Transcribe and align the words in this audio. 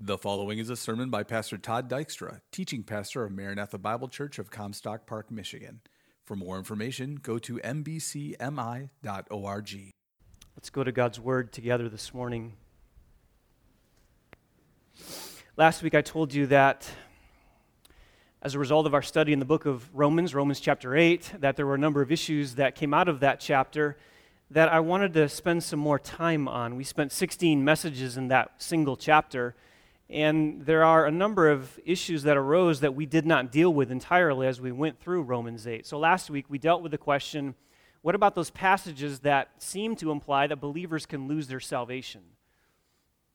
The 0.00 0.16
following 0.16 0.60
is 0.60 0.70
a 0.70 0.76
sermon 0.76 1.10
by 1.10 1.24
Pastor 1.24 1.58
Todd 1.58 1.90
Dykstra, 1.90 2.40
teaching 2.52 2.84
pastor 2.84 3.24
of 3.24 3.32
Maranatha 3.32 3.78
Bible 3.78 4.06
Church 4.06 4.38
of 4.38 4.48
Comstock 4.48 5.06
Park, 5.06 5.28
Michigan. 5.28 5.80
For 6.22 6.36
more 6.36 6.56
information, 6.56 7.16
go 7.20 7.36
to 7.40 7.56
mbcmi.org. 7.56 8.90
Let's 10.56 10.70
go 10.70 10.84
to 10.84 10.92
God's 10.92 11.18
Word 11.18 11.52
together 11.52 11.88
this 11.88 12.14
morning. 12.14 12.52
Last 15.56 15.82
week 15.82 15.96
I 15.96 16.02
told 16.02 16.32
you 16.32 16.46
that 16.46 16.88
as 18.40 18.54
a 18.54 18.60
result 18.60 18.86
of 18.86 18.94
our 18.94 19.02
study 19.02 19.32
in 19.32 19.40
the 19.40 19.44
book 19.44 19.66
of 19.66 19.92
Romans, 19.92 20.32
Romans 20.32 20.60
chapter 20.60 20.94
8, 20.94 21.32
that 21.40 21.56
there 21.56 21.66
were 21.66 21.74
a 21.74 21.78
number 21.78 22.02
of 22.02 22.12
issues 22.12 22.54
that 22.54 22.76
came 22.76 22.94
out 22.94 23.08
of 23.08 23.18
that 23.18 23.40
chapter 23.40 23.96
that 24.48 24.68
I 24.68 24.78
wanted 24.78 25.12
to 25.14 25.28
spend 25.28 25.64
some 25.64 25.80
more 25.80 25.98
time 25.98 26.46
on. 26.46 26.76
We 26.76 26.84
spent 26.84 27.10
16 27.10 27.64
messages 27.64 28.16
in 28.16 28.28
that 28.28 28.62
single 28.62 28.96
chapter. 28.96 29.56
And 30.10 30.64
there 30.64 30.84
are 30.84 31.04
a 31.04 31.10
number 31.10 31.50
of 31.50 31.78
issues 31.84 32.22
that 32.22 32.36
arose 32.36 32.80
that 32.80 32.94
we 32.94 33.04
did 33.04 33.26
not 33.26 33.52
deal 33.52 33.72
with 33.72 33.90
entirely 33.90 34.46
as 34.46 34.60
we 34.60 34.72
went 34.72 34.98
through 34.98 35.22
Romans 35.22 35.66
8. 35.66 35.86
So 35.86 35.98
last 35.98 36.30
week 36.30 36.46
we 36.48 36.58
dealt 36.58 36.82
with 36.82 36.92
the 36.92 36.98
question 36.98 37.54
what 38.00 38.14
about 38.14 38.34
those 38.34 38.50
passages 38.50 39.20
that 39.20 39.50
seem 39.58 39.96
to 39.96 40.10
imply 40.12 40.46
that 40.46 40.60
believers 40.60 41.04
can 41.04 41.26
lose 41.26 41.48
their 41.48 41.60
salvation? 41.60 42.22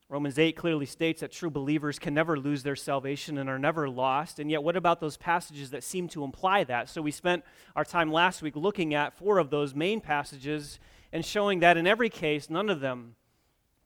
Romans 0.08 0.38
8 0.38 0.56
clearly 0.56 0.86
states 0.86 1.20
that 1.20 1.32
true 1.32 1.50
believers 1.50 1.98
can 1.98 2.14
never 2.14 2.38
lose 2.38 2.62
their 2.62 2.76
salvation 2.76 3.38
and 3.38 3.48
are 3.48 3.58
never 3.58 3.88
lost. 3.88 4.38
And 4.38 4.50
yet, 4.50 4.62
what 4.62 4.76
about 4.76 5.00
those 5.00 5.16
passages 5.16 5.70
that 5.70 5.82
seem 5.82 6.08
to 6.08 6.24
imply 6.24 6.64
that? 6.64 6.88
So, 6.88 7.02
we 7.02 7.10
spent 7.10 7.44
our 7.74 7.84
time 7.84 8.12
last 8.12 8.42
week 8.42 8.56
looking 8.56 8.94
at 8.94 9.16
four 9.16 9.38
of 9.38 9.50
those 9.50 9.74
main 9.74 10.00
passages 10.00 10.78
and 11.12 11.24
showing 11.24 11.60
that 11.60 11.76
in 11.76 11.86
every 11.86 12.10
case, 12.10 12.48
none 12.48 12.68
of 12.68 12.80
them 12.80 13.16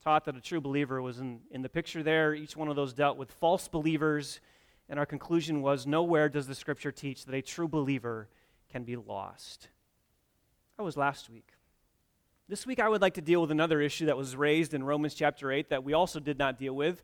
taught 0.02 0.24
that 0.26 0.36
a 0.36 0.40
true 0.40 0.60
believer 0.60 1.02
was 1.02 1.18
in, 1.18 1.40
in 1.50 1.62
the 1.62 1.68
picture 1.68 2.02
there. 2.02 2.34
Each 2.34 2.56
one 2.56 2.68
of 2.68 2.76
those 2.76 2.92
dealt 2.92 3.16
with 3.16 3.30
false 3.32 3.68
believers. 3.68 4.40
And 4.88 4.98
our 4.98 5.06
conclusion 5.06 5.60
was 5.60 5.86
nowhere 5.86 6.28
does 6.28 6.46
the 6.46 6.54
scripture 6.54 6.92
teach 6.92 7.24
that 7.24 7.34
a 7.34 7.42
true 7.42 7.68
believer 7.68 8.28
can 8.70 8.84
be 8.84 8.96
lost. 8.96 9.68
That 10.76 10.84
was 10.84 10.96
last 10.96 11.28
week. 11.28 11.52
This 12.48 12.66
week, 12.66 12.80
I 12.80 12.88
would 12.88 13.02
like 13.02 13.14
to 13.14 13.20
deal 13.20 13.42
with 13.42 13.50
another 13.50 13.80
issue 13.80 14.06
that 14.06 14.16
was 14.16 14.34
raised 14.34 14.72
in 14.72 14.82
Romans 14.82 15.14
chapter 15.14 15.52
8 15.52 15.68
that 15.68 15.84
we 15.84 15.92
also 15.92 16.18
did 16.20 16.38
not 16.38 16.58
deal 16.58 16.74
with 16.74 17.02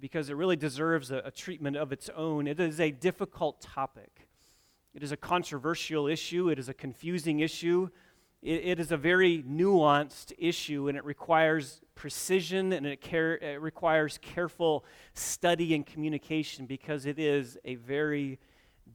because 0.00 0.30
it 0.30 0.36
really 0.36 0.56
deserves 0.56 1.10
a, 1.10 1.18
a 1.18 1.30
treatment 1.30 1.76
of 1.76 1.92
its 1.92 2.08
own. 2.16 2.46
It 2.46 2.60
is 2.60 2.80
a 2.80 2.90
difficult 2.90 3.60
topic, 3.60 4.28
it 4.94 5.02
is 5.02 5.12
a 5.12 5.16
controversial 5.16 6.06
issue, 6.06 6.48
it 6.48 6.58
is 6.58 6.70
a 6.70 6.74
confusing 6.74 7.40
issue 7.40 7.90
it, 8.46 8.64
it 8.64 8.80
is 8.80 8.92
a 8.92 8.96
very 8.96 9.42
nuanced 9.42 10.32
issue 10.38 10.88
and 10.88 10.96
it 10.96 11.04
requires 11.04 11.80
precision 11.96 12.72
and 12.72 12.86
it, 12.86 13.00
care, 13.00 13.36
it 13.38 13.60
requires 13.60 14.18
careful 14.22 14.84
study 15.14 15.74
and 15.74 15.84
communication 15.84 16.64
because 16.64 17.06
it 17.06 17.18
is 17.18 17.58
a 17.64 17.74
very 17.74 18.38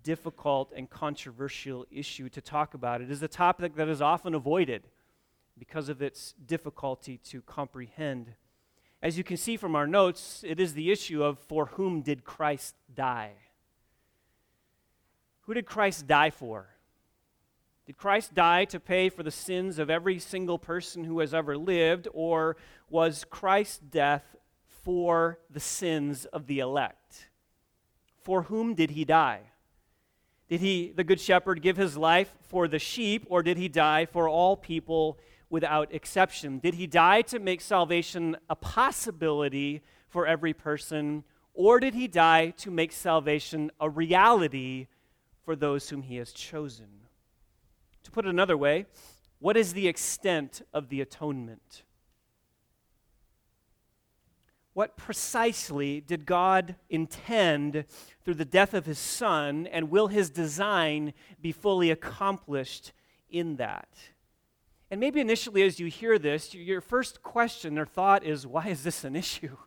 difficult 0.03 0.71
and 0.75 0.89
controversial 0.89 1.85
issue 1.91 2.29
to 2.29 2.39
talk 2.39 2.73
about. 2.73 3.01
It 3.01 3.11
is 3.11 3.21
a 3.21 3.27
topic 3.27 3.75
that 3.75 3.89
is 3.89 4.01
often 4.01 4.33
avoided 4.33 4.83
because 5.59 5.89
of 5.89 6.01
its 6.01 6.33
difficulty 6.45 7.17
to 7.25 7.41
comprehend. 7.41 8.33
As 9.01 9.17
you 9.17 9.23
can 9.23 9.35
see 9.35 9.57
from 9.57 9.75
our 9.75 9.85
notes, 9.85 10.45
it 10.47 10.61
is 10.61 10.73
the 10.73 10.91
issue 10.91 11.23
of 11.23 11.37
for 11.39 11.65
whom 11.65 12.01
did 12.01 12.23
Christ 12.23 12.75
die? 12.93 13.33
Who 15.41 15.53
did 15.53 15.65
Christ 15.65 16.07
die 16.07 16.29
for? 16.29 16.69
Did 17.87 17.97
Christ 17.97 18.33
die 18.33 18.65
to 18.65 18.79
pay 18.79 19.09
for 19.09 19.23
the 19.23 19.31
sins 19.31 19.79
of 19.79 19.89
every 19.89 20.19
single 20.19 20.59
person 20.59 21.03
who 21.03 21.19
has 21.19 21.33
ever 21.33 21.57
lived, 21.57 22.07
or 22.13 22.55
was 22.89 23.25
Christ's 23.29 23.79
death 23.79 24.35
for 24.83 25.39
the 25.49 25.59
sins 25.59 26.25
of 26.25 26.47
the 26.47 26.59
elect? 26.59 27.29
For 28.21 28.43
whom 28.43 28.75
did 28.75 28.91
he 28.91 29.03
die? 29.03 29.41
Did 30.47 30.61
he, 30.61 30.91
the 30.95 31.03
Good 31.03 31.19
Shepherd, 31.19 31.61
give 31.61 31.77
his 31.77 31.97
life 31.97 32.35
for 32.41 32.67
the 32.67 32.77
sheep, 32.77 33.25
or 33.29 33.41
did 33.41 33.57
he 33.57 33.67
die 33.67 34.05
for 34.05 34.29
all 34.29 34.55
people 34.55 35.17
without 35.49 35.93
exception? 35.93 36.59
Did 36.59 36.75
he 36.75 36.87
die 36.87 37.21
to 37.23 37.39
make 37.39 37.61
salvation 37.61 38.37
a 38.49 38.55
possibility 38.55 39.81
for 40.07 40.27
every 40.27 40.53
person, 40.53 41.23
or 41.53 41.79
did 41.79 41.93
he 41.93 42.07
die 42.07 42.51
to 42.57 42.69
make 42.69 42.91
salvation 42.91 43.71
a 43.79 43.89
reality 43.89 44.87
for 45.43 45.55
those 45.55 45.89
whom 45.89 46.03
he 46.03 46.17
has 46.17 46.31
chosen? 46.31 46.87
To 48.03 48.11
put 48.11 48.25
it 48.25 48.29
another 48.29 48.57
way, 48.57 48.85
what 49.39 49.57
is 49.57 49.73
the 49.73 49.87
extent 49.87 50.61
of 50.73 50.89
the 50.89 51.01
atonement? 51.01 51.83
What 54.73 54.95
precisely 54.95 55.99
did 55.99 56.25
God 56.25 56.75
intend 56.89 57.85
through 58.23 58.35
the 58.35 58.45
death 58.45 58.73
of 58.73 58.85
his 58.85 58.99
son, 58.99 59.67
and 59.67 59.89
will 59.89 60.07
his 60.07 60.29
design 60.29 61.13
be 61.41 61.51
fully 61.51 61.91
accomplished 61.91 62.93
in 63.29 63.57
that? 63.57 63.89
And 64.89 64.99
maybe 64.99 65.19
initially, 65.19 65.63
as 65.63 65.79
you 65.79 65.87
hear 65.87 66.17
this, 66.17 66.53
your 66.53 66.81
first 66.81 67.21
question 67.21 67.77
or 67.77 67.85
thought 67.85 68.23
is 68.23 68.47
why 68.47 68.67
is 68.67 68.83
this 68.83 69.03
an 69.03 69.15
issue? 69.15 69.57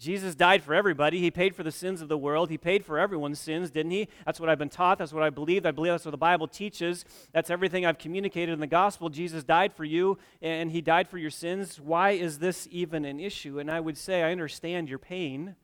Jesus 0.00 0.34
died 0.34 0.62
for 0.62 0.72
everybody. 0.74 1.20
He 1.20 1.30
paid 1.30 1.54
for 1.54 1.62
the 1.62 1.70
sins 1.70 2.00
of 2.00 2.08
the 2.08 2.16
world. 2.16 2.48
He 2.48 2.56
paid 2.56 2.86
for 2.86 2.98
everyone's 2.98 3.38
sins, 3.38 3.70
didn't 3.70 3.92
he? 3.92 4.08
That's 4.24 4.40
what 4.40 4.48
I've 4.48 4.58
been 4.58 4.70
taught. 4.70 4.96
That's 4.96 5.12
what 5.12 5.22
I 5.22 5.28
believe. 5.28 5.66
I 5.66 5.72
believe 5.72 5.92
that's 5.92 6.06
what 6.06 6.12
the 6.12 6.16
Bible 6.16 6.48
teaches. 6.48 7.04
That's 7.34 7.50
everything 7.50 7.84
I've 7.84 7.98
communicated 7.98 8.52
in 8.52 8.60
the 8.60 8.66
gospel. 8.66 9.10
Jesus 9.10 9.44
died 9.44 9.74
for 9.74 9.84
you, 9.84 10.16
and 10.40 10.70
he 10.70 10.80
died 10.80 11.06
for 11.06 11.18
your 11.18 11.30
sins. 11.30 11.78
Why 11.78 12.12
is 12.12 12.38
this 12.38 12.66
even 12.70 13.04
an 13.04 13.20
issue? 13.20 13.58
And 13.58 13.70
I 13.70 13.78
would 13.78 13.98
say, 13.98 14.22
I 14.22 14.32
understand 14.32 14.88
your 14.88 14.98
pain, 14.98 15.54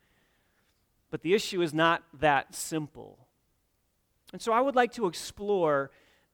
but 1.10 1.22
the 1.22 1.32
issue 1.32 1.62
is 1.62 1.72
not 1.72 2.02
that 2.20 2.54
simple. 2.54 3.26
And 4.34 4.42
so 4.42 4.52
I 4.52 4.60
would 4.60 4.76
like 4.76 4.92
to 4.92 5.06
explore 5.06 5.90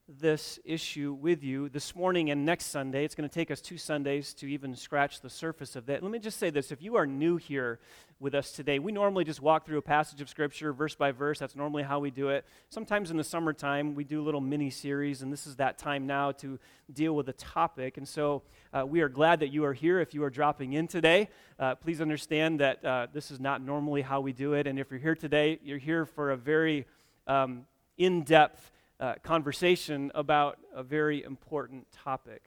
this 0.09 0.59
issue 0.65 1.13
with 1.13 1.43
you 1.45 1.69
this 1.69 1.95
morning 1.95 2.29
and 2.29 2.45
next 2.45 2.65
Sunday. 2.65 3.05
It's 3.05 3.15
going 3.15 3.29
to 3.29 3.33
take 3.33 3.49
us 3.49 3.61
two 3.61 3.77
Sundays 3.77 4.33
to 4.35 4.47
even 4.47 4.75
scratch 4.75 5.21
the 5.21 5.29
surface 5.29 5.77
of 5.77 5.85
that. 5.85 6.03
Let 6.03 6.11
me 6.11 6.19
just 6.19 6.39
say 6.39 6.49
this 6.49 6.73
if 6.73 6.81
you 6.81 6.97
are 6.97 7.05
new 7.05 7.37
here 7.37 7.79
with 8.19 8.35
us 8.35 8.51
today, 8.51 8.79
we 8.79 8.91
normally 8.91 9.23
just 9.23 9.41
walk 9.41 9.65
through 9.65 9.77
a 9.77 9.81
passage 9.81 10.19
of 10.19 10.27
Scripture 10.27 10.73
verse 10.73 10.93
by 10.93 11.13
verse. 11.13 11.39
That's 11.39 11.55
normally 11.55 11.83
how 11.83 11.99
we 11.99 12.11
do 12.11 12.29
it. 12.29 12.43
Sometimes 12.69 13.11
in 13.11 13.17
the 13.17 13.23
summertime, 13.23 13.95
we 13.95 14.03
do 14.03 14.21
little 14.21 14.41
mini 14.41 14.69
series, 14.69 15.21
and 15.21 15.31
this 15.31 15.47
is 15.47 15.55
that 15.55 15.77
time 15.77 16.05
now 16.05 16.33
to 16.33 16.59
deal 16.91 17.15
with 17.15 17.29
a 17.29 17.33
topic. 17.33 17.95
And 17.95 18.07
so 18.07 18.43
uh, 18.73 18.85
we 18.85 18.99
are 18.99 19.09
glad 19.09 19.39
that 19.39 19.53
you 19.53 19.63
are 19.63 19.73
here. 19.73 20.01
If 20.01 20.13
you 20.13 20.21
are 20.25 20.29
dropping 20.29 20.73
in 20.73 20.89
today, 20.89 21.29
uh, 21.57 21.75
please 21.75 22.01
understand 22.01 22.59
that 22.59 22.83
uh, 22.83 23.07
this 23.13 23.31
is 23.31 23.39
not 23.39 23.61
normally 23.61 24.01
how 24.01 24.19
we 24.19 24.33
do 24.33 24.51
it. 24.53 24.67
And 24.67 24.79
if 24.79 24.91
you're 24.91 24.99
here 24.99 25.15
today, 25.15 25.59
you're 25.63 25.77
here 25.77 26.05
for 26.05 26.31
a 26.31 26.37
very 26.37 26.87
um, 27.25 27.65
in 27.97 28.23
depth 28.23 28.69
uh, 28.99 29.15
conversation 29.23 30.11
about 30.15 30.57
a 30.73 30.83
very 30.83 31.23
important 31.23 31.87
topic. 31.91 32.43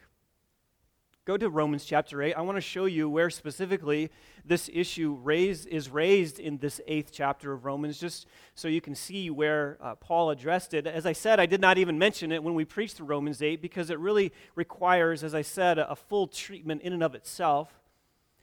Go 1.27 1.37
to 1.37 1.51
Romans 1.51 1.85
chapter 1.85 2.23
8. 2.23 2.35
I 2.35 2.41
want 2.43 2.57
to 2.57 2.61
show 2.61 2.85
you 2.85 3.11
where 3.11 3.31
specifically 3.31 4.13
this 4.45 4.71
issue 4.73 5.19
is 5.29 5.91
raised 5.91 6.39
in 6.39 6.59
this 6.59 6.81
eighth 6.87 7.11
chapter 7.13 7.53
of 7.53 7.65
Romans, 7.65 7.99
just 7.99 8.29
so 8.55 8.69
you 8.69 8.81
can 8.81 8.95
see 8.95 9.29
where 9.29 9.77
uh, 9.81 9.97
Paul 9.97 10.31
addressed 10.31 10.73
it. 10.73 10.87
As 10.87 11.05
I 11.05 11.13
said, 11.13 11.41
I 11.41 11.47
did 11.47 11.61
not 11.61 11.79
even 11.79 11.99
mention 11.99 12.31
it 12.31 12.45
when 12.45 12.55
we 12.55 12.65
preached 12.65 12.97
through 12.97 13.07
Romans 13.07 13.43
8 13.43 13.61
because 13.61 13.91
it 13.91 13.99
really 13.99 14.33
requires, 14.55 15.25
as 15.25 15.35
I 15.35 15.43
said, 15.43 15.79
a, 15.79 15.91
a 15.91 15.97
full 15.97 16.29
treatment 16.29 16.83
in 16.83 16.93
and 16.93 17.03
of 17.03 17.17
itself. 17.17 17.81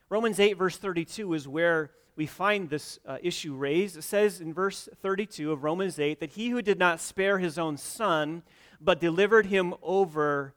Romans 0.10 0.38
8, 0.38 0.58
verse 0.58 0.76
32, 0.76 1.34
is 1.36 1.48
where 1.48 1.92
we 2.16 2.26
find 2.26 2.70
this 2.70 3.00
uh, 3.08 3.18
issue 3.22 3.56
raised. 3.56 3.98
It 3.98 4.04
says 4.04 4.40
in 4.40 4.54
verse 4.54 4.88
32 5.02 5.52
of 5.52 5.64
Romans 5.64 6.00
8 6.00 6.20
that 6.20 6.32
he 6.32 6.50
who 6.50 6.62
did 6.62 6.78
not 6.78 7.00
spare 7.00 7.40
his 7.40 7.58
own 7.58 7.78
son, 7.78 8.44
but 8.80 9.00
delivered 9.00 9.48
him 9.48 9.74
over 9.82 10.54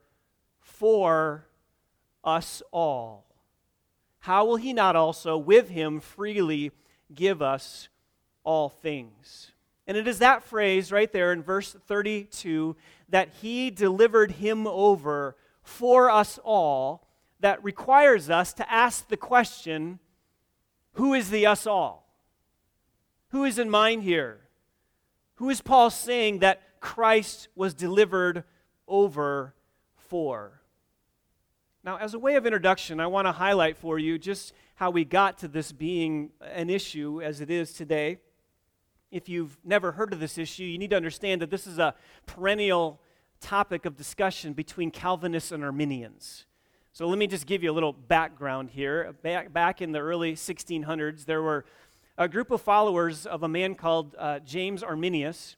for 0.61 1.47
us 2.25 2.63
all, 2.73 3.25
how 4.19 4.45
will 4.45 4.57
he 4.57 4.73
not 4.73 4.97
also 4.97 5.39
with 5.39 5.69
him 5.69 6.01
freely 6.01 6.73
give 7.15 7.41
us 7.41 7.89
all 8.43 8.69
things? 8.69 9.53
And 9.87 9.97
it 9.97 10.09
is 10.09 10.19
that 10.19 10.43
phrase 10.43 10.91
right 10.91 11.11
there 11.13 11.33
in 11.33 11.43
verse 11.43 11.77
32 11.87 12.75
that 13.09 13.29
he 13.41 13.71
delivered 13.71 14.33
him 14.33 14.67
over 14.67 15.37
for 15.63 16.11
us 16.11 16.41
all 16.45 17.07
that 17.39 17.63
requires 17.63 18.29
us 18.29 18.53
to 18.55 18.73
ask 18.73 19.09
the 19.09 19.17
question 19.17 20.01
who 20.97 21.15
is 21.15 21.31
the 21.31 21.47
us 21.47 21.67
all? 21.67 22.07
Who 23.29 23.45
is 23.45 23.59
in 23.59 23.69
mind 23.71 24.03
here? 24.03 24.41
Who 25.37 25.51
is 25.51 25.61
Paul 25.61 25.91
saying 25.91 26.39
that 26.39 26.81
Christ 26.81 27.49
was 27.55 27.75
delivered 27.75 28.45
over 28.89 29.55
for? 29.97 30.63
Now, 31.85 31.99
as 31.99 32.15
a 32.15 32.19
way 32.19 32.37
of 32.37 32.47
introduction, 32.47 32.99
I 32.99 33.07
want 33.07 33.27
to 33.27 33.33
highlight 33.33 33.77
for 33.77 33.99
you 33.99 34.19
just 34.19 34.55
how 34.77 34.91
we 34.91 35.05
got 35.05 35.39
to 35.39 35.49
this 35.49 35.71
being 35.71 36.31
an 36.41 36.71
issue 36.71 37.21
as 37.23 37.41
it 37.41 37.51
is 37.51 37.75
today. 37.75 38.19
If 39.11 39.29
you've 39.29 39.59
never 39.65 39.93
heard 39.93 40.13
of 40.13 40.19
this 40.19 40.39
issue, 40.39 40.65
you 40.65 40.79
need 40.79 40.91
to 40.91 40.97
understand 40.97 41.43
that 41.43 41.51
this 41.51 41.67
is 41.67 41.79
a 41.79 41.95
perennial 42.25 43.01
topic 43.41 43.85
of 43.85 43.97
discussion 43.97 44.55
between 44.55 44.91
Calvinists 44.91 45.53
and 45.53 45.63
Arminians. 45.63 46.47
So 46.97 47.07
let 47.07 47.19
me 47.19 47.27
just 47.27 47.45
give 47.45 47.63
you 47.63 47.71
a 47.71 47.75
little 47.75 47.93
background 47.93 48.71
here. 48.71 49.13
Back, 49.21 49.53
back 49.53 49.83
in 49.83 49.93
the 49.93 49.99
early 49.99 50.33
1600s, 50.33 51.27
there 51.27 51.43
were 51.43 51.67
a 52.17 52.27
group 52.27 52.51
of 52.51 52.63
followers 52.63 53.27
of 53.27 53.43
a 53.43 53.49
man 53.49 53.75
called 53.75 54.17
uh, 54.19 54.39
James 54.39 54.83
Arminius, 54.83 55.57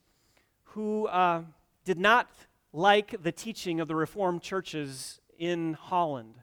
who 0.65 1.07
uh, 1.07 1.43
did 1.85 1.97
not 1.97 2.29
like 2.73 3.23
the 3.23 3.31
teaching 3.31 3.79
of 3.79 3.87
the 3.87 3.95
Reformed 3.95 4.43
churches 4.43 5.21
in 5.39 5.75
Holland. 5.75 6.35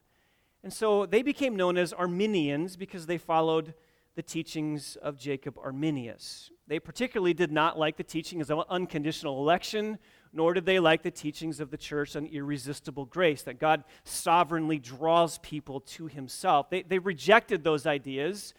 And 0.63 0.71
so 0.71 1.05
they 1.05 1.23
became 1.23 1.57
known 1.57 1.77
as 1.77 1.91
Arminians 1.91 2.77
because 2.77 3.05
they 3.05 3.17
followed 3.17 3.73
the 4.15 4.23
teachings 4.23 4.95
of 5.01 5.17
Jacob 5.17 5.57
Arminius. 5.57 6.51
They 6.67 6.79
particularly 6.79 7.33
did 7.33 7.51
not 7.51 7.77
like 7.77 7.97
the 7.97 8.03
teachings 8.05 8.49
of 8.49 8.63
unconditional 8.69 9.41
election, 9.41 9.99
nor 10.35 10.53
did 10.53 10.65
they 10.65 10.79
like 10.79 11.01
the 11.01 11.11
teachings 11.11 11.59
of 11.59 11.71
the 11.71 11.77
church 11.77 12.15
on 12.15 12.25
irresistible 12.27 13.05
grace, 13.05 13.41
that 13.43 13.59
God 13.59 13.83
sovereignly 14.03 14.77
draws 14.77 15.37
people 15.39 15.79
to 15.79 16.07
himself. 16.07 16.69
They, 16.69 16.81
they 16.83 16.99
rejected 16.99 17.63
those 17.63 17.85
ideas. 17.85 18.53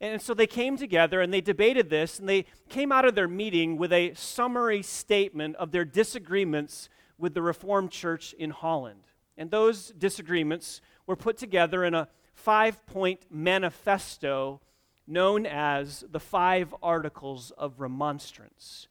And 0.00 0.20
so 0.20 0.34
they 0.34 0.46
came 0.46 0.76
together 0.76 1.20
and 1.20 1.32
they 1.32 1.40
debated 1.40 1.88
this, 1.88 2.18
and 2.18 2.28
they 2.28 2.44
came 2.68 2.92
out 2.92 3.04
of 3.04 3.14
their 3.14 3.28
meeting 3.28 3.78
with 3.78 3.92
a 3.92 4.12
summary 4.14 4.82
statement 4.82 5.56
of 5.56 5.72
their 5.72 5.84
disagreements 5.84 6.88
with 7.16 7.32
the 7.32 7.42
Reformed 7.42 7.90
Church 7.90 8.34
in 8.34 8.50
Holland. 8.50 9.04
And 9.36 9.50
those 9.50 9.88
disagreements 9.96 10.80
were 11.06 11.16
put 11.16 11.38
together 11.38 11.84
in 11.84 11.94
a 11.94 12.08
five 12.34 12.84
point 12.86 13.26
manifesto 13.30 14.60
known 15.06 15.46
as 15.46 16.04
the 16.10 16.20
Five 16.20 16.74
Articles 16.82 17.50
of 17.52 17.80
Remonstrance. 17.80 18.88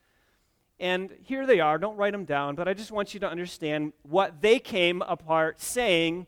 And 0.83 1.11
here 1.23 1.45
they 1.45 1.61
are, 1.61 1.77
don't 1.77 1.95
write 1.95 2.11
them 2.11 2.25
down, 2.25 2.55
but 2.55 2.67
I 2.67 2.73
just 2.73 2.91
want 2.91 3.13
you 3.13 3.19
to 3.21 3.29
understand 3.29 3.93
what 4.01 4.41
they 4.41 4.59
came 4.59 5.01
apart 5.01 5.61
saying 5.61 6.27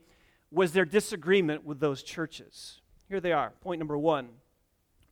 was 0.49 0.71
their 0.71 0.85
disagreement 0.85 1.65
with 1.65 1.81
those 1.81 2.01
churches. 2.01 2.79
Here 3.09 3.19
they 3.19 3.33
are. 3.33 3.51
Point 3.59 3.79
number 3.79 3.97
one 3.97 4.29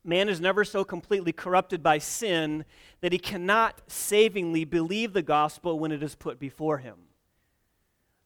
Man 0.05 0.29
is 0.29 0.39
never 0.39 0.63
so 0.63 0.85
completely 0.85 1.33
corrupted 1.33 1.83
by 1.83 1.97
sin 1.97 2.63
that 3.01 3.11
he 3.11 3.19
cannot 3.19 3.81
savingly 3.87 4.63
believe 4.63 5.11
the 5.11 5.21
gospel 5.21 5.77
when 5.77 5.91
it 5.91 6.01
is 6.01 6.15
put 6.15 6.39
before 6.39 6.77
him. 6.77 6.95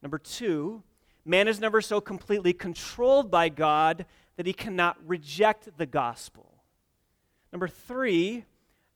Number 0.03 0.19
two, 0.19 0.83
man 1.25 1.47
is 1.47 1.59
never 1.59 1.81
so 1.81 1.99
completely 1.99 2.53
controlled 2.53 3.31
by 3.31 3.49
God 3.49 4.05
that 4.35 4.45
he 4.45 4.53
cannot 4.53 4.97
reject 5.03 5.79
the 5.79 5.87
gospel. 5.87 6.61
Number 7.51 7.67
three, 7.67 8.45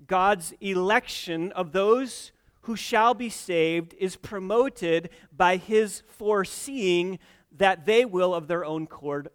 God's 0.07 0.53
election 0.61 1.51
of 1.53 1.71
those 1.71 2.31
who 2.61 2.75
shall 2.75 3.13
be 3.13 3.29
saved 3.29 3.95
is 3.97 4.15
promoted 4.15 5.09
by 5.35 5.57
his 5.57 6.03
foreseeing 6.07 7.19
that 7.57 7.85
they 7.85 8.05
will 8.05 8.33
of 8.33 8.47
their 8.47 8.63
own 8.63 8.87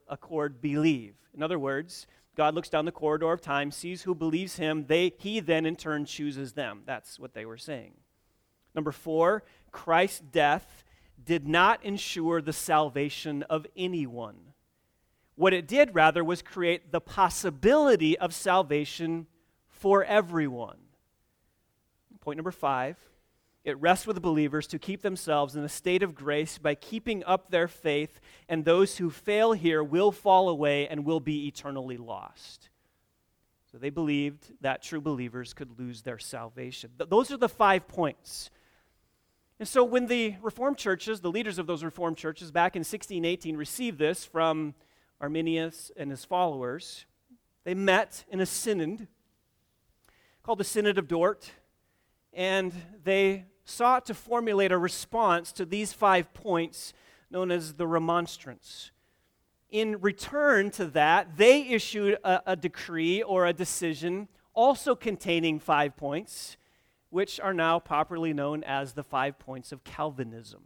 accord, 0.09 0.61
believe. 0.61 1.15
In 1.35 1.43
other 1.43 1.59
words, 1.59 2.07
God 2.37 2.55
looks 2.55 2.69
down 2.69 2.85
the 2.85 2.93
corridor 2.93 3.33
of 3.33 3.41
time, 3.41 3.71
sees 3.71 4.03
who 4.03 4.15
believes 4.15 4.57
him, 4.57 4.87
they, 4.87 5.13
he 5.19 5.41
then 5.41 5.67
in 5.67 5.77
turn 5.77 6.05
chooses 6.05 6.53
them. 6.53 6.83
That's 6.87 7.19
what 7.19 7.35
they 7.35 7.45
were 7.45 7.59
saying. 7.59 7.95
Number 8.75 8.93
four, 8.93 9.43
Christ's 9.71 10.21
death 10.21 10.85
did 11.23 11.49
not 11.49 11.85
ensure 11.85 12.41
the 12.41 12.53
salvation 12.53 13.43
of 13.45 13.67
anyone. 13.77 14.37
What 15.35 15.53
it 15.53 15.67
did, 15.67 15.95
rather, 15.95 16.23
was 16.23 16.43
create 16.43 16.93
the 16.93 17.01
possibility 17.01 18.19
of 18.19 18.35
salvation 18.35 19.27
for 19.87 20.03
everyone. 20.03 20.79
Point 22.21 22.39
number 22.39 22.51
five 22.51 22.97
it 23.63 23.81
rests 23.81 24.05
with 24.05 24.21
believers 24.21 24.67
to 24.67 24.81
keep 24.81 25.01
themselves 25.01 25.55
in 25.55 25.63
a 25.63 25.69
state 25.69 26.03
of 26.03 26.13
grace 26.13 26.59
by 26.59 26.75
keeping 26.75 27.23
up 27.23 27.53
their 27.53 27.69
faith, 27.69 28.19
and 28.49 28.65
those 28.65 28.97
who 28.97 29.11
fail 29.11 29.53
here 29.53 29.85
will 29.85 30.11
fall 30.11 30.49
away 30.49 30.89
and 30.89 31.05
will 31.05 31.21
be 31.21 31.47
eternally 31.47 31.97
lost. 31.97 32.69
So 33.71 33.79
they 33.79 33.91
believed 33.91 34.55
that 34.61 34.83
true 34.83 35.01
believers 35.01 35.55
could 35.55 35.79
lose 35.79 36.03
their 36.03 36.19
salvation. 36.19 36.91
Th- 36.99 37.09
those 37.09 37.31
are 37.31 37.37
the 37.37 37.49
five 37.49 37.87
points. 37.87 38.51
And 39.61 39.69
so 39.69 39.85
when 39.85 40.09
the 40.09 40.35
Reformed 40.43 40.79
churches, 40.79 41.21
the 41.21 41.31
leaders 41.31 41.61
of 41.61 41.69
those 41.69 41.85
Reformed 41.85 42.17
churches 42.17 42.51
back 42.51 42.75
in 42.75 42.81
1618, 42.81 43.57
received 43.57 44.01
this 44.01 44.25
from 44.25 44.75
Arminius 45.21 45.93
and 45.97 46.11
his 46.11 46.25
followers, 46.25 47.07
they 47.63 47.75
met 47.75 48.25
in 48.29 48.41
a 48.41 48.47
synod 48.47 49.07
called 50.47 50.59
the 50.61 50.65
Synod 50.65 50.97
of 50.97 51.09
Dort, 51.09 51.51
and 52.33 52.73
they 53.03 53.47
sought 53.65 54.07
to 54.07 54.15
formulate 54.15 54.71
a 54.71 54.79
response 54.79 55.51
to 55.51 55.65
these 55.65 55.93
five 55.93 56.33
points 56.35 56.93
known 57.33 57.51
as 57.51 57.73
the 57.73 57.87
remonstrance. 57.89 58.93
In 59.71 60.01
return 60.01 60.71
to 60.71 60.87
that, 60.87 61.37
they 61.37 61.63
issued 61.63 62.19
a, 62.23 62.53
a, 62.53 62.55
decree 62.55 63.25
or 63.25 63.45
a 63.45 63.53
decision 63.53 64.29
also 64.55 64.95
containing 64.95 65.59
five 65.59 65.97
points, 65.97 66.57
which 67.11 67.41
are 67.41 67.53
now 67.53 67.81
popularly 67.81 68.33
known 68.33 68.63
as 68.63 68.93
the 68.93 69.03
five 69.03 69.41
points 69.41 69.73
of 69.73 69.83
Calvinism, 69.83 70.63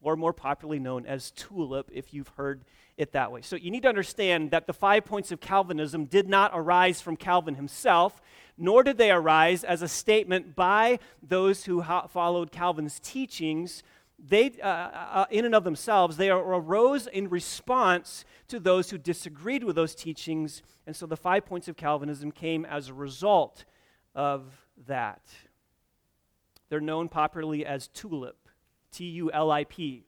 or 0.00 0.16
more 0.16 0.32
popularly 0.32 0.80
known 0.80 1.04
as 1.04 1.32
TULIP, 1.32 1.90
if 1.92 2.14
you've 2.14 2.28
heard 2.28 2.64
it 2.96 3.12
that 3.12 3.32
way. 3.32 3.42
So 3.42 3.56
you 3.56 3.70
need 3.70 3.82
to 3.82 3.88
understand 3.88 4.50
that 4.50 4.66
the 4.66 4.72
five 4.72 5.04
points 5.04 5.32
of 5.32 5.40
Calvinism 5.40 6.04
did 6.04 6.28
not 6.28 6.50
arise 6.54 7.00
from 7.00 7.16
Calvin 7.16 7.54
himself 7.54 8.20
nor 8.58 8.82
did 8.82 8.98
they 8.98 9.10
arise 9.10 9.64
as 9.64 9.82
a 9.82 9.88
statement 9.88 10.54
by 10.54 10.98
those 11.22 11.64
who 11.64 11.82
followed 12.08 12.52
Calvin's 12.52 13.00
teachings. 13.00 13.82
They, 14.18 14.52
uh, 14.62 14.66
uh, 14.66 15.08
uh, 15.12 15.24
in 15.30 15.44
and 15.44 15.54
of 15.54 15.64
themselves, 15.64 16.16
they 16.16 16.30
arose 16.30 17.06
in 17.06 17.28
response 17.28 18.24
to 18.48 18.60
those 18.60 18.90
who 18.90 18.98
disagreed 18.98 19.64
with 19.64 19.74
those 19.74 19.94
teachings. 19.94 20.62
And 20.86 20.94
so 20.94 21.06
the 21.06 21.16
five 21.16 21.44
points 21.44 21.66
of 21.66 21.76
Calvinism 21.76 22.30
came 22.30 22.64
as 22.64 22.88
a 22.88 22.94
result 22.94 23.64
of 24.14 24.44
that. 24.86 25.22
They're 26.68 26.80
known 26.80 27.08
popularly 27.08 27.66
as 27.66 27.88
TULIP, 27.88 28.36
T 28.92 29.06
U 29.06 29.32
L 29.32 29.50
I 29.50 29.64
P. 29.64 30.04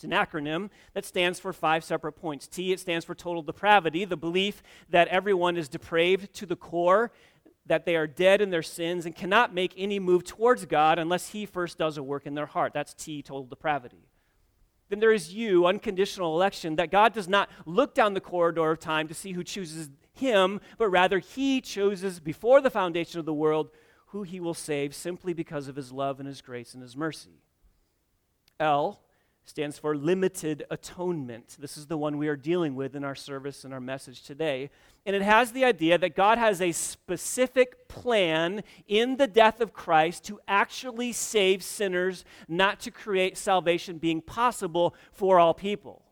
It's 0.00 0.04
an 0.04 0.12
acronym 0.12 0.70
that 0.94 1.04
stands 1.04 1.38
for 1.38 1.52
five 1.52 1.84
separate 1.84 2.12
points. 2.12 2.46
T, 2.46 2.72
it 2.72 2.80
stands 2.80 3.04
for 3.04 3.14
total 3.14 3.42
depravity, 3.42 4.06
the 4.06 4.16
belief 4.16 4.62
that 4.88 5.08
everyone 5.08 5.58
is 5.58 5.68
depraved 5.68 6.32
to 6.36 6.46
the 6.46 6.56
core 6.56 7.12
that 7.66 7.84
they 7.84 7.96
are 7.96 8.06
dead 8.06 8.40
in 8.40 8.48
their 8.48 8.62
sins 8.62 9.04
and 9.04 9.14
cannot 9.14 9.52
make 9.52 9.74
any 9.76 9.98
move 9.98 10.24
towards 10.24 10.64
God 10.64 10.98
unless 10.98 11.28
He 11.28 11.44
first 11.44 11.76
does 11.76 11.98
a 11.98 12.02
work 12.02 12.24
in 12.24 12.34
their 12.34 12.46
heart. 12.46 12.72
That's 12.72 12.94
T, 12.94 13.20
total 13.20 13.44
depravity. 13.44 14.08
Then 14.88 15.00
there 15.00 15.12
is 15.12 15.34
U, 15.34 15.66
unconditional 15.66 16.34
election, 16.34 16.76
that 16.76 16.90
God 16.90 17.12
does 17.12 17.28
not 17.28 17.50
look 17.66 17.94
down 17.94 18.14
the 18.14 18.22
corridor 18.22 18.70
of 18.70 18.80
time 18.80 19.06
to 19.06 19.14
see 19.14 19.32
who 19.32 19.44
chooses 19.44 19.90
Him, 20.14 20.62
but 20.78 20.88
rather 20.88 21.18
He 21.18 21.60
chooses 21.60 22.20
before 22.20 22.62
the 22.62 22.70
foundation 22.70 23.20
of 23.20 23.26
the 23.26 23.34
world 23.34 23.68
who 24.06 24.22
He 24.22 24.40
will 24.40 24.54
save 24.54 24.94
simply 24.94 25.34
because 25.34 25.68
of 25.68 25.76
His 25.76 25.92
love 25.92 26.20
and 26.20 26.26
His 26.26 26.40
grace 26.40 26.72
and 26.72 26.82
His 26.82 26.96
mercy. 26.96 27.42
L, 28.58 29.02
stands 29.50 29.78
for 29.78 29.96
limited 29.96 30.64
atonement. 30.70 31.56
This 31.58 31.76
is 31.76 31.88
the 31.88 31.98
one 31.98 32.18
we 32.18 32.28
are 32.28 32.36
dealing 32.36 32.76
with 32.76 32.94
in 32.94 33.02
our 33.02 33.16
service 33.16 33.64
and 33.64 33.74
our 33.74 33.80
message 33.80 34.22
today. 34.22 34.70
And 35.04 35.16
it 35.16 35.22
has 35.22 35.50
the 35.50 35.64
idea 35.64 35.98
that 35.98 36.14
God 36.14 36.38
has 36.38 36.62
a 36.62 36.70
specific 36.70 37.88
plan 37.88 38.62
in 38.86 39.16
the 39.16 39.26
death 39.26 39.60
of 39.60 39.72
Christ 39.72 40.24
to 40.26 40.38
actually 40.46 41.12
save 41.12 41.64
sinners, 41.64 42.24
not 42.48 42.78
to 42.80 42.92
create 42.92 43.36
salvation 43.36 43.98
being 43.98 44.22
possible 44.22 44.94
for 45.12 45.40
all 45.40 45.52
people. 45.52 46.04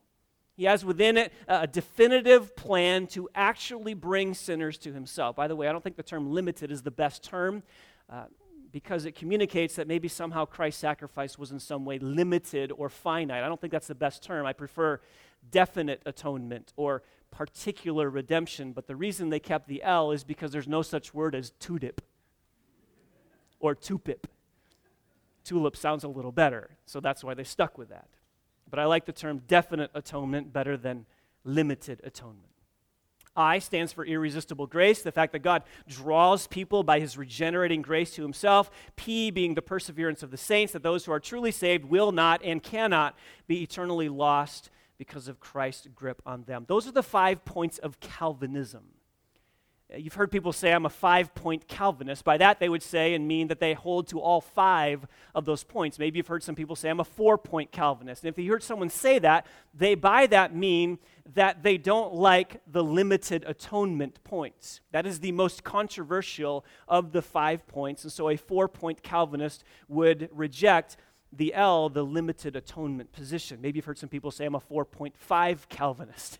He 0.56 0.64
has 0.64 0.84
within 0.84 1.16
it 1.16 1.32
a 1.46 1.68
definitive 1.68 2.56
plan 2.56 3.06
to 3.08 3.28
actually 3.36 3.94
bring 3.94 4.34
sinners 4.34 4.76
to 4.78 4.92
himself. 4.92 5.36
By 5.36 5.46
the 5.46 5.54
way, 5.54 5.68
I 5.68 5.72
don't 5.72 5.84
think 5.84 5.96
the 5.96 6.02
term 6.02 6.32
limited 6.32 6.72
is 6.72 6.82
the 6.82 6.90
best 6.90 7.22
term. 7.22 7.62
Uh, 8.10 8.24
because 8.70 9.04
it 9.04 9.14
communicates 9.14 9.76
that 9.76 9.86
maybe 9.86 10.08
somehow 10.08 10.44
Christ's 10.44 10.80
sacrifice 10.80 11.38
was 11.38 11.50
in 11.52 11.60
some 11.60 11.84
way 11.84 11.98
limited 11.98 12.72
or 12.72 12.88
finite. 12.88 13.42
I 13.42 13.48
don't 13.48 13.60
think 13.60 13.72
that's 13.72 13.86
the 13.86 13.94
best 13.94 14.22
term. 14.22 14.46
I 14.46 14.52
prefer 14.52 15.00
definite 15.50 16.02
atonement 16.04 16.72
or 16.76 17.02
particular 17.30 18.10
redemption. 18.10 18.72
But 18.72 18.86
the 18.86 18.96
reason 18.96 19.30
they 19.30 19.40
kept 19.40 19.68
the 19.68 19.82
L 19.82 20.12
is 20.12 20.24
because 20.24 20.52
there's 20.52 20.68
no 20.68 20.82
such 20.82 21.14
word 21.14 21.34
as 21.34 21.52
tudip 21.60 21.98
or 23.60 23.74
tupip. 23.74 24.26
Tulip 25.44 25.76
sounds 25.76 26.04
a 26.04 26.08
little 26.08 26.32
better, 26.32 26.70
so 26.84 27.00
that's 27.00 27.24
why 27.24 27.34
they 27.34 27.44
stuck 27.44 27.78
with 27.78 27.88
that. 27.88 28.08
But 28.68 28.78
I 28.78 28.84
like 28.84 29.06
the 29.06 29.12
term 29.12 29.42
definite 29.48 29.90
atonement 29.94 30.52
better 30.52 30.76
than 30.76 31.06
limited 31.44 32.00
atonement. 32.04 32.44
I 33.38 33.60
stands 33.60 33.92
for 33.92 34.04
irresistible 34.04 34.66
grace, 34.66 35.02
the 35.02 35.12
fact 35.12 35.32
that 35.32 35.38
God 35.38 35.62
draws 35.86 36.46
people 36.46 36.82
by 36.82 37.00
his 37.00 37.16
regenerating 37.16 37.80
grace 37.80 38.14
to 38.16 38.22
himself. 38.22 38.70
P 38.96 39.30
being 39.30 39.54
the 39.54 39.62
perseverance 39.62 40.22
of 40.22 40.30
the 40.30 40.36
saints, 40.36 40.72
that 40.72 40.82
those 40.82 41.04
who 41.04 41.12
are 41.12 41.20
truly 41.20 41.52
saved 41.52 41.84
will 41.84 42.12
not 42.12 42.42
and 42.42 42.62
cannot 42.62 43.16
be 43.46 43.62
eternally 43.62 44.08
lost 44.08 44.70
because 44.98 45.28
of 45.28 45.38
Christ's 45.38 45.86
grip 45.94 46.20
on 46.26 46.42
them. 46.42 46.64
Those 46.66 46.88
are 46.88 46.92
the 46.92 47.02
five 47.02 47.44
points 47.44 47.78
of 47.78 48.00
Calvinism. 48.00 48.82
Uh, 49.92 49.96
you've 49.96 50.14
heard 50.14 50.30
people 50.30 50.52
say, 50.52 50.72
I'm 50.72 50.84
a 50.84 50.90
five 50.90 51.34
point 51.34 51.66
Calvinist. 51.68 52.24
By 52.24 52.36
that, 52.38 52.60
they 52.60 52.68
would 52.68 52.82
say 52.82 53.14
and 53.14 53.26
mean 53.26 53.48
that 53.48 53.60
they 53.60 53.74
hold 53.74 54.08
to 54.08 54.20
all 54.20 54.40
five 54.40 55.06
of 55.34 55.44
those 55.44 55.64
points. 55.64 55.98
Maybe 55.98 56.18
you've 56.18 56.26
heard 56.26 56.42
some 56.42 56.54
people 56.54 56.76
say, 56.76 56.90
I'm 56.90 57.00
a 57.00 57.04
four 57.04 57.38
point 57.38 57.72
Calvinist. 57.72 58.24
And 58.24 58.28
if 58.28 58.38
you 58.38 58.50
heard 58.50 58.62
someone 58.62 58.90
say 58.90 59.18
that, 59.20 59.46
they 59.72 59.94
by 59.94 60.26
that 60.26 60.54
mean 60.54 60.98
that 61.34 61.62
they 61.62 61.76
don't 61.76 62.14
like 62.14 62.60
the 62.66 62.82
limited 62.82 63.44
atonement 63.46 64.22
points. 64.24 64.80
That 64.92 65.06
is 65.06 65.20
the 65.20 65.32
most 65.32 65.62
controversial 65.62 66.64
of 66.86 67.12
the 67.12 67.22
five 67.22 67.66
points. 67.66 68.04
And 68.04 68.12
so 68.12 68.30
a 68.30 68.36
four 68.36 68.68
point 68.68 69.02
Calvinist 69.02 69.64
would 69.88 70.30
reject 70.32 70.96
the 71.32 71.52
L, 71.52 71.90
the 71.90 72.02
limited 72.02 72.56
atonement 72.56 73.12
position. 73.12 73.60
Maybe 73.60 73.78
you've 73.78 73.84
heard 73.84 73.98
some 73.98 74.08
people 74.08 74.30
say, 74.30 74.46
I'm 74.46 74.54
a 74.54 74.60
4.5 74.60 75.68
Calvinist. 75.68 76.38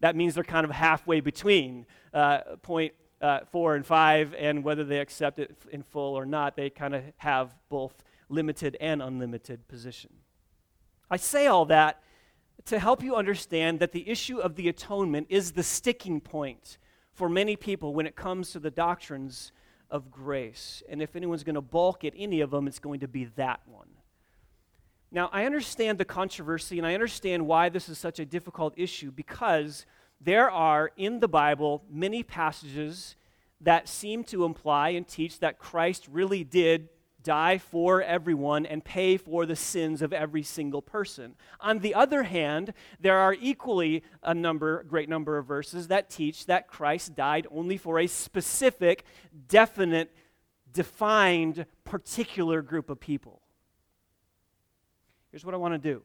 That 0.00 0.14
means 0.14 0.34
they're 0.34 0.44
kind 0.44 0.64
of 0.64 0.70
halfway 0.70 1.20
between 1.20 1.86
uh, 2.14 2.56
point 2.62 2.94
uh, 3.20 3.40
four 3.50 3.74
and 3.74 3.84
five, 3.84 4.34
and 4.38 4.64
whether 4.64 4.82
they 4.84 4.98
accept 4.98 5.38
it 5.38 5.54
in 5.70 5.82
full 5.82 6.14
or 6.14 6.24
not, 6.24 6.56
they 6.56 6.70
kind 6.70 6.94
of 6.94 7.02
have 7.18 7.54
both 7.68 8.02
limited 8.30 8.76
and 8.80 9.02
unlimited 9.02 9.68
position. 9.68 10.10
I 11.10 11.16
say 11.16 11.46
all 11.46 11.66
that 11.66 12.02
to 12.66 12.78
help 12.78 13.02
you 13.02 13.16
understand 13.16 13.80
that 13.80 13.92
the 13.92 14.08
issue 14.08 14.38
of 14.38 14.56
the 14.56 14.68
atonement 14.68 15.26
is 15.30 15.52
the 15.52 15.62
sticking 15.62 16.20
point 16.20 16.78
for 17.12 17.28
many 17.28 17.56
people 17.56 17.94
when 17.94 18.06
it 18.06 18.16
comes 18.16 18.50
to 18.52 18.58
the 18.58 18.70
doctrines 18.70 19.52
of 19.90 20.10
grace. 20.10 20.82
And 20.88 21.02
if 21.02 21.16
anyone's 21.16 21.44
going 21.44 21.54
to 21.54 21.60
balk 21.60 22.04
at 22.04 22.12
any 22.16 22.40
of 22.40 22.50
them, 22.50 22.66
it's 22.66 22.78
going 22.78 23.00
to 23.00 23.08
be 23.08 23.24
that 23.36 23.60
one. 23.66 23.88
Now, 25.12 25.28
I 25.32 25.44
understand 25.44 25.98
the 25.98 26.04
controversy 26.04 26.78
and 26.78 26.86
I 26.86 26.94
understand 26.94 27.46
why 27.46 27.68
this 27.68 27.88
is 27.88 27.98
such 27.98 28.20
a 28.20 28.24
difficult 28.24 28.74
issue 28.76 29.10
because 29.10 29.84
there 30.20 30.50
are 30.50 30.92
in 30.96 31.18
the 31.18 31.28
Bible 31.28 31.82
many 31.90 32.22
passages 32.22 33.16
that 33.60 33.88
seem 33.88 34.22
to 34.24 34.44
imply 34.44 34.90
and 34.90 35.06
teach 35.06 35.40
that 35.40 35.58
Christ 35.58 36.06
really 36.10 36.44
did 36.44 36.88
die 37.22 37.58
for 37.58 38.02
everyone 38.02 38.66
and 38.66 38.84
pay 38.84 39.16
for 39.16 39.46
the 39.46 39.56
sins 39.56 40.02
of 40.02 40.12
every 40.12 40.42
single 40.42 40.82
person. 40.82 41.34
On 41.60 41.78
the 41.80 41.94
other 41.94 42.24
hand, 42.24 42.72
there 42.98 43.18
are 43.18 43.34
equally 43.40 44.02
a 44.22 44.34
number, 44.34 44.82
great 44.84 45.08
number 45.08 45.38
of 45.38 45.46
verses 45.46 45.88
that 45.88 46.10
teach 46.10 46.46
that 46.46 46.68
Christ 46.68 47.14
died 47.14 47.46
only 47.50 47.76
for 47.76 47.98
a 47.98 48.06
specific, 48.06 49.04
definite, 49.48 50.14
defined, 50.72 51.66
particular 51.84 52.62
group 52.62 52.90
of 52.90 53.00
people. 53.00 53.42
Here's 55.30 55.44
what 55.44 55.54
I 55.54 55.58
want 55.58 55.74
to 55.74 55.78
do. 55.78 56.02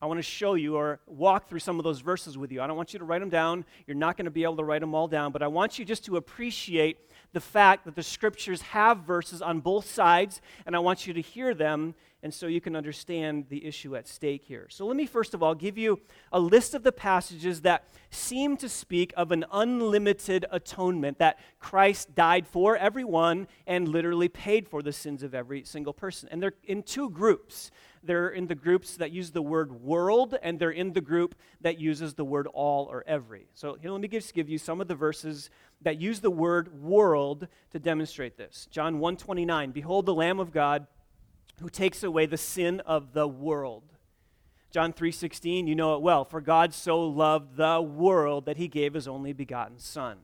I 0.00 0.06
want 0.06 0.18
to 0.18 0.22
show 0.22 0.54
you 0.54 0.76
or 0.76 1.00
walk 1.06 1.48
through 1.48 1.58
some 1.58 1.80
of 1.80 1.84
those 1.84 2.00
verses 2.00 2.38
with 2.38 2.52
you. 2.52 2.62
I 2.62 2.68
don't 2.68 2.76
want 2.76 2.92
you 2.92 3.00
to 3.00 3.04
write 3.04 3.18
them 3.18 3.30
down. 3.30 3.64
You're 3.86 3.96
not 3.96 4.16
going 4.16 4.26
to 4.26 4.30
be 4.30 4.44
able 4.44 4.56
to 4.58 4.64
write 4.64 4.80
them 4.80 4.94
all 4.94 5.08
down, 5.08 5.32
but 5.32 5.42
I 5.42 5.48
want 5.48 5.78
you 5.78 5.84
just 5.84 6.04
to 6.04 6.16
appreciate 6.16 6.98
the 7.32 7.40
fact 7.40 7.84
that 7.84 7.96
the 7.96 8.02
scriptures 8.02 8.62
have 8.62 8.98
verses 8.98 9.42
on 9.42 9.58
both 9.60 9.90
sides, 9.90 10.40
and 10.66 10.76
I 10.76 10.78
want 10.78 11.06
you 11.06 11.14
to 11.14 11.20
hear 11.20 11.52
them 11.52 11.94
and 12.22 12.34
so 12.34 12.46
you 12.46 12.60
can 12.60 12.74
understand 12.74 13.46
the 13.48 13.64
issue 13.64 13.94
at 13.94 14.08
stake 14.08 14.44
here. 14.44 14.66
So 14.70 14.86
let 14.86 14.96
me 14.96 15.06
first 15.06 15.34
of 15.34 15.42
all 15.42 15.54
give 15.54 15.78
you 15.78 16.00
a 16.32 16.40
list 16.40 16.74
of 16.74 16.82
the 16.82 16.90
passages 16.90 17.60
that 17.62 17.84
seem 18.10 18.56
to 18.56 18.68
speak 18.68 19.12
of 19.16 19.30
an 19.30 19.44
unlimited 19.52 20.44
atonement, 20.50 21.18
that 21.18 21.38
Christ 21.60 22.14
died 22.14 22.46
for 22.46 22.76
everyone 22.76 23.46
and 23.66 23.88
literally 23.88 24.28
paid 24.28 24.68
for 24.68 24.82
the 24.82 24.92
sins 24.92 25.22
of 25.22 25.34
every 25.34 25.62
single 25.64 25.92
person. 25.92 26.28
And 26.32 26.42
they're 26.42 26.54
in 26.64 26.82
two 26.82 27.08
groups. 27.10 27.70
They're 28.02 28.28
in 28.28 28.46
the 28.46 28.54
groups 28.54 28.96
that 28.96 29.10
use 29.10 29.30
the 29.30 29.42
word 29.42 29.72
world, 29.72 30.36
and 30.42 30.58
they're 30.58 30.70
in 30.70 30.92
the 30.92 31.00
group 31.00 31.34
that 31.60 31.78
uses 31.78 32.14
the 32.14 32.24
word 32.24 32.46
all 32.52 32.86
or 32.86 33.04
every. 33.06 33.48
So 33.54 33.76
here, 33.80 33.90
let 33.90 34.00
me 34.00 34.08
just 34.08 34.34
give 34.34 34.48
you 34.48 34.58
some 34.58 34.80
of 34.80 34.88
the 34.88 34.94
verses 34.94 35.50
that 35.82 36.00
use 36.00 36.20
the 36.20 36.30
word 36.30 36.82
world 36.82 37.48
to 37.70 37.78
demonstrate 37.78 38.36
this. 38.36 38.66
John 38.70 38.98
129, 38.98 39.72
Behold 39.72 40.06
the 40.06 40.14
Lamb 40.14 40.40
of 40.40 40.52
God 40.52 40.86
who 41.60 41.68
takes 41.68 42.02
away 42.02 42.26
the 42.26 42.36
sin 42.36 42.80
of 42.80 43.12
the 43.12 43.26
world. 43.26 43.84
John 44.70 44.92
3:16, 44.92 45.66
you 45.66 45.74
know 45.74 45.94
it 45.94 46.02
well, 46.02 46.24
for 46.24 46.40
God 46.40 46.74
so 46.74 47.00
loved 47.00 47.56
the 47.56 47.80
world 47.80 48.44
that 48.44 48.58
he 48.58 48.68
gave 48.68 48.94
his 48.94 49.08
only 49.08 49.32
begotten 49.32 49.78
son. 49.78 50.18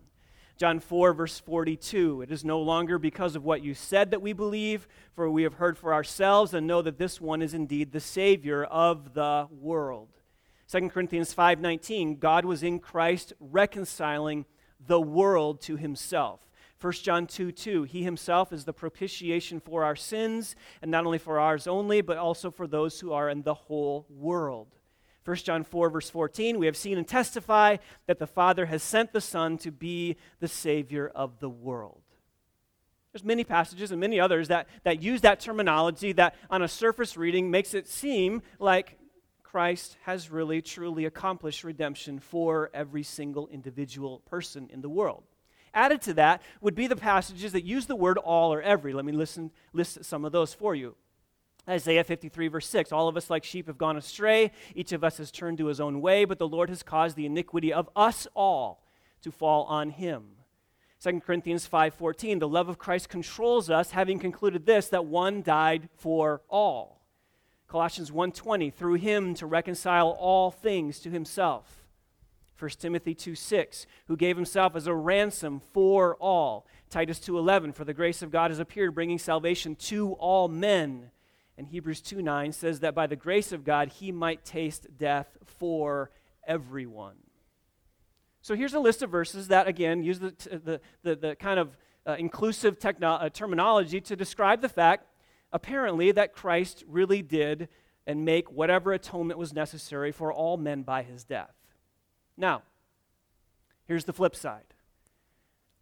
John 0.56 0.78
4 0.78 1.12
verse 1.14 1.40
42, 1.40 2.22
it 2.22 2.30
is 2.30 2.44
no 2.44 2.60
longer 2.60 2.98
because 2.98 3.34
of 3.34 3.44
what 3.44 3.62
you 3.62 3.74
said 3.74 4.12
that 4.12 4.22
we 4.22 4.32
believe, 4.32 4.86
for 5.14 5.28
we 5.28 5.42
have 5.42 5.54
heard 5.54 5.76
for 5.76 5.92
ourselves 5.92 6.54
and 6.54 6.66
know 6.66 6.80
that 6.80 6.96
this 6.96 7.20
one 7.20 7.42
is 7.42 7.54
indeed 7.54 7.90
the 7.90 8.00
savior 8.00 8.64
of 8.64 9.14
the 9.14 9.48
world. 9.50 10.10
2 10.68 10.90
Corinthians 10.90 11.34
5:19, 11.34 12.20
God 12.20 12.44
was 12.44 12.62
in 12.62 12.78
Christ 12.78 13.32
reconciling 13.40 14.46
the 14.78 15.00
world 15.00 15.60
to 15.62 15.76
himself. 15.76 16.40
1 16.80 16.92
John 16.92 17.26
2 17.26 17.50
2, 17.50 17.84
He 17.84 18.02
Himself 18.02 18.52
is 18.52 18.64
the 18.64 18.72
propitiation 18.72 19.58
for 19.58 19.84
our 19.84 19.96
sins, 19.96 20.54
and 20.82 20.90
not 20.90 21.06
only 21.06 21.18
for 21.18 21.40
ours 21.40 21.66
only, 21.66 22.02
but 22.02 22.18
also 22.18 22.50
for 22.50 22.66
those 22.66 23.00
who 23.00 23.12
are 23.12 23.30
in 23.30 23.42
the 23.42 23.54
whole 23.54 24.06
world. 24.10 24.73
1 25.24 25.36
John 25.38 25.64
4, 25.64 25.90
verse 25.90 26.10
14, 26.10 26.58
we 26.58 26.66
have 26.66 26.76
seen 26.76 26.98
and 26.98 27.08
testify 27.08 27.78
that 28.06 28.18
the 28.18 28.26
Father 28.26 28.66
has 28.66 28.82
sent 28.82 29.12
the 29.12 29.20
Son 29.20 29.56
to 29.58 29.70
be 29.70 30.16
the 30.40 30.48
Savior 30.48 31.10
of 31.14 31.40
the 31.40 31.48
world. 31.48 32.02
There's 33.12 33.24
many 33.24 33.44
passages 33.44 33.90
and 33.90 34.00
many 34.00 34.20
others 34.20 34.48
that, 34.48 34.68
that 34.82 35.02
use 35.02 35.20
that 35.20 35.40
terminology 35.40 36.12
that, 36.12 36.34
on 36.50 36.62
a 36.62 36.68
surface 36.68 37.16
reading, 37.16 37.50
makes 37.50 37.72
it 37.72 37.88
seem 37.88 38.42
like 38.58 38.98
Christ 39.42 39.96
has 40.02 40.30
really, 40.30 40.60
truly 40.60 41.04
accomplished 41.04 41.62
redemption 41.62 42.18
for 42.18 42.70
every 42.74 43.04
single 43.04 43.46
individual 43.48 44.18
person 44.26 44.68
in 44.72 44.80
the 44.80 44.88
world. 44.88 45.22
Added 45.72 46.02
to 46.02 46.14
that 46.14 46.42
would 46.60 46.74
be 46.74 46.88
the 46.88 46.96
passages 46.96 47.52
that 47.52 47.64
use 47.64 47.86
the 47.86 47.96
word 47.96 48.18
all 48.18 48.52
or 48.52 48.60
every. 48.60 48.92
Let 48.92 49.04
me 49.04 49.12
listen, 49.12 49.52
list 49.72 50.04
some 50.04 50.24
of 50.24 50.32
those 50.32 50.52
for 50.52 50.74
you. 50.74 50.96
Isaiah 51.68 52.04
53, 52.04 52.48
verse 52.48 52.68
6 52.68 52.92
All 52.92 53.08
of 53.08 53.16
us, 53.16 53.30
like 53.30 53.44
sheep, 53.44 53.66
have 53.66 53.78
gone 53.78 53.96
astray. 53.96 54.52
Each 54.74 54.92
of 54.92 55.02
us 55.02 55.18
has 55.18 55.30
turned 55.30 55.58
to 55.58 55.66
his 55.66 55.80
own 55.80 56.00
way, 56.00 56.24
but 56.24 56.38
the 56.38 56.48
Lord 56.48 56.68
has 56.68 56.82
caused 56.82 57.16
the 57.16 57.26
iniquity 57.26 57.72
of 57.72 57.88
us 57.96 58.26
all 58.34 58.86
to 59.22 59.30
fall 59.30 59.64
on 59.64 59.90
him. 59.90 60.36
2 61.02 61.20
Corinthians 61.20 61.66
5:14 61.66 62.38
The 62.38 62.48
love 62.48 62.68
of 62.68 62.78
Christ 62.78 63.08
controls 63.08 63.70
us 63.70 63.90
having 63.90 64.18
concluded 64.18 64.66
this 64.66 64.88
that 64.88 65.06
one 65.06 65.42
died 65.42 65.88
for 65.96 66.42
all. 66.48 67.00
Colossians 67.66 68.10
1:20 68.10 68.72
Through 68.72 68.94
him 68.94 69.34
to 69.34 69.46
reconcile 69.46 70.10
all 70.10 70.50
things 70.50 71.00
to 71.00 71.10
himself. 71.10 71.84
1 72.56 72.78
Timothy 72.78 73.14
2:6 73.14 73.86
who 74.06 74.16
gave 74.16 74.36
himself 74.36 74.76
as 74.76 74.86
a 74.86 74.94
ransom 74.94 75.60
for 75.60 76.16
all. 76.16 76.66
Titus 76.88 77.18
2.11, 77.18 77.74
for 77.74 77.84
the 77.84 77.92
grace 77.92 78.22
of 78.22 78.30
God 78.30 78.50
has 78.50 78.60
appeared, 78.60 78.94
bringing 78.94 79.18
salvation 79.18 79.74
to 79.76 80.12
all 80.14 80.46
men. 80.46 81.10
And 81.56 81.66
Hebrews 81.66 82.00
2 82.00 82.20
9 82.22 82.52
says 82.52 82.80
that 82.80 82.94
by 82.94 83.06
the 83.06 83.16
grace 83.16 83.52
of 83.52 83.64
God, 83.64 83.88
he 83.88 84.10
might 84.12 84.44
taste 84.44 84.86
death 84.98 85.36
for 85.44 86.10
everyone. 86.46 87.16
So 88.42 88.54
here's 88.54 88.74
a 88.74 88.80
list 88.80 89.02
of 89.02 89.10
verses 89.10 89.48
that, 89.48 89.66
again, 89.66 90.02
use 90.02 90.18
the, 90.18 90.34
the, 90.50 90.80
the, 91.02 91.16
the 91.16 91.36
kind 91.36 91.58
of 91.58 91.76
uh, 92.06 92.16
inclusive 92.18 92.78
techno- 92.78 93.14
uh, 93.14 93.28
terminology 93.30 94.00
to 94.02 94.16
describe 94.16 94.60
the 94.60 94.68
fact, 94.68 95.06
apparently, 95.52 96.12
that 96.12 96.34
Christ 96.34 96.84
really 96.86 97.22
did 97.22 97.68
and 98.06 98.24
make 98.24 98.52
whatever 98.52 98.92
atonement 98.92 99.38
was 99.38 99.54
necessary 99.54 100.12
for 100.12 100.32
all 100.32 100.56
men 100.56 100.82
by 100.82 101.02
his 101.02 101.24
death. 101.24 101.54
Now, 102.36 102.62
here's 103.86 104.04
the 104.04 104.12
flip 104.12 104.36
side. 104.36 104.74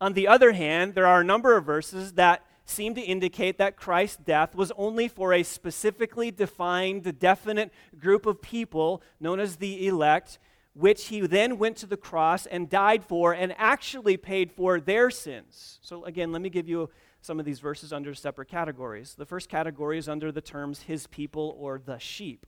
On 0.01 0.13
the 0.13 0.29
other 0.29 0.53
hand, 0.53 0.95
there 0.95 1.07
are 1.07 1.21
a 1.21 1.25
number 1.25 1.57
of 1.57 1.65
verses 1.65 2.13
that 2.13 2.45
seem 2.65 2.95
to 2.95 3.01
indicate 3.01 3.59
that 3.59 3.77
Christ's 3.77 4.17
death 4.17 4.55
was 4.55 4.73
only 4.77 5.09
for 5.09 5.33
a 5.33 5.43
specifically 5.43 6.31
defined, 6.31 7.19
definite 7.19 7.73
group 7.99 8.27
of 8.27 8.41
people 8.41 9.03
known 9.21 9.41
as 9.41 9.57
the 9.57 9.87
elect, 9.87 10.39
which 10.75 11.07
he 11.07 11.21
then 11.21 11.59
went 11.59 11.77
to 11.79 11.87
the 11.87 11.97
cross 11.97 12.47
and 12.47 12.71
died 12.71 13.05
for 13.05 13.33
and 13.33 13.55
actually 13.59 14.17
paid 14.17 14.51
for 14.51 14.81
their 14.81 15.11
sins. 15.11 15.79
So, 15.83 16.05
again, 16.05 16.33
let 16.33 16.41
me 16.41 16.51
give 16.51 16.69
you 16.69 16.89
some 17.21 17.39
of 17.39 17.45
these 17.45 17.61
verses 17.61 17.93
under 17.93 18.15
separate 18.15 18.49
categories. 18.49 19.15
The 19.17 19.27
first 19.27 19.49
category 19.49 19.99
is 19.99 20.09
under 20.09 20.33
the 20.33 20.41
terms 20.41 20.83
his 20.83 21.07
people 21.07 21.57
or 21.59 21.81
the 21.85 21.99
sheep. 21.99 22.47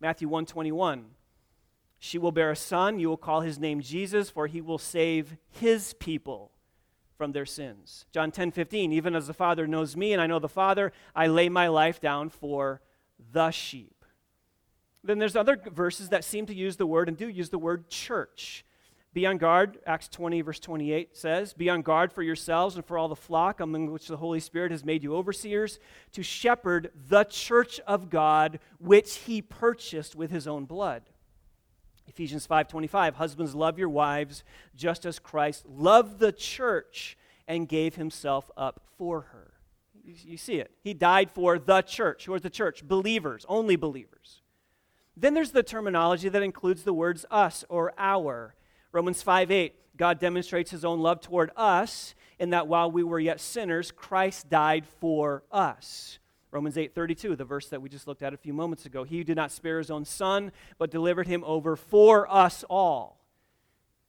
Matthew 0.00 0.28
121. 0.28 1.06
She 1.98 2.18
will 2.18 2.32
bear 2.32 2.50
a 2.50 2.56
son. 2.56 2.98
You 2.98 3.08
will 3.08 3.16
call 3.16 3.40
his 3.40 3.58
name 3.58 3.80
Jesus, 3.80 4.28
for 4.28 4.46
he 4.46 4.60
will 4.60 4.78
save 4.78 5.36
his 5.50 5.94
people 5.94 6.53
from 7.16 7.32
their 7.32 7.46
sins. 7.46 8.06
John 8.12 8.30
10 8.30 8.50
15, 8.50 8.92
even 8.92 9.14
as 9.14 9.26
the 9.26 9.34
Father 9.34 9.66
knows 9.66 9.96
me 9.96 10.12
and 10.12 10.20
I 10.20 10.26
know 10.26 10.38
the 10.38 10.48
Father, 10.48 10.92
I 11.14 11.26
lay 11.26 11.48
my 11.48 11.68
life 11.68 12.00
down 12.00 12.28
for 12.28 12.80
the 13.32 13.50
sheep. 13.50 14.04
Then 15.02 15.18
there's 15.18 15.36
other 15.36 15.56
verses 15.56 16.08
that 16.08 16.24
seem 16.24 16.46
to 16.46 16.54
use 16.54 16.76
the 16.76 16.86
word 16.86 17.08
and 17.08 17.16
do 17.16 17.28
use 17.28 17.50
the 17.50 17.58
word 17.58 17.90
church. 17.90 18.64
Be 19.12 19.26
on 19.26 19.38
guard, 19.38 19.78
Acts 19.86 20.08
20, 20.08 20.40
verse 20.40 20.58
28 20.58 21.16
says, 21.16 21.52
Be 21.52 21.70
on 21.70 21.82
guard 21.82 22.12
for 22.12 22.22
yourselves 22.22 22.74
and 22.74 22.84
for 22.84 22.98
all 22.98 23.06
the 23.06 23.14
flock 23.14 23.60
among 23.60 23.92
which 23.92 24.08
the 24.08 24.16
Holy 24.16 24.40
Spirit 24.40 24.72
has 24.72 24.84
made 24.84 25.04
you 25.04 25.14
overseers, 25.14 25.78
to 26.12 26.24
shepherd 26.24 26.90
the 27.08 27.22
church 27.22 27.78
of 27.86 28.10
God, 28.10 28.58
which 28.80 29.18
he 29.18 29.40
purchased 29.40 30.16
with 30.16 30.32
his 30.32 30.48
own 30.48 30.64
blood. 30.64 31.02
Ephesians 32.06 32.46
5:25 32.46 33.14
Husbands 33.14 33.54
love 33.54 33.78
your 33.78 33.88
wives 33.88 34.44
just 34.74 35.04
as 35.06 35.18
Christ 35.18 35.66
loved 35.66 36.18
the 36.18 36.32
church 36.32 37.16
and 37.46 37.68
gave 37.68 37.96
himself 37.96 38.50
up 38.56 38.80
for 38.96 39.22
her. 39.22 39.54
You, 40.04 40.36
see 40.36 40.56
it. 40.56 40.70
He 40.82 40.92
died 40.92 41.30
for 41.30 41.58
the 41.58 41.80
church. 41.80 42.26
Who 42.26 42.34
is 42.34 42.42
the 42.42 42.50
church? 42.50 42.86
Believers, 42.86 43.46
only 43.48 43.76
believers. 43.76 44.42
Then 45.16 45.32
there's 45.32 45.52
the 45.52 45.62
terminology 45.62 46.28
that 46.28 46.42
includes 46.42 46.82
the 46.82 46.92
words 46.92 47.24
us 47.30 47.64
or 47.68 47.94
our. 47.96 48.54
Romans 48.92 49.22
5 49.22 49.50
8, 49.50 49.96
God 49.96 50.18
demonstrates 50.18 50.70
his 50.70 50.84
own 50.84 51.00
love 51.00 51.20
toward 51.20 51.50
us 51.56 52.14
in 52.38 52.50
that 52.50 52.68
while 52.68 52.90
we 52.90 53.02
were 53.02 53.20
yet 53.20 53.40
sinners, 53.40 53.90
Christ 53.90 54.50
died 54.50 54.86
for 54.86 55.44
us. 55.50 56.18
Romans 56.54 56.76
8:32, 56.76 57.34
the 57.34 57.44
verse 57.44 57.68
that 57.70 57.82
we 57.82 57.88
just 57.88 58.06
looked 58.06 58.22
at 58.22 58.32
a 58.32 58.36
few 58.36 58.52
moments 58.52 58.86
ago. 58.86 59.02
He 59.02 59.24
did 59.24 59.34
not 59.34 59.50
spare 59.50 59.78
his 59.78 59.90
own 59.90 60.04
son, 60.04 60.52
but 60.78 60.88
delivered 60.88 61.26
him 61.26 61.42
over 61.42 61.74
for 61.74 62.32
us 62.32 62.62
all. 62.70 63.18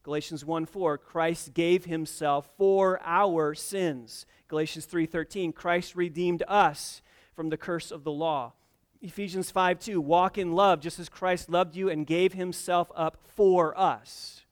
Galatians 0.03 0.45
1:4, 0.45 0.99
Christ 0.99 1.55
gave 1.55 1.85
himself 1.85 2.47
for 2.55 3.01
our 3.01 3.55
sins. 3.55 4.27
Galatians 4.47 4.85
3:13, 4.85 5.53
Christ 5.53 5.95
redeemed 5.95 6.43
us 6.47 7.01
from 7.33 7.49
the 7.49 7.57
curse 7.57 7.89
of 7.89 8.03
the 8.03 8.11
law. 8.11 8.53
Ephesians 9.01 9.49
5 9.49 9.79
2, 9.79 9.99
walk 9.99 10.37
in 10.37 10.51
love 10.51 10.81
just 10.81 10.99
as 10.99 11.09
Christ 11.09 11.49
loved 11.49 11.75
you 11.75 11.89
and 11.89 12.05
gave 12.05 12.33
himself 12.33 12.91
up 12.95 13.17
for 13.25 13.75
us. 13.75 14.45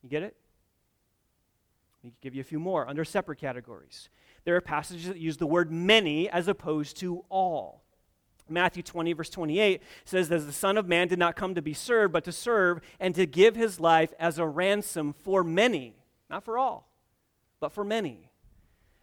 You 0.00 0.08
get 0.08 0.22
it? 0.22 0.36
Let 2.04 2.04
me 2.04 2.16
give 2.20 2.36
you 2.36 2.40
a 2.40 2.44
few 2.44 2.60
more 2.60 2.88
under 2.88 3.04
separate 3.04 3.40
categories. 3.40 4.10
There 4.46 4.54
are 4.54 4.60
passages 4.60 5.08
that 5.08 5.18
use 5.18 5.36
the 5.36 5.46
word 5.46 5.72
many 5.72 6.30
as 6.30 6.46
opposed 6.46 6.96
to 6.98 7.24
all. 7.28 7.82
Matthew 8.48 8.84
20, 8.84 9.12
verse 9.12 9.28
28 9.28 9.82
says, 10.04 10.30
As 10.30 10.46
the 10.46 10.52
Son 10.52 10.76
of 10.76 10.86
Man 10.86 11.08
did 11.08 11.18
not 11.18 11.34
come 11.34 11.56
to 11.56 11.62
be 11.62 11.74
served, 11.74 12.12
but 12.12 12.22
to 12.24 12.32
serve 12.32 12.80
and 13.00 13.12
to 13.16 13.26
give 13.26 13.56
his 13.56 13.80
life 13.80 14.14
as 14.20 14.38
a 14.38 14.46
ransom 14.46 15.12
for 15.12 15.42
many. 15.42 15.96
Not 16.30 16.44
for 16.44 16.58
all, 16.58 16.88
but 17.58 17.72
for 17.72 17.82
many. 17.82 18.30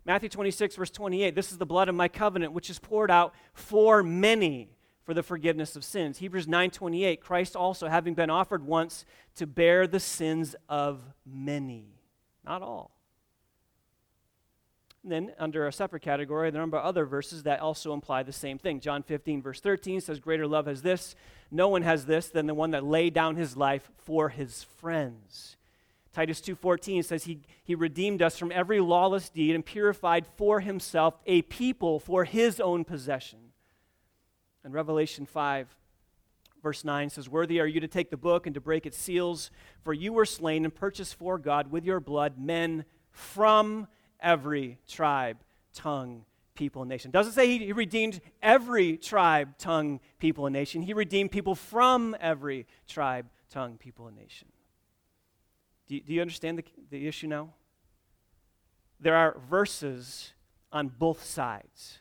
Matthew 0.06 0.30
26, 0.30 0.78
verse 0.78 0.90
28, 0.90 1.36
this 1.36 1.52
is 1.52 1.58
the 1.58 1.66
blood 1.66 1.90
of 1.90 1.96
my 1.96 2.08
covenant, 2.08 2.54
which 2.54 2.70
is 2.70 2.80
poured 2.80 3.12
out 3.12 3.36
for 3.54 4.02
many 4.02 4.70
for 5.04 5.14
the 5.14 5.24
forgiveness 5.24 5.76
of 5.76 5.84
sins. 5.84 6.20
Hebrews 6.20 6.48
9:28, 6.48 7.20
Christ 7.20 7.58
also 7.58 7.90
having 7.90 8.14
been 8.14 8.30
offered 8.30 8.66
once 8.66 9.04
to 9.36 9.46
bear 9.46 9.88
the 9.88 10.00
sins 10.00 10.56
of 10.70 11.02
many, 11.26 12.00
not 12.46 12.62
all. 12.62 12.93
Then, 15.06 15.34
under 15.38 15.68
a 15.68 15.74
separate 15.74 16.02
category, 16.02 16.50
there 16.50 16.62
are 16.62 16.64
a 16.64 16.64
number 16.64 16.78
of 16.78 16.86
other 16.86 17.06
verses 17.06 17.44
that 17.44 17.60
also 17.60 17.94
imply 17.94 18.24
the 18.24 18.32
same 18.32 18.58
thing. 18.58 18.80
John 18.80 19.04
15, 19.04 19.42
verse 19.42 19.60
13 19.60 20.00
says, 20.00 20.20
Greater 20.22 20.48
love 20.48 20.66
has 20.68 20.82
this. 20.82 21.16
No 21.52 21.68
one 21.68 21.82
has 21.82 22.06
this 22.06 22.30
than 22.30 22.48
the 22.48 22.54
one 22.54 22.72
that 22.72 22.86
laid 22.86 23.14
down 23.14 23.36
his 23.36 23.58
life 23.58 23.92
for 23.98 24.30
his 24.30 24.64
friends. 24.64 25.58
Titus 26.14 26.40
2:14 26.42 27.04
says 27.04 27.24
he, 27.24 27.42
he 27.64 27.74
redeemed 27.74 28.22
us 28.22 28.38
from 28.38 28.52
every 28.52 28.80
lawless 28.80 29.30
deed 29.30 29.56
and 29.56 29.66
purified 29.66 30.28
for 30.38 30.60
himself 30.60 31.16
a 31.26 31.42
people 31.42 32.00
for 32.00 32.24
his 32.24 32.60
own 32.60 32.86
possession. 32.86 33.40
And 34.64 34.74
Revelation 34.74 35.26
5 35.26 35.76
verse 36.62 36.86
9 36.86 37.10
says, 37.10 37.28
Worthy 37.28 37.60
are 37.60 37.68
you 37.68 37.82
to 37.82 37.88
take 37.88 38.10
the 38.10 38.18
book 38.18 38.48
and 38.48 38.54
to 38.54 38.62
break 38.62 38.86
its 38.86 38.98
seals, 38.98 39.52
for 39.84 39.94
you 39.94 40.14
were 40.14 40.26
slain 40.26 40.64
and 40.64 40.74
purchased 40.74 41.16
for 41.16 41.38
God 41.38 41.70
with 41.70 41.84
your 41.84 42.00
blood 42.00 42.40
men 42.40 42.86
from 43.12 43.88
every 44.24 44.80
tribe, 44.88 45.38
tongue, 45.74 46.26
people, 46.56 46.82
and 46.82 46.90
nation. 46.90 47.12
Doesn't 47.12 47.34
say 47.34 47.58
he 47.58 47.74
redeemed 47.74 48.22
every 48.42 48.98
tribe, 48.98 49.58
tongue, 49.58 50.00
people, 50.20 50.46
and 50.46 50.54
nation. 50.54 50.82
He 50.82 50.94
redeemed 50.94 51.32
people 51.32 51.56
from 51.56 52.16
every 52.20 52.66
tribe, 52.88 53.28
tongue, 53.50 53.78
people, 53.78 54.08
and 54.08 54.18
nation. 54.18 54.48
Do 55.88 55.96
you, 55.96 56.02
do 56.02 56.14
you 56.14 56.22
understand 56.22 56.58
the, 56.58 56.64
the 56.90 57.08
issue 57.08 57.28
now? 57.28 57.50
There 59.00 59.16
are 59.16 59.38
verses 59.50 60.34
on 60.72 60.88
both 60.88 61.24
sides. 61.24 62.00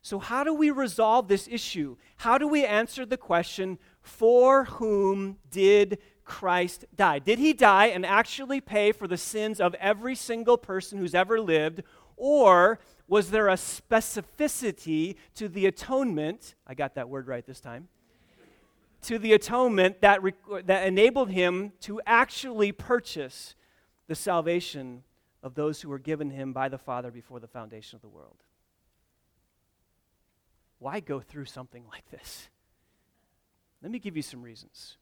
So, 0.00 0.18
how 0.18 0.44
do 0.44 0.54
we 0.54 0.70
resolve 0.70 1.28
this 1.28 1.48
issue? 1.50 1.96
How 2.16 2.38
do 2.38 2.46
we 2.48 2.64
answer 2.64 3.04
the 3.04 3.16
question, 3.16 3.78
for 4.00 4.64
whom 4.64 5.38
did 5.50 5.98
Christ 6.28 6.84
died? 6.94 7.24
Did 7.24 7.38
he 7.38 7.52
die 7.52 7.86
and 7.86 8.06
actually 8.06 8.60
pay 8.60 8.92
for 8.92 9.08
the 9.08 9.16
sins 9.16 9.60
of 9.60 9.74
every 9.74 10.14
single 10.14 10.58
person 10.58 10.98
who's 10.98 11.14
ever 11.14 11.40
lived? 11.40 11.82
Or 12.16 12.78
was 13.08 13.30
there 13.30 13.48
a 13.48 13.54
specificity 13.54 15.16
to 15.34 15.48
the 15.48 15.66
atonement? 15.66 16.54
I 16.66 16.74
got 16.74 16.94
that 16.94 17.08
word 17.08 17.26
right 17.26 17.44
this 17.44 17.60
time 17.60 17.88
to 19.02 19.18
the 19.18 19.32
atonement 19.32 20.00
that, 20.00 20.20
that 20.64 20.86
enabled 20.86 21.30
him 21.30 21.72
to 21.80 22.00
actually 22.06 22.72
purchase 22.72 23.54
the 24.06 24.14
salvation 24.14 25.02
of 25.42 25.54
those 25.54 25.80
who 25.80 25.88
were 25.88 25.98
given 25.98 26.30
him 26.30 26.52
by 26.52 26.68
the 26.68 26.78
Father 26.78 27.10
before 27.10 27.38
the 27.38 27.46
foundation 27.46 27.96
of 27.96 28.02
the 28.02 28.08
world. 28.08 28.36
Why 30.78 31.00
go 31.00 31.20
through 31.20 31.44
something 31.46 31.84
like 31.90 32.08
this? 32.10 32.48
Let 33.82 33.92
me 33.92 33.98
give 33.98 34.16
you 34.16 34.22
some 34.22 34.42
reasons. 34.42 34.96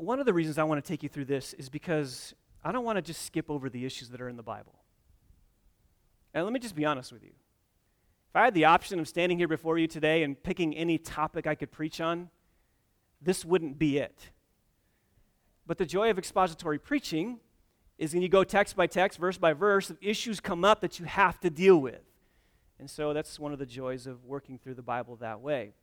One 0.00 0.18
of 0.18 0.24
the 0.24 0.32
reasons 0.32 0.56
I 0.56 0.64
want 0.64 0.82
to 0.82 0.88
take 0.88 1.02
you 1.02 1.10
through 1.10 1.26
this 1.26 1.52
is 1.52 1.68
because 1.68 2.34
I 2.64 2.72
don't 2.72 2.84
want 2.84 2.96
to 2.96 3.02
just 3.02 3.26
skip 3.26 3.50
over 3.50 3.68
the 3.68 3.84
issues 3.84 4.08
that 4.08 4.20
are 4.22 4.30
in 4.30 4.36
the 4.36 4.42
Bible. 4.42 4.74
And 6.32 6.42
let 6.42 6.54
me 6.54 6.58
just 6.58 6.74
be 6.74 6.86
honest 6.86 7.12
with 7.12 7.22
you. 7.22 7.32
If 8.30 8.36
I 8.36 8.44
had 8.44 8.54
the 8.54 8.64
option 8.64 8.98
of 8.98 9.06
standing 9.06 9.36
here 9.36 9.46
before 9.46 9.76
you 9.76 9.86
today 9.86 10.22
and 10.22 10.42
picking 10.42 10.74
any 10.74 10.96
topic 10.96 11.46
I 11.46 11.54
could 11.54 11.70
preach 11.70 12.00
on, 12.00 12.30
this 13.20 13.44
wouldn't 13.44 13.78
be 13.78 13.98
it. 13.98 14.30
But 15.66 15.76
the 15.76 15.84
joy 15.84 16.08
of 16.08 16.16
expository 16.16 16.78
preaching 16.78 17.38
is 17.98 18.14
when 18.14 18.22
you 18.22 18.30
go 18.30 18.42
text 18.42 18.76
by 18.76 18.86
text, 18.86 19.18
verse 19.18 19.36
by 19.36 19.52
verse, 19.52 19.92
issues 20.00 20.40
come 20.40 20.64
up 20.64 20.80
that 20.80 20.98
you 20.98 21.04
have 21.04 21.38
to 21.40 21.50
deal 21.50 21.76
with. 21.76 22.00
And 22.78 22.88
so 22.88 23.12
that's 23.12 23.38
one 23.38 23.52
of 23.52 23.58
the 23.58 23.66
joys 23.66 24.06
of 24.06 24.24
working 24.24 24.58
through 24.58 24.74
the 24.74 24.82
Bible 24.82 25.16
that 25.16 25.42
way. 25.42 25.74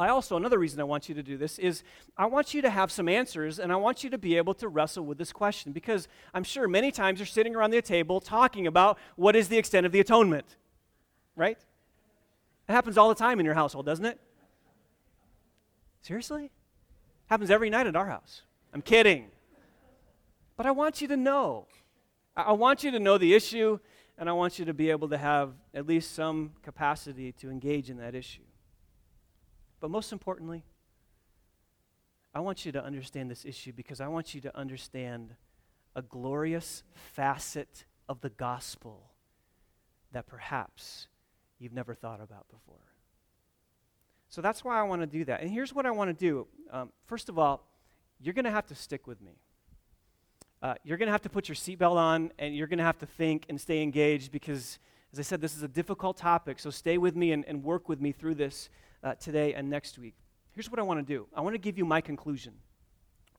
I 0.00 0.08
also, 0.08 0.36
another 0.36 0.58
reason 0.58 0.80
I 0.80 0.84
want 0.84 1.08
you 1.08 1.14
to 1.14 1.22
do 1.22 1.36
this 1.36 1.58
is 1.58 1.82
I 2.16 2.26
want 2.26 2.54
you 2.54 2.62
to 2.62 2.70
have 2.70 2.90
some 2.90 3.08
answers 3.08 3.58
and 3.58 3.72
I 3.72 3.76
want 3.76 4.02
you 4.02 4.10
to 4.10 4.18
be 4.18 4.36
able 4.36 4.54
to 4.54 4.68
wrestle 4.68 5.04
with 5.04 5.18
this 5.18 5.32
question 5.32 5.72
because 5.72 6.08
I'm 6.34 6.44
sure 6.44 6.66
many 6.66 6.90
times 6.90 7.18
you're 7.18 7.26
sitting 7.26 7.54
around 7.54 7.70
the 7.70 7.82
table 7.82 8.20
talking 8.20 8.66
about 8.66 8.98
what 9.16 9.36
is 9.36 9.48
the 9.48 9.58
extent 9.58 9.86
of 9.86 9.92
the 9.92 10.00
atonement 10.00 10.56
right? 11.40 11.58
It 12.68 12.72
happens 12.72 12.98
all 12.98 13.08
the 13.08 13.14
time 13.14 13.40
in 13.40 13.46
your 13.46 13.54
household, 13.54 13.86
doesn't 13.86 14.04
it? 14.04 14.20
Seriously? 16.02 16.50
Happens 17.26 17.50
every 17.50 17.70
night 17.70 17.86
at 17.86 17.96
our 17.96 18.06
house. 18.06 18.42
I'm 18.72 18.82
kidding. 18.82 19.30
But 20.56 20.66
I 20.66 20.70
want 20.70 21.00
you 21.00 21.08
to 21.08 21.16
know. 21.16 21.66
I 22.36 22.52
want 22.52 22.84
you 22.84 22.90
to 22.90 22.98
know 22.98 23.16
the 23.16 23.34
issue, 23.34 23.78
and 24.18 24.28
I 24.28 24.32
want 24.32 24.58
you 24.58 24.66
to 24.66 24.74
be 24.74 24.90
able 24.90 25.08
to 25.08 25.18
have 25.18 25.54
at 25.74 25.86
least 25.86 26.14
some 26.14 26.52
capacity 26.62 27.32
to 27.32 27.50
engage 27.50 27.88
in 27.88 27.96
that 27.96 28.14
issue. 28.14 28.42
But 29.80 29.90
most 29.90 30.12
importantly, 30.12 30.62
I 32.34 32.40
want 32.40 32.64
you 32.64 32.72
to 32.72 32.84
understand 32.84 33.30
this 33.30 33.44
issue 33.44 33.72
because 33.72 34.00
I 34.00 34.08
want 34.08 34.34
you 34.34 34.40
to 34.42 34.56
understand 34.56 35.34
a 35.96 36.02
glorious 36.02 36.84
facet 36.94 37.86
of 38.08 38.20
the 38.20 38.30
gospel 38.30 39.10
that 40.12 40.26
perhaps 40.26 41.08
you've 41.58 41.72
never 41.72 41.94
thought 41.94 42.20
about 42.20 42.48
before. 42.48 42.76
So 44.28 44.40
that's 44.40 44.62
why 44.62 44.78
I 44.78 44.84
want 44.84 45.02
to 45.02 45.06
do 45.06 45.24
that. 45.24 45.40
And 45.40 45.50
here's 45.50 45.74
what 45.74 45.86
I 45.86 45.90
want 45.90 46.08
to 46.08 46.14
do. 46.14 46.46
Um, 46.70 46.90
first 47.06 47.28
of 47.28 47.38
all, 47.38 47.66
you're 48.20 48.34
going 48.34 48.44
to 48.44 48.50
have 48.50 48.66
to 48.66 48.74
stick 48.74 49.06
with 49.06 49.20
me. 49.20 49.32
Uh, 50.62 50.74
you're 50.84 50.98
going 50.98 51.08
to 51.08 51.12
have 51.12 51.22
to 51.22 51.30
put 51.30 51.48
your 51.48 51.56
seatbelt 51.56 51.96
on 51.96 52.30
and 52.38 52.54
you're 52.54 52.66
going 52.66 52.78
to 52.78 52.84
have 52.84 52.98
to 52.98 53.06
think 53.06 53.46
and 53.48 53.60
stay 53.60 53.82
engaged 53.82 54.30
because, 54.30 54.78
as 55.12 55.18
I 55.18 55.22
said, 55.22 55.40
this 55.40 55.56
is 55.56 55.62
a 55.62 55.68
difficult 55.68 56.16
topic. 56.16 56.60
So 56.60 56.70
stay 56.70 56.98
with 56.98 57.16
me 57.16 57.32
and, 57.32 57.44
and 57.46 57.64
work 57.64 57.88
with 57.88 58.00
me 58.00 58.12
through 58.12 58.34
this 58.36 58.68
uh, 59.02 59.14
today 59.14 59.54
and 59.54 59.68
next 59.68 59.98
week. 59.98 60.14
Here's 60.52 60.70
what 60.70 60.78
I 60.78 60.82
want 60.82 61.06
to 61.06 61.14
do 61.14 61.26
I 61.34 61.40
want 61.40 61.54
to 61.54 61.58
give 61.58 61.78
you 61.78 61.84
my 61.84 62.00
conclusion 62.00 62.54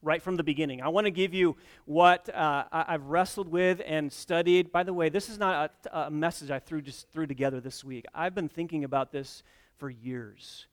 right 0.01 0.21
from 0.21 0.35
the 0.35 0.43
beginning. 0.43 0.81
I 0.81 0.87
want 0.87 1.05
to 1.05 1.11
give 1.11 1.33
you 1.33 1.55
what 1.85 2.33
uh, 2.33 2.65
I've 2.71 3.05
wrestled 3.05 3.47
with 3.47 3.81
and 3.85 4.11
studied. 4.11 4.71
By 4.71 4.83
the 4.83 4.93
way, 4.93 5.09
this 5.09 5.29
is 5.29 5.37
not 5.37 5.71
a, 5.91 5.99
a, 5.99 6.11
message 6.11 6.49
I 6.49 6.59
threw 6.59 6.81
just 6.81 7.09
threw 7.11 7.27
together 7.27 7.61
this 7.61 7.83
week. 7.83 8.05
I've 8.13 8.33
been 8.33 8.49
thinking 8.49 8.83
about 8.83 9.11
this 9.11 9.43
for 9.77 9.89
years. 9.89 10.65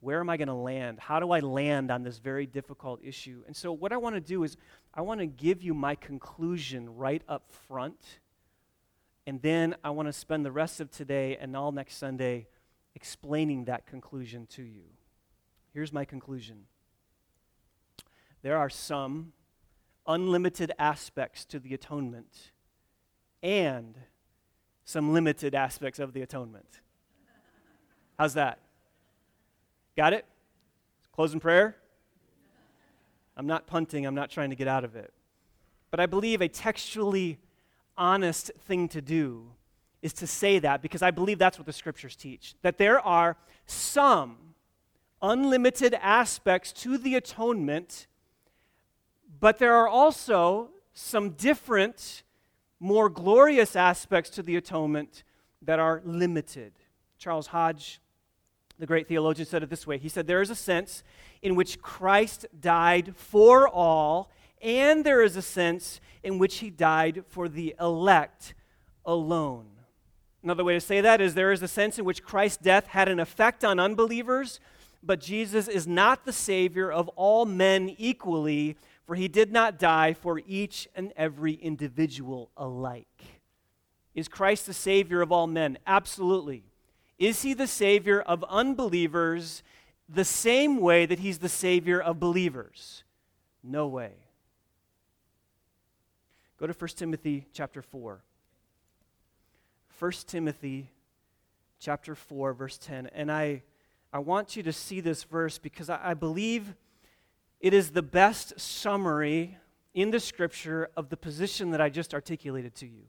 Where 0.00 0.20
am 0.20 0.30
I 0.30 0.36
going 0.36 0.48
to 0.48 0.54
land? 0.54 1.00
How 1.00 1.18
do 1.18 1.32
I 1.32 1.40
land 1.40 1.90
on 1.90 2.04
this 2.04 2.18
very 2.18 2.46
difficult 2.46 3.00
issue? 3.02 3.42
And 3.48 3.56
so, 3.56 3.72
what 3.72 3.92
I 3.92 3.96
want 3.96 4.14
to 4.14 4.20
do 4.20 4.44
is, 4.44 4.56
I 4.94 5.00
want 5.00 5.20
to 5.20 5.26
give 5.26 5.62
you 5.62 5.74
my 5.74 5.96
conclusion 5.96 6.96
right 6.96 7.22
up 7.28 7.50
front. 7.66 8.20
And 9.26 9.42
then 9.42 9.74
I 9.84 9.90
want 9.90 10.08
to 10.08 10.12
spend 10.12 10.46
the 10.46 10.52
rest 10.52 10.80
of 10.80 10.90
today 10.90 11.36
and 11.36 11.54
all 11.56 11.72
next 11.72 11.96
Sunday 11.96 12.46
explaining 12.98 13.66
that 13.66 13.86
conclusion 13.86 14.44
to 14.44 14.60
you. 14.60 14.82
Here's 15.72 15.92
my 15.92 16.04
conclusion 16.04 16.66
there 18.42 18.56
are 18.56 18.68
some 18.68 19.32
unlimited 20.04 20.72
aspects 20.80 21.44
to 21.44 21.60
the 21.60 21.74
atonement 21.74 22.50
and 23.40 23.96
some 24.84 25.12
limited 25.12 25.54
aspects 25.54 26.00
of 26.00 26.12
the 26.12 26.22
atonement. 26.22 26.80
How's 28.18 28.34
that? 28.34 28.58
Got 29.96 30.12
it? 30.12 30.24
Closing 31.12 31.38
prayer? 31.38 31.76
I'm 33.36 33.46
not 33.46 33.68
punting, 33.68 34.06
I'm 34.06 34.16
not 34.16 34.28
trying 34.28 34.50
to 34.50 34.56
get 34.56 34.66
out 34.66 34.82
of 34.82 34.96
it. 34.96 35.12
But 35.92 36.00
I 36.00 36.06
believe 36.06 36.40
a 36.40 36.48
textually 36.48 37.38
honest 37.96 38.50
thing 38.66 38.88
to 38.88 39.00
do 39.00 39.52
is 40.02 40.12
to 40.14 40.26
say 40.26 40.58
that 40.60 40.82
because 40.82 41.02
I 41.02 41.10
believe 41.10 41.38
that's 41.38 41.58
what 41.58 41.66
the 41.66 41.72
scriptures 41.72 42.16
teach. 42.16 42.54
That 42.62 42.78
there 42.78 43.00
are 43.00 43.36
some 43.66 44.36
unlimited 45.20 45.94
aspects 45.94 46.72
to 46.72 46.98
the 46.98 47.16
atonement, 47.16 48.06
but 49.40 49.58
there 49.58 49.74
are 49.74 49.88
also 49.88 50.70
some 50.92 51.30
different, 51.30 52.22
more 52.80 53.08
glorious 53.08 53.76
aspects 53.76 54.30
to 54.30 54.42
the 54.42 54.56
atonement 54.56 55.24
that 55.62 55.78
are 55.78 56.00
limited. 56.04 56.72
Charles 57.18 57.48
Hodge, 57.48 58.00
the 58.78 58.86
great 58.86 59.08
theologian, 59.08 59.46
said 59.46 59.62
it 59.62 59.70
this 59.70 59.86
way 59.86 59.98
He 59.98 60.08
said, 60.08 60.26
There 60.26 60.42
is 60.42 60.50
a 60.50 60.54
sense 60.54 61.02
in 61.42 61.56
which 61.56 61.80
Christ 61.80 62.46
died 62.60 63.16
for 63.16 63.68
all, 63.68 64.30
and 64.62 65.04
there 65.04 65.22
is 65.22 65.36
a 65.36 65.42
sense 65.42 66.00
in 66.22 66.38
which 66.38 66.58
he 66.58 66.70
died 66.70 67.24
for 67.28 67.48
the 67.48 67.74
elect 67.80 68.54
alone. 69.04 69.66
Another 70.42 70.64
way 70.64 70.74
to 70.74 70.80
say 70.80 71.00
that 71.00 71.20
is 71.20 71.34
there 71.34 71.52
is 71.52 71.62
a 71.62 71.68
sense 71.68 71.98
in 71.98 72.04
which 72.04 72.22
Christ's 72.22 72.62
death 72.62 72.86
had 72.88 73.08
an 73.08 73.18
effect 73.18 73.64
on 73.64 73.80
unbelievers, 73.80 74.60
but 75.02 75.20
Jesus 75.20 75.68
is 75.68 75.86
not 75.86 76.24
the 76.24 76.32
Savior 76.32 76.90
of 76.90 77.08
all 77.10 77.44
men 77.44 77.94
equally, 77.98 78.76
for 79.04 79.14
he 79.14 79.26
did 79.26 79.52
not 79.52 79.78
die 79.78 80.12
for 80.12 80.40
each 80.46 80.88
and 80.94 81.12
every 81.16 81.54
individual 81.54 82.50
alike. 82.56 83.24
Is 84.14 84.28
Christ 84.28 84.66
the 84.66 84.74
Savior 84.74 85.22
of 85.22 85.32
all 85.32 85.46
men? 85.46 85.78
Absolutely. 85.86 86.64
Is 87.18 87.42
he 87.42 87.52
the 87.54 87.66
Savior 87.66 88.20
of 88.20 88.44
unbelievers 88.48 89.62
the 90.08 90.24
same 90.24 90.80
way 90.80 91.04
that 91.04 91.18
he's 91.18 91.38
the 91.38 91.48
Savior 91.48 92.00
of 92.00 92.20
believers? 92.20 93.02
No 93.62 93.88
way. 93.88 94.12
Go 96.58 96.66
to 96.66 96.72
1 96.72 96.88
Timothy 96.96 97.46
chapter 97.52 97.82
4. 97.82 98.22
1 99.98 100.12
Timothy 100.26 100.90
chapter 101.80 102.14
4, 102.14 102.52
verse 102.52 102.78
10. 102.78 103.08
And 103.08 103.32
I, 103.32 103.62
I 104.12 104.20
want 104.20 104.54
you 104.54 104.62
to 104.62 104.72
see 104.72 105.00
this 105.00 105.24
verse 105.24 105.58
because 105.58 105.90
I, 105.90 106.10
I 106.10 106.14
believe 106.14 106.74
it 107.60 107.74
is 107.74 107.90
the 107.90 108.02
best 108.02 108.60
summary 108.60 109.58
in 109.94 110.12
the 110.12 110.20
scripture 110.20 110.88
of 110.96 111.08
the 111.08 111.16
position 111.16 111.72
that 111.72 111.80
I 111.80 111.88
just 111.88 112.14
articulated 112.14 112.76
to 112.76 112.86
you. 112.86 113.06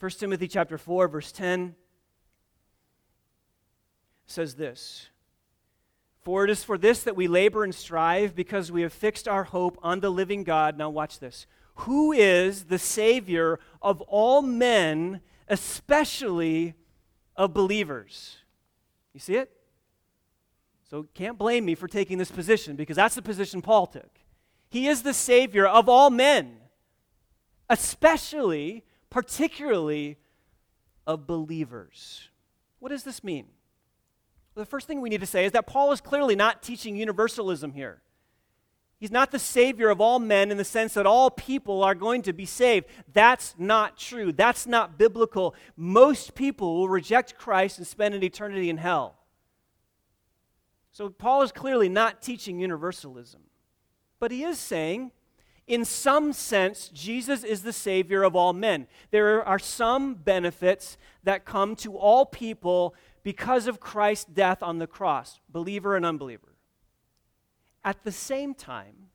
1 0.00 0.10
Timothy 0.12 0.48
chapter 0.48 0.76
4, 0.76 1.06
verse 1.06 1.30
10 1.30 1.76
says 4.26 4.56
this 4.56 5.10
For 6.22 6.44
it 6.44 6.50
is 6.50 6.64
for 6.64 6.76
this 6.76 7.04
that 7.04 7.14
we 7.14 7.28
labor 7.28 7.62
and 7.62 7.74
strive, 7.74 8.34
because 8.34 8.72
we 8.72 8.82
have 8.82 8.92
fixed 8.92 9.28
our 9.28 9.44
hope 9.44 9.78
on 9.80 10.00
the 10.00 10.10
living 10.10 10.42
God. 10.42 10.76
Now, 10.76 10.90
watch 10.90 11.20
this 11.20 11.46
who 11.74 12.12
is 12.12 12.64
the 12.64 12.78
Savior 12.78 13.58
of 13.82 14.00
all 14.02 14.42
men, 14.42 15.20
especially 15.48 16.74
of 17.36 17.52
believers. 17.52 18.36
You 19.12 19.20
see 19.20 19.36
it? 19.36 19.50
So 20.88 21.06
can't 21.14 21.38
blame 21.38 21.64
me 21.64 21.74
for 21.74 21.88
taking 21.88 22.18
this 22.18 22.30
position 22.30 22.76
because 22.76 22.96
that's 22.96 23.14
the 23.14 23.22
position 23.22 23.62
Paul 23.62 23.86
took. 23.86 24.20
He 24.68 24.86
is 24.86 25.02
the 25.02 25.14
Savior 25.14 25.66
of 25.66 25.88
all 25.88 26.10
men, 26.10 26.56
especially, 27.68 28.84
particularly 29.10 30.18
of 31.06 31.26
believers. 31.26 32.28
What 32.78 32.90
does 32.90 33.04
this 33.04 33.24
mean? 33.24 33.46
The 34.54 34.66
first 34.66 34.86
thing 34.86 35.00
we 35.00 35.08
need 35.08 35.20
to 35.20 35.26
say 35.26 35.44
is 35.44 35.52
that 35.52 35.66
Paul 35.66 35.90
is 35.92 36.00
clearly 36.00 36.36
not 36.36 36.62
teaching 36.62 36.96
universalism 36.96 37.72
here. 37.72 38.02
He's 39.04 39.10
not 39.10 39.32
the 39.32 39.38
Savior 39.38 39.90
of 39.90 40.00
all 40.00 40.18
men 40.18 40.50
in 40.50 40.56
the 40.56 40.64
sense 40.64 40.94
that 40.94 41.04
all 41.04 41.30
people 41.30 41.84
are 41.84 41.94
going 41.94 42.22
to 42.22 42.32
be 42.32 42.46
saved. 42.46 42.86
That's 43.12 43.54
not 43.58 43.98
true. 43.98 44.32
That's 44.32 44.66
not 44.66 44.96
biblical. 44.96 45.54
Most 45.76 46.34
people 46.34 46.76
will 46.76 46.88
reject 46.88 47.36
Christ 47.36 47.76
and 47.76 47.86
spend 47.86 48.14
an 48.14 48.22
eternity 48.22 48.70
in 48.70 48.78
hell. 48.78 49.18
So, 50.90 51.10
Paul 51.10 51.42
is 51.42 51.52
clearly 51.52 51.90
not 51.90 52.22
teaching 52.22 52.58
universalism. 52.58 53.42
But 54.20 54.30
he 54.30 54.42
is 54.42 54.58
saying, 54.58 55.10
in 55.66 55.84
some 55.84 56.32
sense, 56.32 56.88
Jesus 56.88 57.44
is 57.44 57.62
the 57.62 57.74
Savior 57.74 58.22
of 58.22 58.34
all 58.34 58.54
men. 58.54 58.86
There 59.10 59.44
are 59.44 59.58
some 59.58 60.14
benefits 60.14 60.96
that 61.24 61.44
come 61.44 61.76
to 61.76 61.98
all 61.98 62.24
people 62.24 62.94
because 63.22 63.66
of 63.66 63.80
Christ's 63.80 64.24
death 64.32 64.62
on 64.62 64.78
the 64.78 64.86
cross, 64.86 65.40
believer 65.50 65.94
and 65.94 66.06
unbeliever. 66.06 66.53
At 67.84 68.02
the 68.02 68.12
same 68.12 68.54
time, 68.54 69.10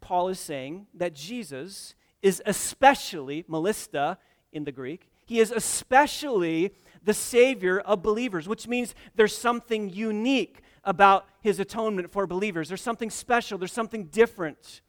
Paul 0.00 0.28
is 0.28 0.40
saying 0.40 0.86
that 0.94 1.14
Jesus 1.14 1.94
is 2.20 2.42
especially, 2.44 3.44
malista 3.44 4.16
in 4.52 4.64
the 4.64 4.72
Greek, 4.72 5.08
he 5.24 5.38
is 5.38 5.50
especially 5.50 6.74
the 7.02 7.14
Savior 7.14 7.80
of 7.80 8.02
believers, 8.02 8.48
which 8.48 8.66
means 8.68 8.94
there's 9.14 9.36
something 9.36 9.88
unique 9.88 10.60
about 10.84 11.26
his 11.40 11.60
atonement 11.60 12.10
for 12.10 12.26
believers. 12.26 12.68
There's 12.68 12.82
something 12.82 13.10
special, 13.10 13.58
there's 13.58 13.72
something 13.72 14.06
different 14.06 14.82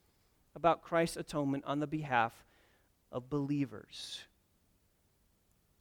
about 0.56 0.82
Christ's 0.82 1.16
atonement 1.16 1.64
on 1.66 1.80
the 1.80 1.86
behalf 1.86 2.32
of 3.10 3.28
believers. 3.30 4.22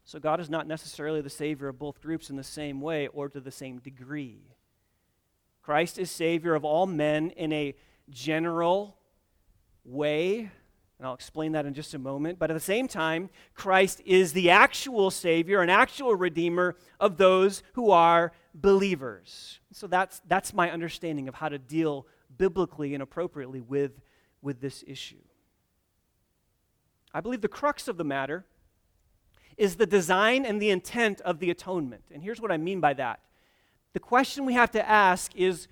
So 0.05 0.19
God 0.19 0.39
is 0.39 0.49
not 0.49 0.67
necessarily 0.67 1.21
the 1.21 1.29
Savior 1.29 1.67
of 1.67 1.79
both 1.79 2.01
groups 2.01 2.29
in 2.29 2.35
the 2.35 2.43
same 2.43 2.81
way 2.81 3.07
or 3.07 3.29
to 3.29 3.39
the 3.39 3.51
same 3.51 3.79
degree. 3.79 4.55
Christ 5.63 5.97
is 5.97 6.11
Savior 6.11 6.55
of 6.55 6.65
all 6.65 6.85
men 6.85 7.29
in 7.31 7.53
a 7.53 7.73
general 8.09 8.97
way, 9.85 10.39
and 10.39 11.07
I'll 11.07 11.13
explain 11.13 11.53
that 11.53 11.65
in 11.65 11.73
just 11.73 11.93
a 11.93 11.99
moment. 11.99 12.37
But 12.37 12.51
at 12.51 12.53
the 12.53 12.59
same 12.59 12.87
time, 12.87 13.29
Christ 13.55 14.01
is 14.05 14.33
the 14.33 14.49
actual 14.49 15.09
Savior, 15.09 15.61
an 15.61 15.69
actual 15.69 16.15
Redeemer 16.15 16.75
of 16.99 17.15
those 17.15 17.63
who 17.73 17.91
are 17.91 18.33
believers. 18.53 19.59
So 19.71 19.87
that's, 19.87 20.21
that's 20.27 20.53
my 20.53 20.69
understanding 20.69 21.29
of 21.29 21.35
how 21.35 21.47
to 21.47 21.57
deal 21.57 22.07
biblically 22.37 22.93
and 22.93 23.01
appropriately 23.01 23.61
with, 23.61 24.01
with 24.41 24.59
this 24.59 24.83
issue. 24.85 25.23
I 27.13 27.21
believe 27.21 27.41
the 27.41 27.47
crux 27.47 27.87
of 27.87 27.97
the 27.97 28.03
matter 28.03 28.45
is 29.55 29.77
the 29.77 29.85
design 29.85 30.45
and 30.45 30.61
the 30.61 30.71
intent 30.71 31.21
of 31.21 31.39
the 31.39 31.49
atonement. 31.49 32.03
And 32.11 32.21
here's 32.21 32.41
what 32.41 32.51
I 32.51 32.57
mean 32.57 32.81
by 32.81 32.93
that 32.95 33.21
the 33.93 33.99
question 33.99 34.45
we 34.45 34.53
have 34.53 34.71
to 34.71 34.87
ask 34.87 35.35
is 35.35 35.67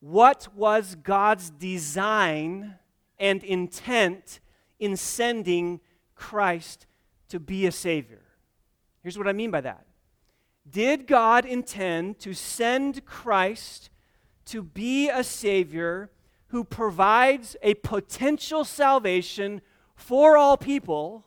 what 0.00 0.48
was 0.54 0.94
God's 0.94 1.50
design 1.50 2.76
and 3.18 3.42
intent 3.42 4.38
in 4.78 4.96
sending 4.96 5.80
Christ 6.14 6.86
to 7.28 7.40
be 7.40 7.66
a 7.66 7.72
Savior? 7.72 8.22
Here's 9.02 9.18
what 9.18 9.26
I 9.26 9.32
mean 9.32 9.50
by 9.50 9.60
that. 9.62 9.86
Did 10.70 11.06
God 11.06 11.44
intend 11.44 12.20
to 12.20 12.32
send 12.32 13.04
Christ 13.04 13.90
to 14.46 14.62
be 14.62 15.08
a 15.08 15.24
Savior 15.24 16.10
who 16.48 16.62
provides 16.62 17.56
a 17.62 17.74
potential 17.74 18.64
salvation 18.64 19.62
for 19.96 20.36
all 20.36 20.56
people? 20.56 21.26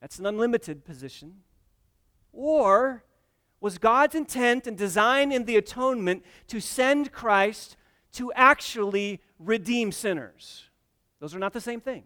That's 0.00 0.18
an 0.18 0.26
unlimited 0.26 0.84
position. 0.84 1.36
Or 2.32 3.04
was 3.64 3.78
God's 3.78 4.14
intent 4.14 4.66
and 4.66 4.76
design 4.76 5.32
in 5.32 5.46
the 5.46 5.56
atonement 5.56 6.22
to 6.48 6.60
send 6.60 7.10
Christ 7.12 7.78
to 8.12 8.30
actually 8.34 9.22
redeem 9.38 9.90
sinners. 9.90 10.64
Those 11.18 11.34
are 11.34 11.38
not 11.38 11.54
the 11.54 11.62
same 11.62 11.80
thing. 11.80 12.02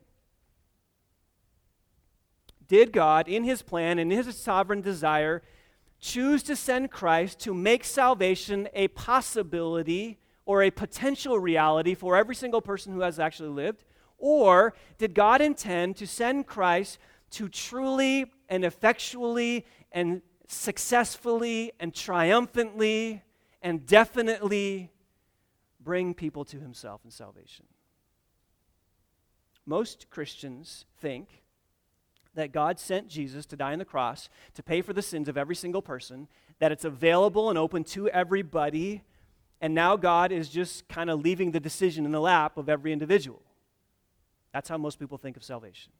Did 2.68 2.92
God, 2.92 3.26
in 3.26 3.42
his 3.42 3.62
plan 3.62 3.98
and 3.98 4.12
his 4.12 4.36
sovereign 4.36 4.82
desire, 4.82 5.42
choose 5.98 6.44
to 6.44 6.54
send 6.54 6.92
Christ 6.92 7.40
to 7.40 7.52
make 7.52 7.82
salvation 7.82 8.68
a 8.72 8.86
possibility 8.86 10.20
or 10.46 10.62
a 10.62 10.70
potential 10.70 11.40
reality 11.40 11.96
for 11.96 12.14
every 12.14 12.36
single 12.36 12.60
person 12.60 12.92
who 12.92 13.00
has 13.00 13.18
actually 13.18 13.48
lived? 13.48 13.82
Or 14.16 14.74
did 14.96 15.12
God 15.12 15.40
intend 15.40 15.96
to 15.96 16.06
send 16.06 16.46
Christ 16.46 16.98
to 17.30 17.48
truly 17.48 18.26
and 18.48 18.64
effectually 18.64 19.66
and 19.90 20.22
successfully 20.48 21.72
and 21.78 21.94
triumphantly 21.94 23.22
and 23.62 23.86
definitely 23.86 24.90
bring 25.78 26.14
people 26.14 26.44
to 26.46 26.58
himself 26.58 27.02
in 27.04 27.10
salvation. 27.10 27.66
Most 29.66 30.08
Christians 30.10 30.86
think 31.00 31.42
that 32.34 32.52
God 32.52 32.78
sent 32.78 33.08
Jesus 33.08 33.44
to 33.46 33.56
die 33.56 33.72
on 33.72 33.78
the 33.78 33.84
cross 33.84 34.28
to 34.54 34.62
pay 34.62 34.80
for 34.80 34.92
the 34.92 35.02
sins 35.02 35.28
of 35.28 35.36
every 35.36 35.54
single 35.54 35.82
person, 35.82 36.28
that 36.58 36.72
it's 36.72 36.84
available 36.84 37.50
and 37.50 37.58
open 37.58 37.84
to 37.84 38.08
everybody, 38.08 39.02
and 39.60 39.74
now 39.74 39.96
God 39.96 40.32
is 40.32 40.48
just 40.48 40.88
kind 40.88 41.10
of 41.10 41.20
leaving 41.20 41.50
the 41.50 41.60
decision 41.60 42.06
in 42.06 42.12
the 42.12 42.20
lap 42.20 42.56
of 42.56 42.68
every 42.68 42.92
individual. 42.92 43.42
That's 44.52 44.68
how 44.68 44.78
most 44.78 44.98
people 44.98 45.18
think 45.18 45.36
of 45.36 45.44
salvation. 45.44 45.92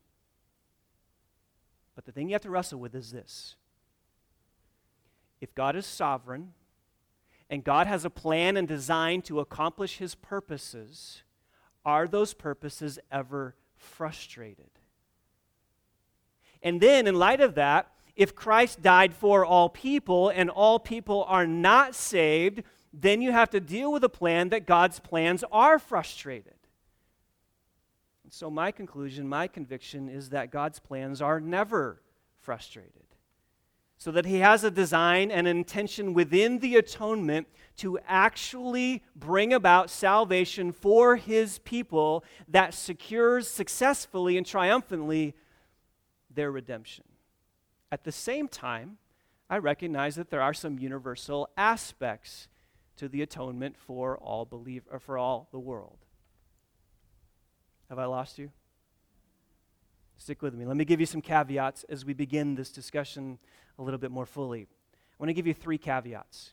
But 1.95 2.07
the 2.07 2.13
thing 2.13 2.29
you 2.29 2.35
have 2.35 2.43
to 2.43 2.51
wrestle 2.51 2.79
with 2.79 2.95
is 2.95 3.11
this 3.11 3.57
if 5.41 5.55
God 5.55 5.77
is 5.77 5.87
sovereign 5.87 6.53
and 7.51 7.65
God 7.65 7.87
has 7.87 8.05
a 8.05 8.11
plan 8.11 8.57
and 8.57 8.69
design 8.69 9.23
to 9.23 9.41
accomplish 9.41 9.99
his 9.99 10.15
purposes, 10.15 11.23
are 11.85 12.07
those 12.07 12.35
purposes 12.35 12.99
ever 13.11 13.55
frustrated? 13.77 14.71
And 16.63 16.81
then, 16.81 17.07
in 17.07 17.15
light 17.15 17.41
of 17.41 17.55
that, 17.55 17.91
if 18.17 18.35
Christ 18.35 18.83
died 18.83 19.15
for 19.15 19.45
all 19.45 19.69
people 19.69 20.29
and 20.29 20.51
all 20.51 20.81
people 20.81 21.25
are 21.29 21.47
not 21.47 21.95
saved, 21.95 22.65
then 22.93 23.23
you 23.23 23.31
have 23.31 23.51
to 23.51 23.61
deal 23.61 23.93
with 23.93 24.03
a 24.03 24.09
plan 24.09 24.49
that 24.49 24.67
God's 24.67 24.99
plans 24.99 25.45
are 25.53 25.79
frustrated. 25.79 26.55
And 28.25 28.33
So, 28.33 28.51
my 28.51 28.73
conclusion, 28.73 29.29
my 29.29 29.47
conviction 29.47 30.09
is 30.09 30.31
that 30.31 30.51
God's 30.51 30.81
plans 30.81 31.23
are 31.23 31.41
never 31.41 32.03
frustrated. 32.41 33.07
So 33.99 34.13
that 34.13 34.25
He 34.27 34.39
has 34.39 34.63
a 34.65 34.71
design 34.71 35.31
and 35.31 35.49
intention 35.49 36.15
within 36.15 36.61
the 36.61 36.77
atonement 36.77 37.49
to 37.79 37.99
actually 38.07 39.03
bring 39.15 39.53
about 39.53 39.91
salvation 39.91 40.73
for 40.73 41.17
His 41.17 41.59
people 41.61 42.25
that 42.47 42.75
secures 42.75 43.49
successfully 43.49 44.37
and 44.37 44.47
triumphantly 44.47 45.35
their 46.31 46.51
redemption. 46.51 47.05
At 47.91 48.05
the 48.05 48.13
same 48.13 48.49
time, 48.49 48.99
I 49.51 49.59
recognize 49.59 50.15
that 50.17 50.31
there 50.31 50.43
are 50.43 50.55
some 50.55 50.79
universal 50.79 51.49
aspects 51.57 52.49
to 52.97 53.09
the 53.09 53.23
atonement 53.23 53.77
for 53.77 54.19
all 54.19 54.45
believe 54.45 54.85
or 54.91 54.99
for 54.99 55.17
all 55.17 55.49
the 55.51 55.59
world. 55.59 55.99
Have 57.89 57.99
I 57.99 58.05
lost 58.05 58.39
you? 58.39 58.51
Stick 60.19 60.43
with 60.43 60.53
me. 60.53 60.67
Let 60.67 60.77
me 60.77 60.85
give 60.85 60.99
you 60.99 61.07
some 61.07 61.21
caveats 61.21 61.85
as 61.85 62.05
we 62.05 62.13
begin 62.13 62.57
this 62.57 62.71
discussion 62.71 63.39
a 63.79 63.83
little 63.83 63.99
bit 63.99 64.11
more 64.11 64.27
fully. 64.27 64.63
I 64.63 65.17
want 65.19 65.29
to 65.29 65.35
give 65.35 65.47
you 65.47 65.55
three 65.55 65.79
caveats. 65.79 66.51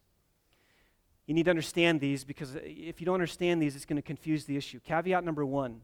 You 1.26 1.34
need 1.34 1.46
to 1.46 1.50
understand 1.50 2.00
these 2.00 2.24
because 2.24 2.56
uh, 2.56 2.60
if 2.64 3.02
you 3.02 3.06
don't 3.06 3.16
understand 3.16 3.60
these, 3.60 3.76
it's 3.76 3.86
going 3.86 3.98
to 3.98 4.04
confuse 4.04 4.46
the 4.46 4.56
issue. 4.56 4.80
Caveat 4.80 5.24
number 5.24 5.44
one 5.44 5.82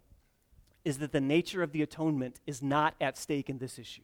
is 0.86 1.00
that 1.00 1.12
the 1.12 1.20
nature 1.20 1.64
of 1.64 1.72
the 1.72 1.82
atonement 1.82 2.40
is 2.46 2.62
not 2.62 2.94
at 3.02 3.18
stake 3.18 3.50
in 3.50 3.58
this 3.58 3.80
issue. 3.80 4.04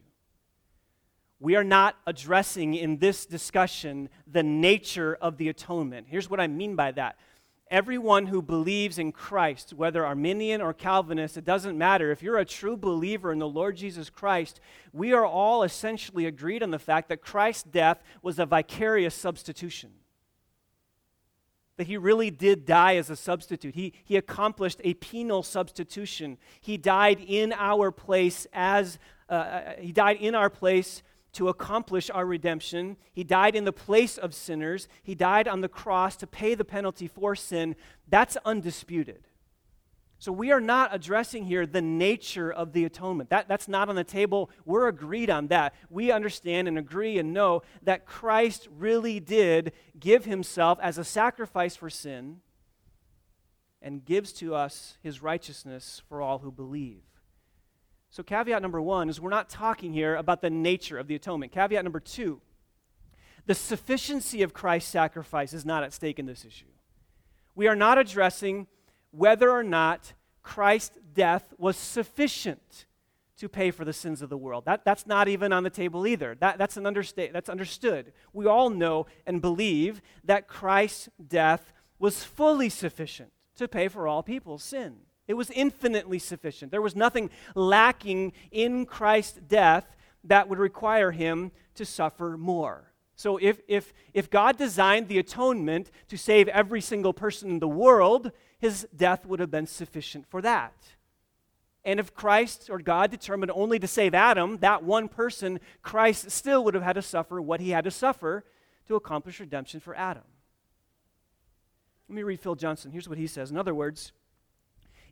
We 1.38 1.54
are 1.54 1.64
not 1.64 1.96
addressing 2.04 2.74
in 2.74 2.98
this 2.98 3.26
discussion 3.26 4.08
the 4.26 4.42
nature 4.42 5.16
of 5.20 5.36
the 5.36 5.48
atonement. 5.48 6.08
Here's 6.10 6.28
what 6.28 6.40
I 6.40 6.48
mean 6.48 6.74
by 6.74 6.90
that 6.92 7.16
everyone 7.70 8.26
who 8.26 8.42
believes 8.42 8.98
in 8.98 9.12
Christ, 9.12 9.72
whether 9.72 10.04
Arminian 10.04 10.60
or 10.60 10.72
Calvinist, 10.72 11.36
it 11.36 11.44
doesn't 11.44 11.76
matter. 11.76 12.10
If 12.10 12.22
you're 12.22 12.38
a 12.38 12.44
true 12.44 12.76
believer 12.76 13.32
in 13.32 13.38
the 13.38 13.48
Lord 13.48 13.76
Jesus 13.76 14.10
Christ, 14.10 14.60
we 14.92 15.12
are 15.12 15.26
all 15.26 15.62
essentially 15.62 16.26
agreed 16.26 16.62
on 16.62 16.70
the 16.70 16.78
fact 16.78 17.08
that 17.08 17.22
Christ's 17.22 17.64
death 17.64 18.02
was 18.22 18.38
a 18.38 18.46
vicarious 18.46 19.14
substitution. 19.14 19.90
That 21.76 21.86
he 21.86 21.96
really 21.96 22.30
did 22.30 22.66
die 22.66 22.96
as 22.96 23.08
a 23.10 23.16
substitute. 23.16 23.74
He, 23.74 23.92
he 24.04 24.16
accomplished 24.16 24.80
a 24.82 24.94
penal 24.94 25.42
substitution. 25.42 26.38
He 26.60 26.76
died 26.76 27.20
in 27.20 27.52
our 27.52 27.90
place 27.90 28.46
as, 28.52 28.98
uh, 29.28 29.32
uh 29.32 29.72
he 29.78 29.92
died 29.92 30.16
in 30.16 30.34
our 30.34 30.50
place 30.50 31.02
to 31.32 31.48
accomplish 31.48 32.10
our 32.10 32.26
redemption. 32.26 32.96
He 33.12 33.24
died 33.24 33.54
in 33.54 33.64
the 33.64 33.72
place 33.72 34.18
of 34.18 34.34
sinners. 34.34 34.88
He 35.02 35.14
died 35.14 35.46
on 35.46 35.60
the 35.60 35.68
cross 35.68 36.16
to 36.16 36.26
pay 36.26 36.54
the 36.54 36.64
penalty 36.64 37.06
for 37.06 37.36
sin. 37.36 37.76
That's 38.08 38.36
undisputed. 38.44 39.28
So 40.20 40.32
we 40.32 40.50
are 40.50 40.60
not 40.60 40.92
addressing 40.92 41.44
here 41.44 41.64
the 41.64 41.80
nature 41.80 42.50
of 42.50 42.72
the 42.72 42.84
atonement. 42.84 43.30
That, 43.30 43.46
that's 43.46 43.68
not 43.68 43.88
on 43.88 43.94
the 43.94 44.02
table. 44.02 44.50
We're 44.64 44.88
agreed 44.88 45.30
on 45.30 45.46
that. 45.48 45.74
We 45.90 46.10
understand 46.10 46.66
and 46.66 46.76
agree 46.76 47.18
and 47.18 47.32
know 47.32 47.62
that 47.82 48.04
Christ 48.04 48.66
really 48.76 49.20
did 49.20 49.72
give 49.98 50.24
himself 50.24 50.78
as 50.82 50.98
a 50.98 51.04
sacrifice 51.04 51.76
for 51.76 51.88
sin 51.88 52.40
and 53.80 54.04
gives 54.04 54.32
to 54.34 54.56
us 54.56 54.98
his 55.02 55.22
righteousness 55.22 56.02
for 56.08 56.20
all 56.20 56.40
who 56.40 56.50
believe. 56.50 57.02
So, 58.10 58.22
caveat 58.22 58.62
number 58.62 58.80
one 58.80 59.08
is 59.08 59.20
we're 59.20 59.30
not 59.30 59.50
talking 59.50 59.92
here 59.92 60.16
about 60.16 60.40
the 60.40 60.50
nature 60.50 60.98
of 60.98 61.08
the 61.08 61.14
atonement. 61.14 61.52
Caveat 61.52 61.84
number 61.84 62.00
two 62.00 62.40
the 63.46 63.54
sufficiency 63.54 64.42
of 64.42 64.52
Christ's 64.52 64.90
sacrifice 64.90 65.54
is 65.54 65.64
not 65.64 65.82
at 65.82 65.94
stake 65.94 66.18
in 66.18 66.26
this 66.26 66.44
issue. 66.44 66.66
We 67.54 67.66
are 67.66 67.74
not 67.74 67.96
addressing 67.96 68.66
whether 69.10 69.50
or 69.50 69.62
not 69.62 70.12
Christ's 70.42 70.98
death 71.14 71.54
was 71.56 71.76
sufficient 71.76 72.84
to 73.38 73.48
pay 73.48 73.70
for 73.70 73.86
the 73.86 73.92
sins 73.92 74.20
of 74.20 74.28
the 74.28 74.36
world. 74.36 74.66
That, 74.66 74.84
that's 74.84 75.06
not 75.06 75.28
even 75.28 75.52
on 75.52 75.62
the 75.62 75.70
table 75.70 76.06
either. 76.06 76.36
That, 76.40 76.58
that's, 76.58 76.76
an 76.76 76.84
understa- 76.84 77.32
that's 77.32 77.48
understood. 77.48 78.12
We 78.34 78.46
all 78.46 78.68
know 78.68 79.06
and 79.26 79.40
believe 79.40 80.02
that 80.24 80.46
Christ's 80.46 81.08
death 81.26 81.72
was 81.98 82.24
fully 82.24 82.68
sufficient 82.68 83.32
to 83.56 83.66
pay 83.66 83.88
for 83.88 84.06
all 84.06 84.22
people's 84.22 84.62
sin. 84.62 84.96
It 85.28 85.34
was 85.34 85.50
infinitely 85.50 86.18
sufficient. 86.18 86.72
There 86.72 86.82
was 86.82 86.96
nothing 86.96 87.30
lacking 87.54 88.32
in 88.50 88.86
Christ's 88.86 89.38
death 89.46 89.84
that 90.24 90.48
would 90.48 90.58
require 90.58 91.12
him 91.12 91.52
to 91.74 91.84
suffer 91.84 92.36
more. 92.36 92.92
So, 93.14 93.36
if, 93.36 93.60
if, 93.68 93.92
if 94.14 94.30
God 94.30 94.56
designed 94.56 95.08
the 95.08 95.18
atonement 95.18 95.90
to 96.08 96.16
save 96.16 96.48
every 96.48 96.80
single 96.80 97.12
person 97.12 97.50
in 97.50 97.58
the 97.58 97.68
world, 97.68 98.32
his 98.58 98.86
death 98.96 99.26
would 99.26 99.40
have 99.40 99.50
been 99.50 99.66
sufficient 99.66 100.26
for 100.28 100.40
that. 100.42 100.74
And 101.84 102.00
if 102.00 102.14
Christ 102.14 102.68
or 102.70 102.78
God 102.78 103.10
determined 103.10 103.50
only 103.54 103.78
to 103.78 103.86
save 103.86 104.14
Adam, 104.14 104.58
that 104.58 104.82
one 104.82 105.08
person, 105.08 105.60
Christ 105.82 106.30
still 106.30 106.64
would 106.64 106.74
have 106.74 106.82
had 106.82 106.94
to 106.94 107.02
suffer 107.02 107.40
what 107.40 107.60
he 107.60 107.70
had 107.70 107.84
to 107.84 107.90
suffer 107.90 108.44
to 108.86 108.96
accomplish 108.96 109.40
redemption 109.40 109.80
for 109.80 109.94
Adam. 109.94 110.24
Let 112.08 112.16
me 112.16 112.22
read 112.22 112.40
Phil 112.40 112.54
Johnson. 112.54 112.90
Here's 112.90 113.08
what 113.08 113.18
he 113.18 113.26
says. 113.26 113.50
In 113.50 113.56
other 113.56 113.74
words, 113.74 114.12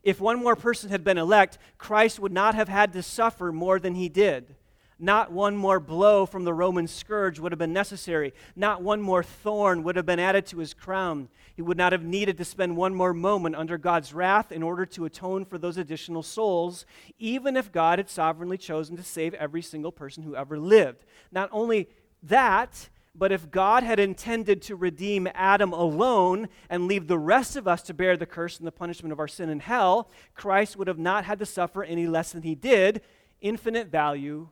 if 0.07 0.21
one 0.21 0.41
more 0.41 0.55
person 0.55 0.89
had 0.89 1.03
been 1.03 1.17
elect, 1.17 1.57
Christ 1.77 2.17
would 2.17 2.31
not 2.31 2.55
have 2.55 2.69
had 2.69 2.93
to 2.93 3.03
suffer 3.03 3.51
more 3.51 3.77
than 3.77 3.93
he 3.93 4.07
did. 4.07 4.55
Not 4.97 5.33
one 5.33 5.57
more 5.57 5.81
blow 5.81 6.25
from 6.25 6.45
the 6.45 6.53
Roman 6.53 6.87
scourge 6.87 7.39
would 7.39 7.51
have 7.51 7.59
been 7.59 7.73
necessary. 7.73 8.33
Not 8.55 8.81
one 8.81 9.01
more 9.01 9.21
thorn 9.21 9.83
would 9.83 9.97
have 9.97 10.05
been 10.05 10.17
added 10.17 10.45
to 10.45 10.59
his 10.59 10.73
crown. 10.73 11.27
He 11.57 11.61
would 11.61 11.77
not 11.77 11.91
have 11.91 12.05
needed 12.05 12.37
to 12.37 12.45
spend 12.45 12.77
one 12.77 12.95
more 12.95 13.13
moment 13.13 13.57
under 13.57 13.77
God's 13.77 14.13
wrath 14.13 14.53
in 14.53 14.63
order 14.63 14.85
to 14.85 15.03
atone 15.03 15.43
for 15.43 15.57
those 15.57 15.75
additional 15.75 16.23
souls, 16.23 16.85
even 17.19 17.57
if 17.57 17.73
God 17.73 17.99
had 17.99 18.09
sovereignly 18.09 18.57
chosen 18.57 18.95
to 18.95 19.03
save 19.03 19.33
every 19.33 19.61
single 19.61 19.91
person 19.91 20.23
who 20.23 20.37
ever 20.37 20.57
lived. 20.57 21.03
Not 21.33 21.49
only 21.51 21.89
that, 22.23 22.87
but 23.17 23.31
if 23.31 23.49
God 23.49 23.83
had 23.83 23.99
intended 23.99 24.61
to 24.63 24.75
redeem 24.75 25.27
Adam 25.33 25.73
alone 25.73 26.49
and 26.69 26.87
leave 26.87 27.07
the 27.07 27.17
rest 27.17 27.55
of 27.55 27.67
us 27.67 27.81
to 27.83 27.93
bear 27.93 28.15
the 28.15 28.27
curse 28.27 28.59
and 28.59 28.67
the 28.67 28.71
punishment 28.71 29.11
of 29.11 29.19
our 29.19 29.27
sin 29.27 29.49
in 29.49 29.59
hell, 29.59 30.09
Christ 30.35 30.77
would 30.77 30.87
have 30.87 30.99
not 30.99 31.25
had 31.25 31.39
to 31.39 31.45
suffer 31.45 31.83
any 31.83 32.05
less 32.05 32.31
than 32.31 32.43
he 32.43 32.53
did. 32.53 33.01
Infinite 33.41 33.87
value, 33.87 34.49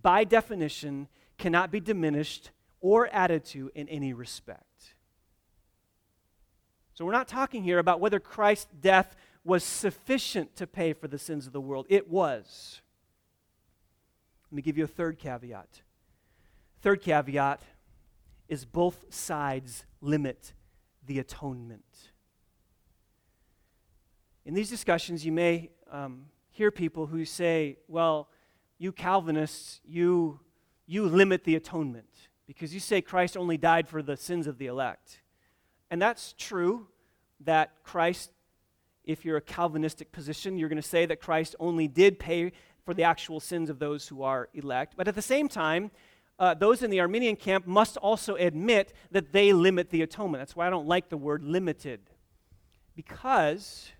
by 0.00 0.24
definition, 0.24 1.06
cannot 1.38 1.70
be 1.70 1.78
diminished 1.78 2.50
or 2.80 3.08
added 3.12 3.44
to 3.44 3.70
in 3.74 3.88
any 3.88 4.12
respect. 4.12 4.94
So 6.94 7.04
we're 7.04 7.12
not 7.12 7.28
talking 7.28 7.62
here 7.62 7.78
about 7.78 8.00
whether 8.00 8.18
Christ's 8.18 8.68
death 8.80 9.14
was 9.44 9.62
sufficient 9.62 10.56
to 10.56 10.66
pay 10.66 10.92
for 10.92 11.06
the 11.06 11.18
sins 11.18 11.46
of 11.46 11.52
the 11.52 11.60
world. 11.60 11.86
It 11.88 12.10
was. 12.10 12.82
Let 14.50 14.56
me 14.56 14.62
give 14.62 14.76
you 14.76 14.84
a 14.84 14.88
third 14.88 15.18
caveat. 15.18 15.80
Third 16.82 17.02
caveat 17.02 17.62
is 18.50 18.64
both 18.64 19.06
sides 19.14 19.86
limit 20.02 20.52
the 21.06 21.20
atonement. 21.20 22.10
In 24.44 24.54
these 24.54 24.68
discussions, 24.68 25.24
you 25.24 25.30
may 25.30 25.70
um, 25.90 26.26
hear 26.50 26.72
people 26.72 27.06
who 27.06 27.24
say, 27.24 27.78
well, 27.86 28.28
you 28.76 28.90
Calvinists, 28.90 29.80
you, 29.84 30.40
you 30.84 31.06
limit 31.06 31.44
the 31.44 31.54
atonement 31.54 32.28
because 32.48 32.74
you 32.74 32.80
say 32.80 33.00
Christ 33.00 33.36
only 33.36 33.56
died 33.56 33.88
for 33.88 34.02
the 34.02 34.16
sins 34.16 34.48
of 34.48 34.58
the 34.58 34.66
elect. 34.66 35.22
And 35.88 36.02
that's 36.02 36.34
true 36.36 36.88
that 37.44 37.84
Christ, 37.84 38.32
if 39.04 39.24
you're 39.24 39.36
a 39.36 39.40
Calvinistic 39.42 40.10
position, 40.10 40.58
you're 40.58 40.68
going 40.68 40.82
to 40.82 40.82
say 40.82 41.06
that 41.06 41.20
Christ 41.20 41.54
only 41.60 41.86
did 41.86 42.18
pay 42.18 42.50
for 42.84 42.94
the 42.94 43.04
actual 43.04 43.38
sins 43.38 43.70
of 43.70 43.78
those 43.78 44.08
who 44.08 44.24
are 44.24 44.48
elect. 44.54 44.94
But 44.96 45.06
at 45.06 45.14
the 45.14 45.22
same 45.22 45.48
time, 45.48 45.92
uh, 46.40 46.54
those 46.54 46.82
in 46.82 46.90
the 46.90 47.00
Arminian 47.00 47.36
camp 47.36 47.66
must 47.66 47.98
also 47.98 48.34
admit 48.34 48.94
that 49.10 49.30
they 49.30 49.52
limit 49.52 49.90
the 49.90 50.00
atonement. 50.00 50.40
That's 50.40 50.56
why 50.56 50.66
I 50.66 50.70
don't 50.70 50.86
like 50.86 51.10
the 51.10 51.18
word 51.18 51.44
limited. 51.44 52.00
Because 52.96 53.90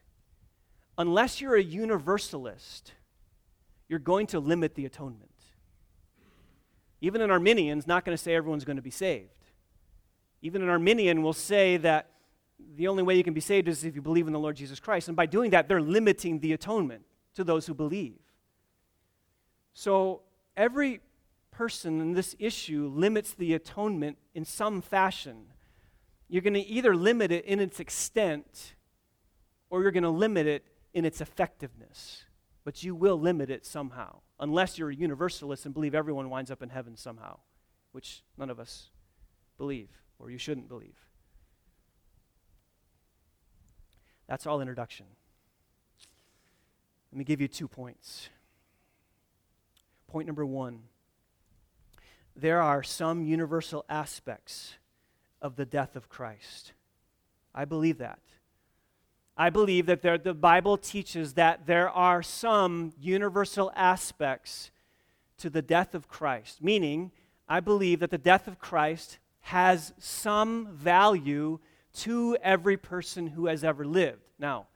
unless 0.96 1.38
you're 1.40 1.56
a 1.56 1.62
universalist, 1.62 2.94
you're 3.88 3.98
going 3.98 4.26
to 4.28 4.40
limit 4.40 4.74
the 4.74 4.86
atonement. 4.86 5.30
Even 7.02 7.20
an 7.20 7.30
Arminian's 7.30 7.86
not 7.86 8.06
going 8.06 8.16
to 8.16 8.22
say 8.22 8.34
everyone's 8.34 8.64
going 8.64 8.76
to 8.76 8.82
be 8.82 8.90
saved. 8.90 9.28
Even 10.40 10.62
an 10.62 10.70
Arminian 10.70 11.22
will 11.22 11.34
say 11.34 11.76
that 11.76 12.08
the 12.76 12.88
only 12.88 13.02
way 13.02 13.16
you 13.16 13.24
can 13.24 13.34
be 13.34 13.40
saved 13.40 13.68
is 13.68 13.84
if 13.84 13.94
you 13.94 14.00
believe 14.00 14.26
in 14.26 14.32
the 14.32 14.38
Lord 14.38 14.56
Jesus 14.56 14.80
Christ. 14.80 15.08
And 15.08 15.16
by 15.16 15.26
doing 15.26 15.50
that, 15.50 15.68
they're 15.68 15.82
limiting 15.82 16.40
the 16.40 16.54
atonement 16.54 17.02
to 17.34 17.44
those 17.44 17.66
who 17.66 17.74
believe. 17.74 18.18
So 19.74 20.22
every 20.56 21.00
person 21.50 22.00
in 22.00 22.12
this 22.12 22.34
issue 22.38 22.90
limits 22.94 23.32
the 23.34 23.54
atonement 23.54 24.18
in 24.34 24.44
some 24.44 24.80
fashion. 24.80 25.46
you're 26.28 26.42
going 26.42 26.54
to 26.54 26.60
either 26.60 26.94
limit 26.94 27.32
it 27.32 27.44
in 27.44 27.58
its 27.58 27.80
extent 27.80 28.74
or 29.68 29.82
you're 29.82 29.90
going 29.90 30.04
to 30.04 30.10
limit 30.10 30.46
it 30.46 30.64
in 30.94 31.04
its 31.04 31.20
effectiveness. 31.20 32.24
But 32.64 32.82
you 32.82 32.94
will 32.94 33.18
limit 33.18 33.50
it 33.50 33.64
somehow, 33.64 34.20
unless 34.38 34.78
you're 34.78 34.90
a 34.90 34.94
universalist 34.94 35.64
and 35.64 35.74
believe 35.74 35.94
everyone 35.94 36.30
winds 36.30 36.50
up 36.50 36.62
in 36.62 36.68
heaven 36.68 36.96
somehow, 36.96 37.40
which 37.92 38.22
none 38.36 38.50
of 38.50 38.60
us 38.60 38.90
believe, 39.56 39.88
or 40.18 40.30
you 40.30 40.38
shouldn't 40.38 40.68
believe. 40.68 40.96
That's 44.28 44.46
all 44.46 44.60
introduction. 44.60 45.06
Let 47.10 47.18
me 47.18 47.24
give 47.24 47.40
you 47.40 47.48
two 47.48 47.66
points. 47.66 48.28
Point 50.06 50.26
number 50.26 50.46
one 50.46 50.82
there 52.40 52.62
are 52.62 52.82
some 52.82 53.24
universal 53.24 53.84
aspects 53.88 54.74
of 55.42 55.56
the 55.56 55.66
death 55.66 55.96
of 55.96 56.08
Christ. 56.08 56.72
I 57.54 57.64
believe 57.64 57.98
that. 57.98 58.20
I 59.36 59.50
believe 59.50 59.86
that 59.86 60.02
there, 60.02 60.18
the 60.18 60.34
Bible 60.34 60.76
teaches 60.76 61.34
that 61.34 61.66
there 61.66 61.88
are 61.88 62.22
some 62.22 62.92
universal 63.00 63.72
aspects 63.74 64.70
to 65.38 65.48
the 65.48 65.62
death 65.62 65.94
of 65.94 66.08
Christ, 66.08 66.62
meaning, 66.62 67.10
I 67.48 67.60
believe 67.60 68.00
that 68.00 68.10
the 68.10 68.18
death 68.18 68.46
of 68.46 68.58
Christ 68.58 69.18
has 69.40 69.94
some 69.98 70.68
value 70.72 71.58
to 71.92 72.36
every 72.42 72.76
person 72.76 73.28
who 73.28 73.46
has 73.46 73.64
ever 73.64 73.86
lived. 73.86 74.28
Now, 74.38 74.66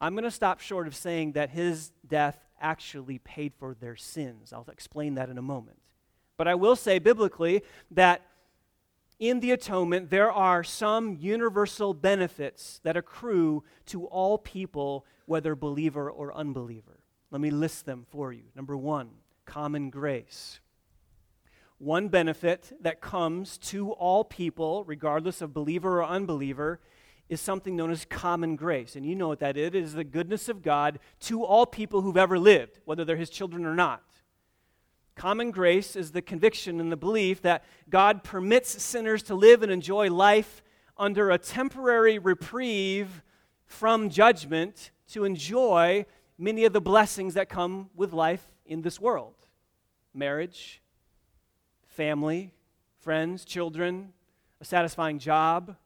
I'm 0.00 0.14
going 0.14 0.24
to 0.24 0.30
stop 0.30 0.60
short 0.60 0.86
of 0.86 0.96
saying 0.96 1.32
that 1.32 1.50
his 1.50 1.92
death 2.06 2.44
actually 2.60 3.18
paid 3.18 3.52
for 3.54 3.74
their 3.74 3.96
sins. 3.96 4.52
I'll 4.52 4.66
explain 4.70 5.14
that 5.14 5.30
in 5.30 5.38
a 5.38 5.42
moment. 5.42 5.78
But 6.36 6.48
I 6.48 6.54
will 6.54 6.76
say 6.76 6.98
biblically 6.98 7.62
that 7.90 8.22
in 9.18 9.40
the 9.40 9.52
atonement, 9.52 10.10
there 10.10 10.30
are 10.30 10.64
some 10.64 11.16
universal 11.20 11.94
benefits 11.94 12.80
that 12.82 12.96
accrue 12.96 13.62
to 13.86 14.06
all 14.06 14.38
people, 14.38 15.06
whether 15.26 15.54
believer 15.54 16.10
or 16.10 16.34
unbeliever. 16.34 17.00
Let 17.30 17.40
me 17.40 17.50
list 17.50 17.86
them 17.86 18.06
for 18.10 18.32
you. 18.32 18.42
Number 18.54 18.76
one, 18.76 19.10
common 19.44 19.90
grace. 19.90 20.60
One 21.78 22.08
benefit 22.08 22.72
that 22.80 23.00
comes 23.00 23.58
to 23.58 23.92
all 23.92 24.24
people, 24.24 24.84
regardless 24.84 25.40
of 25.42 25.54
believer 25.54 26.00
or 26.00 26.06
unbeliever, 26.06 26.80
is 27.28 27.40
something 27.40 27.76
known 27.76 27.90
as 27.90 28.04
common 28.04 28.56
grace. 28.56 28.96
And 28.96 29.06
you 29.06 29.14
know 29.14 29.28
what 29.28 29.40
that 29.40 29.56
is. 29.56 29.68
It 29.68 29.74
is 29.74 29.92
the 29.94 30.04
goodness 30.04 30.48
of 30.48 30.62
God 30.62 30.98
to 31.20 31.44
all 31.44 31.66
people 31.66 32.02
who've 32.02 32.16
ever 32.16 32.38
lived, 32.38 32.80
whether 32.84 33.04
they're 33.04 33.16
his 33.16 33.30
children 33.30 33.64
or 33.64 33.74
not. 33.74 34.02
Common 35.16 35.52
grace 35.52 35.94
is 35.94 36.10
the 36.10 36.22
conviction 36.22 36.80
and 36.80 36.90
the 36.90 36.96
belief 36.96 37.42
that 37.42 37.64
God 37.88 38.24
permits 38.24 38.82
sinners 38.82 39.22
to 39.24 39.34
live 39.34 39.62
and 39.62 39.70
enjoy 39.70 40.10
life 40.10 40.62
under 40.96 41.30
a 41.30 41.38
temporary 41.38 42.18
reprieve 42.18 43.22
from 43.64 44.10
judgment 44.10 44.90
to 45.08 45.24
enjoy 45.24 46.04
many 46.36 46.64
of 46.64 46.72
the 46.72 46.80
blessings 46.80 47.34
that 47.34 47.48
come 47.48 47.90
with 47.94 48.12
life 48.12 48.44
in 48.66 48.82
this 48.82 49.00
world. 49.00 49.34
Marriage, 50.12 50.82
family, 51.86 52.52
friends, 52.98 53.44
children, 53.44 54.12
a 54.60 54.64
satisfying 54.64 55.18
job, 55.18 55.76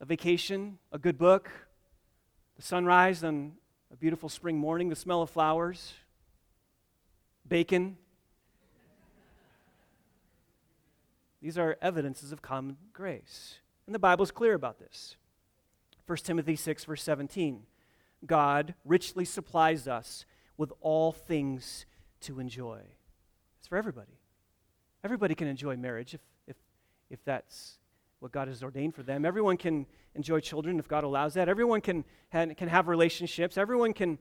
a 0.00 0.06
vacation, 0.06 0.78
a 0.90 0.98
good 0.98 1.18
book, 1.18 1.50
the 2.56 2.62
sunrise 2.62 3.22
on 3.22 3.52
a 3.92 3.96
beautiful 3.96 4.28
spring 4.28 4.56
morning, 4.56 4.88
the 4.88 4.96
smell 4.96 5.20
of 5.20 5.30
flowers 5.30 5.92
bacon. 7.48 7.96
These 11.40 11.56
are 11.56 11.76
evidences 11.80 12.32
of 12.32 12.42
common 12.42 12.76
grace. 12.92 13.58
And 13.86 13.94
the 13.94 13.98
Bible 13.98 14.24
is 14.24 14.30
clear 14.30 14.54
about 14.54 14.78
this. 14.78 15.16
1 16.06 16.18
Timothy 16.18 16.56
6, 16.56 16.84
verse 16.84 17.02
17 17.02 17.64
God 18.26 18.74
richly 18.84 19.24
supplies 19.24 19.86
us 19.86 20.26
with 20.56 20.72
all 20.80 21.12
things 21.12 21.86
to 22.22 22.40
enjoy. 22.40 22.80
It's 23.58 23.68
for 23.68 23.78
everybody. 23.78 24.18
Everybody 25.04 25.36
can 25.36 25.46
enjoy 25.46 25.76
marriage 25.76 26.14
if, 26.14 26.20
if, 26.48 26.56
if 27.10 27.24
that's 27.24 27.78
what 28.18 28.32
God 28.32 28.48
has 28.48 28.62
ordained 28.62 28.94
for 28.94 29.04
them. 29.04 29.24
Everyone 29.24 29.56
can 29.56 29.86
enjoy 30.16 30.40
children 30.40 30.78
if 30.80 30.88
God 30.88 31.04
allows 31.04 31.34
that. 31.34 31.48
Everyone 31.48 31.80
can, 31.80 32.04
can 32.32 32.68
have 32.68 32.88
relationships. 32.88 33.56
Everyone 33.56 33.92
can 33.92 34.18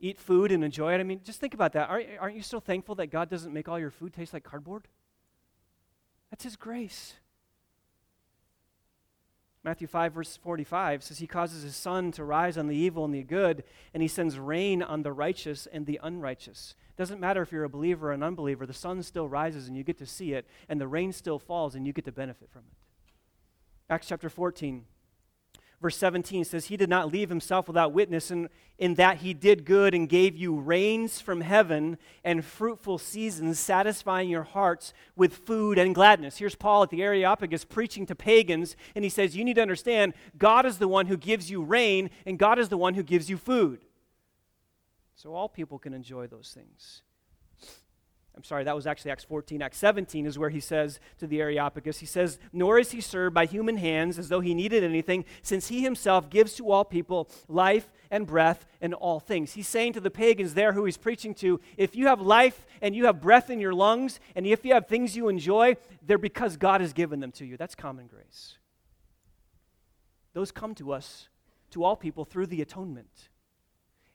eat 0.00 0.18
food 0.18 0.52
and 0.52 0.64
enjoy 0.64 0.94
it. 0.94 1.00
I 1.00 1.02
mean, 1.02 1.20
just 1.24 1.40
think 1.40 1.54
about 1.54 1.72
that. 1.72 1.88
Aren't, 1.88 2.08
aren't 2.20 2.36
you 2.36 2.42
so 2.42 2.60
thankful 2.60 2.94
that 2.96 3.08
God 3.08 3.30
doesn't 3.30 3.52
make 3.52 3.68
all 3.68 3.78
your 3.78 3.90
food 3.90 4.12
taste 4.12 4.32
like 4.32 4.44
cardboard? 4.44 4.88
That's 6.30 6.44
His 6.44 6.56
grace. 6.56 7.14
Matthew 9.62 9.86
5, 9.86 10.12
verse 10.12 10.36
45 10.36 11.02
says, 11.02 11.18
He 11.18 11.26
causes 11.26 11.62
His 11.62 11.74
sun 11.74 12.12
to 12.12 12.24
rise 12.24 12.58
on 12.58 12.66
the 12.66 12.76
evil 12.76 13.04
and 13.04 13.14
the 13.14 13.22
good, 13.22 13.64
and 13.94 14.02
He 14.02 14.08
sends 14.08 14.38
rain 14.38 14.82
on 14.82 15.02
the 15.02 15.12
righteous 15.12 15.66
and 15.72 15.86
the 15.86 15.98
unrighteous. 16.02 16.74
Doesn't 16.96 17.20
matter 17.20 17.40
if 17.40 17.50
you're 17.50 17.64
a 17.64 17.68
believer 17.68 18.10
or 18.10 18.12
an 18.12 18.22
unbeliever, 18.22 18.66
the 18.66 18.74
sun 18.74 19.02
still 19.02 19.28
rises 19.28 19.66
and 19.66 19.76
you 19.76 19.82
get 19.82 19.98
to 19.98 20.06
see 20.06 20.34
it, 20.34 20.46
and 20.68 20.80
the 20.80 20.86
rain 20.86 21.12
still 21.12 21.38
falls 21.38 21.74
and 21.74 21.86
you 21.86 21.92
get 21.92 22.04
to 22.04 22.12
benefit 22.12 22.50
from 22.50 22.62
it. 22.70 22.76
Acts 23.88 24.08
chapter 24.08 24.28
14, 24.28 24.84
Verse 25.84 25.98
17 25.98 26.46
says, 26.46 26.64
He 26.64 26.78
did 26.78 26.88
not 26.88 27.12
leave 27.12 27.28
himself 27.28 27.68
without 27.68 27.92
witness, 27.92 28.30
and 28.30 28.48
in 28.78 28.94
that 28.94 29.18
he 29.18 29.34
did 29.34 29.66
good 29.66 29.92
and 29.92 30.08
gave 30.08 30.34
you 30.34 30.58
rains 30.58 31.20
from 31.20 31.42
heaven 31.42 31.98
and 32.24 32.42
fruitful 32.42 32.96
seasons, 32.96 33.58
satisfying 33.58 34.30
your 34.30 34.44
hearts 34.44 34.94
with 35.14 35.34
food 35.34 35.76
and 35.76 35.94
gladness. 35.94 36.38
Here's 36.38 36.54
Paul 36.54 36.84
at 36.84 36.88
the 36.88 37.02
Areopagus 37.02 37.66
preaching 37.66 38.06
to 38.06 38.14
pagans, 38.14 38.76
and 38.94 39.04
he 39.04 39.10
says, 39.10 39.36
You 39.36 39.44
need 39.44 39.56
to 39.56 39.60
understand, 39.60 40.14
God 40.38 40.64
is 40.64 40.78
the 40.78 40.88
one 40.88 41.04
who 41.04 41.18
gives 41.18 41.50
you 41.50 41.62
rain, 41.62 42.08
and 42.24 42.38
God 42.38 42.58
is 42.58 42.70
the 42.70 42.78
one 42.78 42.94
who 42.94 43.02
gives 43.02 43.28
you 43.28 43.36
food. 43.36 43.84
So 45.16 45.34
all 45.34 45.50
people 45.50 45.78
can 45.78 45.92
enjoy 45.92 46.28
those 46.28 46.50
things. 46.54 47.02
Sorry, 48.44 48.62
that 48.64 48.76
was 48.76 48.86
actually 48.86 49.10
Acts 49.10 49.24
14. 49.24 49.62
Acts 49.62 49.78
17 49.78 50.26
is 50.26 50.38
where 50.38 50.50
he 50.50 50.60
says 50.60 51.00
to 51.16 51.26
the 51.26 51.40
Areopagus, 51.40 52.00
he 52.00 52.06
says, 52.06 52.38
Nor 52.52 52.78
is 52.78 52.90
he 52.90 53.00
served 53.00 53.32
by 53.32 53.46
human 53.46 53.78
hands 53.78 54.18
as 54.18 54.28
though 54.28 54.40
he 54.40 54.52
needed 54.52 54.84
anything, 54.84 55.24
since 55.40 55.68
he 55.68 55.82
himself 55.82 56.28
gives 56.28 56.54
to 56.56 56.70
all 56.70 56.84
people 56.84 57.30
life 57.48 57.90
and 58.10 58.26
breath 58.26 58.66
and 58.82 58.92
all 58.92 59.18
things. 59.18 59.54
He's 59.54 59.66
saying 59.66 59.94
to 59.94 60.00
the 60.00 60.10
pagans 60.10 60.52
there 60.52 60.74
who 60.74 60.84
he's 60.84 60.98
preaching 60.98 61.32
to, 61.36 61.58
if 61.78 61.96
you 61.96 62.08
have 62.08 62.20
life 62.20 62.66
and 62.82 62.94
you 62.94 63.06
have 63.06 63.22
breath 63.22 63.48
in 63.48 63.60
your 63.60 63.72
lungs, 63.72 64.20
and 64.36 64.46
if 64.46 64.62
you 64.62 64.74
have 64.74 64.88
things 64.88 65.16
you 65.16 65.28
enjoy, 65.30 65.78
they're 66.02 66.18
because 66.18 66.58
God 66.58 66.82
has 66.82 66.92
given 66.92 67.20
them 67.20 67.32
to 67.32 67.46
you. 67.46 67.56
That's 67.56 67.74
common 67.74 68.08
grace. 68.08 68.58
Those 70.34 70.52
come 70.52 70.74
to 70.74 70.92
us, 70.92 71.30
to 71.70 71.82
all 71.82 71.96
people, 71.96 72.26
through 72.26 72.48
the 72.48 72.60
atonement. 72.60 73.30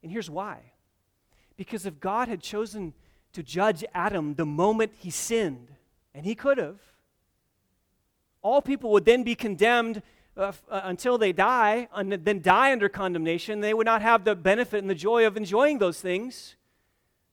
And 0.03 0.11
here's 0.11 0.29
why. 0.29 0.73
Because 1.57 1.87
if 1.87 1.99
God 1.99 2.27
had 2.27 2.41
chosen 2.41 2.93
to 3.39 3.43
judge 3.43 3.85
Adam 3.93 4.35
the 4.35 4.45
moment 4.45 4.91
he 4.97 5.09
sinned, 5.09 5.69
and 6.13 6.25
he 6.25 6.35
could 6.35 6.57
have. 6.57 6.81
All 8.41 8.61
people 8.61 8.91
would 8.91 9.05
then 9.05 9.23
be 9.23 9.33
condemned 9.33 10.01
uh, 10.35 10.51
uh, 10.69 10.81
until 10.83 11.17
they 11.17 11.31
die, 11.31 11.87
and 11.93 12.11
then 12.11 12.41
die 12.41 12.73
under 12.73 12.89
condemnation. 12.89 13.61
They 13.61 13.73
would 13.73 13.85
not 13.85 14.01
have 14.01 14.25
the 14.25 14.35
benefit 14.35 14.79
and 14.79 14.89
the 14.89 14.95
joy 14.95 15.25
of 15.25 15.37
enjoying 15.37 15.77
those 15.77 16.01
things. 16.01 16.57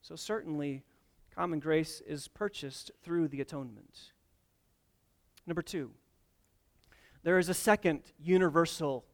So, 0.01 0.15
certainly, 0.15 0.85
common 1.35 1.59
grace 1.59 2.01
is 2.07 2.29
purchased 2.29 2.93
through 3.03 3.27
the 3.27 3.41
atonement. 3.41 4.13
Number 5.45 5.63
two, 5.63 5.91
there 7.25 7.37
is 7.37 7.49
a 7.49 7.55
second 7.55 8.03
universal 8.17 9.05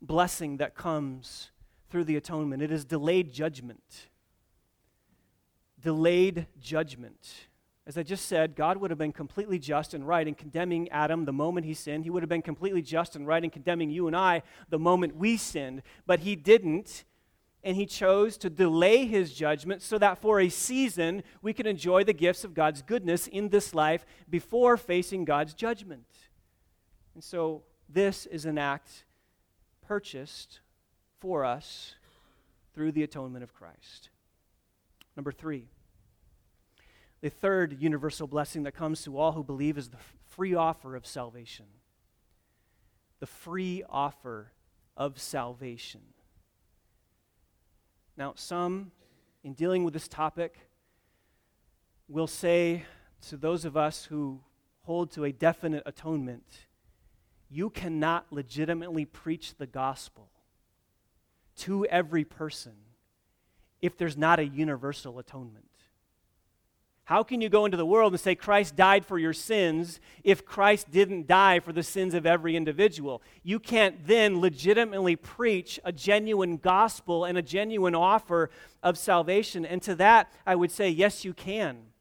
blessing 0.00 0.56
that 0.56 0.74
comes 0.74 1.50
through 1.90 2.04
the 2.04 2.16
atonement 2.16 2.62
it 2.62 2.72
is 2.72 2.86
delayed 2.86 3.34
judgment 3.34 4.08
delayed 5.82 6.46
judgment. 6.60 7.48
As 7.84 7.98
I 7.98 8.04
just 8.04 8.26
said, 8.26 8.54
God 8.54 8.76
would 8.76 8.90
have 8.90 8.98
been 8.98 9.12
completely 9.12 9.58
just 9.58 9.92
and 9.92 10.06
right 10.06 10.26
in 10.26 10.34
condemning 10.34 10.88
Adam 10.90 11.24
the 11.24 11.32
moment 11.32 11.66
he 11.66 11.74
sinned. 11.74 12.04
He 12.04 12.10
would 12.10 12.22
have 12.22 12.30
been 12.30 12.42
completely 12.42 12.80
just 12.80 13.16
and 13.16 13.26
right 13.26 13.42
in 13.42 13.50
condemning 13.50 13.90
you 13.90 14.06
and 14.06 14.14
I 14.14 14.42
the 14.68 14.78
moment 14.78 15.16
we 15.16 15.36
sinned. 15.36 15.82
But 16.06 16.20
he 16.20 16.36
didn't, 16.36 17.04
and 17.64 17.76
he 17.76 17.86
chose 17.86 18.36
to 18.38 18.50
delay 18.50 19.06
his 19.06 19.34
judgment 19.34 19.82
so 19.82 19.98
that 19.98 20.18
for 20.18 20.38
a 20.38 20.48
season 20.48 21.24
we 21.42 21.52
could 21.52 21.66
enjoy 21.66 22.04
the 22.04 22.12
gifts 22.12 22.44
of 22.44 22.54
God's 22.54 22.82
goodness 22.82 23.26
in 23.26 23.48
this 23.48 23.74
life 23.74 24.06
before 24.30 24.76
facing 24.76 25.24
God's 25.24 25.52
judgment. 25.52 26.06
And 27.14 27.24
so 27.24 27.64
this 27.88 28.26
is 28.26 28.46
an 28.46 28.58
act 28.58 29.04
purchased 29.84 30.60
for 31.18 31.44
us 31.44 31.96
through 32.74 32.92
the 32.92 33.02
atonement 33.02 33.42
of 33.42 33.52
Christ. 33.52 34.08
Number 35.16 35.32
three, 35.32 35.66
the 37.20 37.30
third 37.30 37.80
universal 37.80 38.26
blessing 38.26 38.64
that 38.64 38.72
comes 38.72 39.02
to 39.04 39.16
all 39.16 39.32
who 39.32 39.44
believe 39.44 39.78
is 39.78 39.88
the 39.90 39.98
free 40.28 40.54
offer 40.54 40.96
of 40.96 41.06
salvation. 41.06 41.66
The 43.20 43.26
free 43.26 43.84
offer 43.88 44.52
of 44.96 45.20
salvation. 45.20 46.00
Now, 48.16 48.32
some, 48.36 48.90
in 49.44 49.54
dealing 49.54 49.84
with 49.84 49.94
this 49.94 50.08
topic, 50.08 50.58
will 52.08 52.26
say 52.26 52.84
to 53.28 53.36
those 53.36 53.64
of 53.64 53.76
us 53.76 54.04
who 54.06 54.40
hold 54.82 55.12
to 55.12 55.24
a 55.24 55.32
definite 55.32 55.84
atonement, 55.86 56.66
you 57.48 57.70
cannot 57.70 58.26
legitimately 58.32 59.04
preach 59.04 59.56
the 59.56 59.66
gospel 59.66 60.30
to 61.54 61.86
every 61.86 62.24
person 62.24 62.72
if 63.82 63.98
there's 63.98 64.16
not 64.16 64.38
a 64.38 64.46
universal 64.46 65.18
atonement. 65.18 65.66
How 67.04 67.24
can 67.24 67.40
you 67.40 67.48
go 67.48 67.64
into 67.64 67.76
the 67.76 67.84
world 67.84 68.12
and 68.12 68.20
say 68.20 68.36
Christ 68.36 68.76
died 68.76 69.04
for 69.04 69.18
your 69.18 69.32
sins 69.32 70.00
if 70.22 70.46
Christ 70.46 70.90
didn't 70.90 71.26
die 71.26 71.58
for 71.58 71.72
the 71.72 71.82
sins 71.82 72.14
of 72.14 72.24
every 72.24 72.56
individual? 72.56 73.22
You 73.42 73.58
can't 73.58 74.06
then 74.06 74.40
legitimately 74.40 75.16
preach 75.16 75.80
a 75.84 75.92
genuine 75.92 76.58
gospel 76.58 77.24
and 77.24 77.36
a 77.36 77.42
genuine 77.42 77.96
offer 77.96 78.50
of 78.84 78.96
salvation. 78.96 79.66
And 79.66 79.82
to 79.82 79.96
that, 79.96 80.32
I 80.46 80.54
would 80.54 80.70
say, 80.70 80.88
yes, 80.88 81.24
you 81.24 81.34
can. 81.34 81.91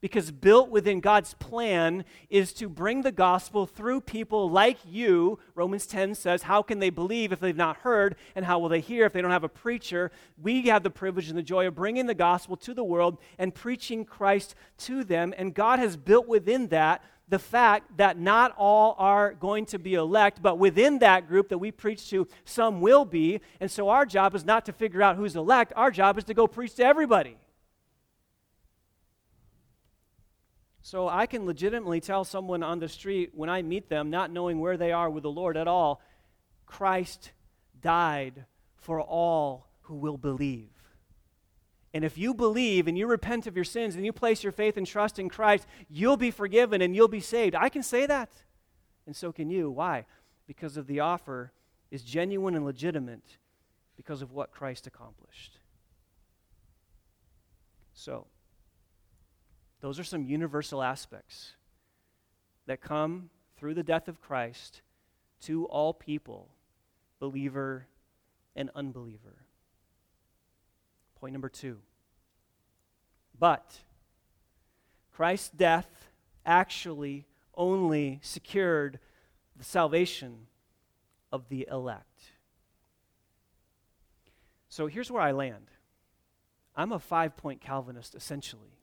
Because 0.00 0.30
built 0.30 0.70
within 0.70 1.00
God's 1.00 1.34
plan 1.34 2.04
is 2.30 2.52
to 2.54 2.68
bring 2.68 3.02
the 3.02 3.12
gospel 3.12 3.66
through 3.66 4.00
people 4.00 4.50
like 4.50 4.78
you. 4.86 5.38
Romans 5.54 5.86
10 5.86 6.14
says, 6.14 6.42
How 6.42 6.62
can 6.62 6.78
they 6.78 6.90
believe 6.90 7.32
if 7.32 7.40
they've 7.40 7.54
not 7.54 7.78
heard? 7.78 8.16
And 8.34 8.44
how 8.44 8.58
will 8.58 8.70
they 8.70 8.80
hear 8.80 9.04
if 9.04 9.12
they 9.12 9.20
don't 9.20 9.30
have 9.30 9.44
a 9.44 9.48
preacher? 9.48 10.10
We 10.42 10.62
have 10.62 10.82
the 10.82 10.90
privilege 10.90 11.28
and 11.28 11.36
the 11.36 11.42
joy 11.42 11.66
of 11.66 11.74
bringing 11.74 12.06
the 12.06 12.14
gospel 12.14 12.56
to 12.58 12.72
the 12.72 12.84
world 12.84 13.18
and 13.38 13.54
preaching 13.54 14.04
Christ 14.04 14.54
to 14.78 15.04
them. 15.04 15.34
And 15.36 15.54
God 15.54 15.78
has 15.78 15.96
built 15.96 16.26
within 16.26 16.68
that 16.68 17.04
the 17.30 17.38
fact 17.38 17.96
that 17.96 18.18
not 18.18 18.52
all 18.58 18.96
are 18.98 19.32
going 19.34 19.64
to 19.64 19.78
be 19.78 19.94
elect, 19.94 20.42
but 20.42 20.58
within 20.58 20.98
that 20.98 21.28
group 21.28 21.48
that 21.48 21.58
we 21.58 21.70
preach 21.70 22.10
to, 22.10 22.26
some 22.44 22.80
will 22.80 23.04
be. 23.04 23.40
And 23.60 23.70
so 23.70 23.88
our 23.88 24.04
job 24.04 24.34
is 24.34 24.44
not 24.44 24.66
to 24.66 24.72
figure 24.72 25.00
out 25.00 25.16
who's 25.16 25.36
elect, 25.36 25.72
our 25.76 25.90
job 25.90 26.18
is 26.18 26.24
to 26.24 26.34
go 26.34 26.46
preach 26.46 26.74
to 26.74 26.84
everybody. 26.84 27.36
So 30.82 31.08
I 31.08 31.26
can 31.26 31.44
legitimately 31.44 32.00
tell 32.00 32.24
someone 32.24 32.62
on 32.62 32.78
the 32.78 32.88
street 32.88 33.30
when 33.34 33.50
I 33.50 33.62
meet 33.62 33.88
them, 33.88 34.10
not 34.10 34.30
knowing 34.30 34.60
where 34.60 34.76
they 34.76 34.92
are 34.92 35.10
with 35.10 35.22
the 35.22 35.30
Lord 35.30 35.56
at 35.56 35.68
all, 35.68 36.00
Christ 36.66 37.32
died 37.80 38.46
for 38.76 39.00
all 39.00 39.68
who 39.82 39.96
will 39.96 40.16
believe. 40.16 40.70
And 41.92 42.04
if 42.04 42.16
you 42.16 42.34
believe 42.34 42.86
and 42.86 42.96
you 42.96 43.06
repent 43.06 43.46
of 43.46 43.56
your 43.56 43.64
sins 43.64 43.96
and 43.96 44.04
you 44.04 44.12
place 44.12 44.42
your 44.42 44.52
faith 44.52 44.76
and 44.76 44.86
trust 44.86 45.18
in 45.18 45.28
Christ, 45.28 45.66
you'll 45.88 46.16
be 46.16 46.30
forgiven 46.30 46.80
and 46.80 46.94
you'll 46.94 47.08
be 47.08 47.20
saved. 47.20 47.54
I 47.54 47.68
can 47.68 47.82
say 47.82 48.06
that. 48.06 48.30
And 49.06 49.16
so 49.16 49.32
can 49.32 49.50
you. 49.50 49.70
Why? 49.70 50.06
Because 50.46 50.76
of 50.76 50.86
the 50.86 51.00
offer 51.00 51.52
is 51.90 52.02
genuine 52.02 52.54
and 52.54 52.64
legitimate 52.64 53.38
because 53.96 54.22
of 54.22 54.32
what 54.32 54.52
Christ 54.52 54.86
accomplished. 54.86 55.58
So, 57.92 58.28
those 59.80 59.98
are 59.98 60.04
some 60.04 60.24
universal 60.24 60.82
aspects 60.82 61.54
that 62.66 62.80
come 62.80 63.30
through 63.56 63.74
the 63.74 63.82
death 63.82 64.08
of 64.08 64.20
Christ 64.20 64.82
to 65.42 65.64
all 65.66 65.94
people, 65.94 66.48
believer 67.18 67.86
and 68.54 68.70
unbeliever. 68.74 69.44
Point 71.18 71.32
number 71.32 71.48
two. 71.48 71.78
But 73.38 73.80
Christ's 75.12 75.50
death 75.50 76.08
actually 76.44 77.26
only 77.54 78.20
secured 78.22 78.98
the 79.56 79.64
salvation 79.64 80.46
of 81.32 81.48
the 81.48 81.66
elect. 81.70 82.32
So 84.68 84.86
here's 84.86 85.10
where 85.10 85.22
I 85.22 85.32
land 85.32 85.70
I'm 86.76 86.92
a 86.92 86.98
five 86.98 87.36
point 87.36 87.60
Calvinist, 87.60 88.14
essentially 88.14 88.79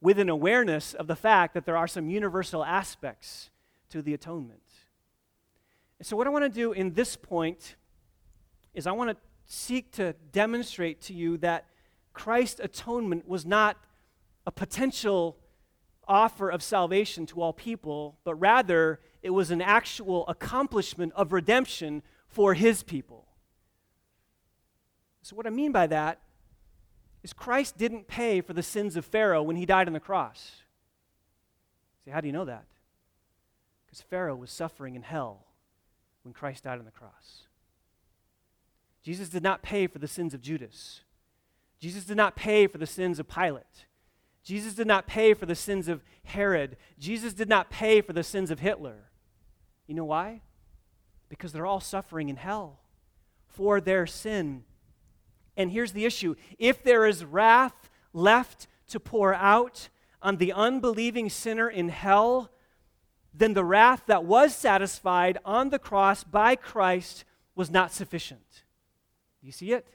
with 0.00 0.18
an 0.18 0.28
awareness 0.28 0.94
of 0.94 1.06
the 1.06 1.16
fact 1.16 1.54
that 1.54 1.66
there 1.66 1.76
are 1.76 1.88
some 1.88 2.08
universal 2.08 2.64
aspects 2.64 3.50
to 3.90 4.02
the 4.02 4.14
atonement. 4.14 4.62
And 5.98 6.06
so, 6.06 6.16
what 6.16 6.26
I 6.26 6.30
want 6.30 6.44
to 6.44 6.48
do 6.48 6.72
in 6.72 6.94
this 6.94 7.16
point 7.16 7.76
is 8.72 8.86
I 8.86 8.92
want 8.92 9.10
to 9.10 9.16
seek 9.46 9.92
to 9.92 10.14
demonstrate 10.32 11.00
to 11.02 11.12
you 11.12 11.36
that 11.38 11.66
Christ's 12.12 12.60
atonement 12.60 13.28
was 13.28 13.44
not 13.44 13.76
a 14.46 14.50
potential 14.50 15.36
offer 16.08 16.48
of 16.48 16.62
salvation 16.62 17.26
to 17.26 17.40
all 17.40 17.52
people, 17.52 18.18
but 18.24 18.34
rather 18.36 19.00
it 19.22 19.30
was 19.30 19.50
an 19.50 19.60
actual 19.60 20.26
accomplishment 20.26 21.12
of 21.14 21.32
redemption 21.32 22.02
for 22.28 22.54
his 22.54 22.82
people. 22.82 23.26
So, 25.22 25.36
what 25.36 25.46
I 25.46 25.50
mean 25.50 25.72
by 25.72 25.86
that 25.88 26.20
is 27.22 27.32
Christ 27.32 27.76
didn't 27.76 28.08
pay 28.08 28.40
for 28.40 28.52
the 28.52 28.62
sins 28.62 28.96
of 28.96 29.04
Pharaoh 29.04 29.42
when 29.42 29.56
he 29.56 29.66
died 29.66 29.86
on 29.86 29.92
the 29.92 30.00
cross. 30.00 30.62
See, 32.04 32.10
how 32.10 32.20
do 32.20 32.26
you 32.26 32.32
know 32.32 32.46
that? 32.46 32.64
Because 33.86 34.00
Pharaoh 34.00 34.36
was 34.36 34.50
suffering 34.50 34.94
in 34.94 35.02
hell 35.02 35.46
when 36.22 36.32
Christ 36.32 36.64
died 36.64 36.78
on 36.78 36.84
the 36.84 36.90
cross. 36.90 37.42
Jesus 39.02 39.28
did 39.28 39.42
not 39.42 39.62
pay 39.62 39.86
for 39.86 39.98
the 39.98 40.08
sins 40.08 40.34
of 40.34 40.42
Judas. 40.42 41.00
Jesus 41.78 42.04
did 42.04 42.16
not 42.16 42.36
pay 42.36 42.66
for 42.66 42.78
the 42.78 42.86
sins 42.86 43.18
of 43.18 43.28
Pilate. 43.28 43.86
Jesus 44.44 44.74
did 44.74 44.86
not 44.86 45.06
pay 45.06 45.34
for 45.34 45.46
the 45.46 45.54
sins 45.54 45.88
of 45.88 46.02
Herod. 46.24 46.76
Jesus 46.98 47.32
did 47.32 47.48
not 47.48 47.70
pay 47.70 48.00
for 48.00 48.12
the 48.12 48.22
sins 48.22 48.50
of 48.50 48.60
Hitler. 48.60 49.10
You 49.86 49.94
know 49.94 50.04
why? 50.04 50.42
Because 51.28 51.52
they're 51.52 51.66
all 51.66 51.80
suffering 51.80 52.28
in 52.28 52.36
hell 52.36 52.80
for 53.48 53.80
their 53.80 54.06
sin 54.06 54.64
and 55.60 55.70
here's 55.70 55.92
the 55.92 56.04
issue 56.04 56.34
if 56.58 56.82
there 56.82 57.06
is 57.06 57.24
wrath 57.24 57.90
left 58.12 58.66
to 58.88 58.98
pour 58.98 59.34
out 59.34 59.88
on 60.22 60.36
the 60.36 60.52
unbelieving 60.52 61.30
sinner 61.30 61.68
in 61.68 61.88
hell, 61.88 62.50
then 63.32 63.54
the 63.54 63.64
wrath 63.64 64.02
that 64.06 64.24
was 64.24 64.54
satisfied 64.54 65.38
on 65.44 65.70
the 65.70 65.78
cross 65.78 66.24
by 66.24 66.56
Christ 66.56 67.24
was 67.54 67.70
not 67.70 67.92
sufficient. 67.92 68.64
Do 69.40 69.46
you 69.46 69.52
see 69.52 69.72
it? 69.72 69.86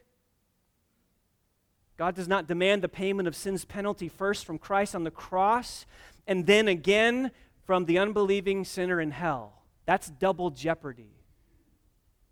God 1.97 2.15
does 2.15 2.27
not 2.27 2.47
demand 2.47 2.81
the 2.81 2.89
payment 2.89 3.27
of 3.27 3.35
sin's 3.35 3.65
penalty 3.65 4.09
first 4.09 4.45
from 4.45 4.57
Christ 4.57 4.95
on 4.95 5.03
the 5.03 5.11
cross 5.11 5.85
and 6.27 6.45
then 6.45 6.67
again 6.67 7.31
from 7.65 7.85
the 7.85 7.97
unbelieving 7.97 8.65
sinner 8.65 8.99
in 8.99 9.11
hell. 9.11 9.63
That's 9.85 10.09
double 10.09 10.49
jeopardy. 10.49 11.15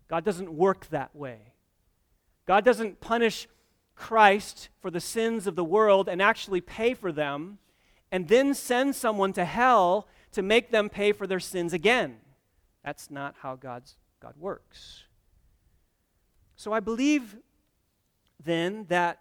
God 0.08 0.24
doesn't 0.24 0.52
work 0.52 0.86
that 0.90 1.14
way. 1.16 1.53
God 2.46 2.64
doesn't 2.64 3.00
punish 3.00 3.48
Christ 3.94 4.68
for 4.80 4.90
the 4.90 5.00
sins 5.00 5.46
of 5.46 5.56
the 5.56 5.64
world 5.64 6.08
and 6.08 6.20
actually 6.20 6.60
pay 6.60 6.94
for 6.94 7.12
them 7.12 7.58
and 8.10 8.28
then 8.28 8.54
send 8.54 8.94
someone 8.94 9.32
to 9.32 9.44
hell 9.44 10.08
to 10.32 10.42
make 10.42 10.70
them 10.70 10.88
pay 10.88 11.12
for 11.12 11.26
their 11.26 11.40
sins 11.40 11.72
again. 11.72 12.16
That's 12.84 13.10
not 13.10 13.34
how 13.40 13.56
God's, 13.56 13.96
God 14.20 14.34
works. 14.38 15.04
So 16.56 16.72
I 16.72 16.80
believe 16.80 17.36
then 18.42 18.86
that 18.88 19.18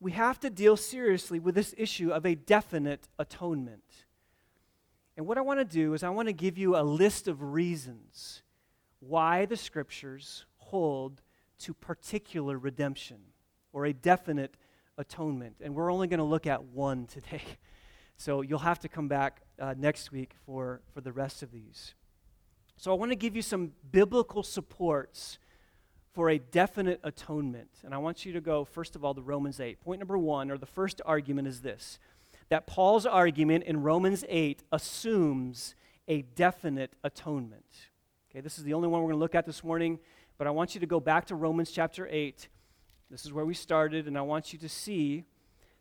we 0.00 0.12
have 0.12 0.40
to 0.40 0.50
deal 0.50 0.76
seriously 0.76 1.38
with 1.38 1.54
this 1.54 1.74
issue 1.78 2.10
of 2.10 2.26
a 2.26 2.34
definite 2.34 3.08
atonement. 3.18 4.04
And 5.16 5.26
what 5.26 5.38
I 5.38 5.42
want 5.42 5.60
to 5.60 5.64
do 5.64 5.94
is 5.94 6.02
I 6.02 6.10
want 6.10 6.28
to 6.28 6.32
give 6.32 6.58
you 6.58 6.76
a 6.76 6.82
list 6.82 7.28
of 7.28 7.40
reasons 7.42 8.42
why 9.00 9.46
the 9.46 9.56
scriptures 9.56 10.44
hold 10.56 11.22
to 11.62 11.74
particular 11.74 12.58
redemption 12.58 13.18
or 13.72 13.86
a 13.86 13.92
definite 13.92 14.56
atonement. 14.98 15.56
And 15.60 15.74
we're 15.74 15.92
only 15.92 16.06
going 16.06 16.18
to 16.18 16.24
look 16.24 16.46
at 16.46 16.64
one 16.64 17.06
today. 17.06 17.42
So 18.18 18.42
you'll 18.42 18.60
have 18.60 18.78
to 18.80 18.88
come 18.88 19.08
back 19.08 19.40
uh, 19.58 19.74
next 19.76 20.12
week 20.12 20.34
for, 20.46 20.80
for 20.94 21.00
the 21.00 21.10
rest 21.10 21.42
of 21.42 21.50
these. 21.50 21.94
So 22.76 22.92
I 22.92 22.94
want 22.94 23.10
to 23.10 23.16
give 23.16 23.34
you 23.34 23.42
some 23.42 23.72
biblical 23.90 24.44
supports 24.44 25.40
for 26.12 26.30
a 26.30 26.38
definite 26.38 27.00
atonement. 27.02 27.70
And 27.84 27.92
I 27.92 27.98
want 27.98 28.24
you 28.24 28.32
to 28.34 28.40
go, 28.40 28.64
first 28.64 28.94
of 28.94 29.04
all, 29.04 29.12
to 29.14 29.22
Romans 29.22 29.58
8. 29.58 29.80
Point 29.80 29.98
number 29.98 30.16
one, 30.16 30.52
or 30.52 30.58
the 30.58 30.66
first 30.66 31.00
argument, 31.04 31.48
is 31.48 31.62
this 31.62 31.98
that 32.48 32.66
Paul's 32.66 33.06
argument 33.06 33.64
in 33.64 33.82
Romans 33.82 34.24
8 34.28 34.62
assumes 34.70 35.74
a 36.06 36.22
definite 36.22 36.92
atonement. 37.02 37.64
Okay, 38.30 38.40
this 38.40 38.58
is 38.58 38.64
the 38.64 38.74
only 38.74 38.88
one 38.88 39.00
we're 39.00 39.08
going 39.08 39.16
to 39.16 39.20
look 39.20 39.34
at 39.34 39.46
this 39.46 39.64
morning. 39.64 39.98
But 40.42 40.48
I 40.48 40.50
want 40.50 40.74
you 40.74 40.80
to 40.80 40.88
go 40.88 40.98
back 40.98 41.26
to 41.26 41.36
Romans 41.36 41.70
chapter 41.70 42.08
8. 42.10 42.48
This 43.12 43.24
is 43.24 43.32
where 43.32 43.44
we 43.44 43.54
started, 43.54 44.08
and 44.08 44.18
I 44.18 44.22
want 44.22 44.52
you 44.52 44.58
to 44.58 44.68
see 44.68 45.22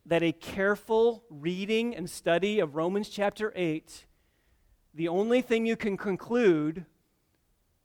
that 0.06 0.22
a 0.22 0.32
careful 0.32 1.24
reading 1.32 1.96
and 1.96 2.08
study 2.08 2.60
of 2.60 2.76
Romans 2.76 3.10
chapter 3.10 3.52
8, 3.56 4.06
the 4.94 5.08
only 5.08 5.42
thing 5.42 5.66
you 5.66 5.76
can 5.76 5.98
conclude 5.98 6.86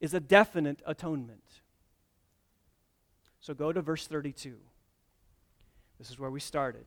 is 0.00 0.12
a 0.12 0.20
definite 0.20 0.82
atonement. 0.84 1.62
So 3.40 3.54
go 3.54 3.72
to 3.72 3.80
verse 3.80 4.06
32. 4.06 4.56
This 5.98 6.10
is 6.10 6.18
where 6.18 6.30
we 6.30 6.40
started. 6.40 6.84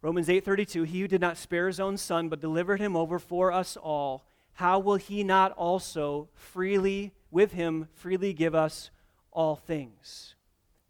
Romans 0.00 0.26
8:32 0.26 0.82
He 0.88 1.00
who 1.02 1.06
did 1.06 1.20
not 1.20 1.36
spare 1.36 1.68
his 1.68 1.78
own 1.78 1.96
son 1.96 2.28
but 2.28 2.40
delivered 2.40 2.80
him 2.80 2.96
over 2.96 3.20
for 3.20 3.52
us 3.52 3.76
all 3.76 4.26
how 4.54 4.80
will 4.80 4.96
he 4.96 5.22
not 5.22 5.52
also 5.52 6.28
freely 6.34 7.12
with 7.32 7.52
him 7.52 7.88
freely 7.94 8.32
give 8.32 8.54
us 8.54 8.90
all 9.32 9.56
things. 9.56 10.36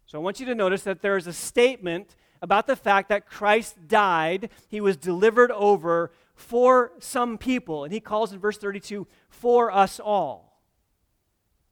So 0.05 0.19
I 0.19 0.21
want 0.21 0.39
you 0.39 0.45
to 0.45 0.53
notice 0.53 0.83
that 0.83 1.01
there 1.01 1.17
is 1.17 1.25
a 1.25 1.33
statement 1.33 2.15
about 2.41 2.67
the 2.67 2.75
fact 2.75 3.09
that 3.09 3.25
Christ 3.25 3.87
died, 3.87 4.49
he 4.67 4.81
was 4.81 4.97
delivered 4.97 5.49
over 5.51 6.11
for 6.35 6.91
some 6.99 7.37
people, 7.37 7.85
and 7.85 7.93
he 7.93 7.99
calls 7.99 8.33
in 8.33 8.39
verse 8.39 8.57
32, 8.57 9.07
for 9.29 9.71
us 9.71 9.99
all. 9.99 10.59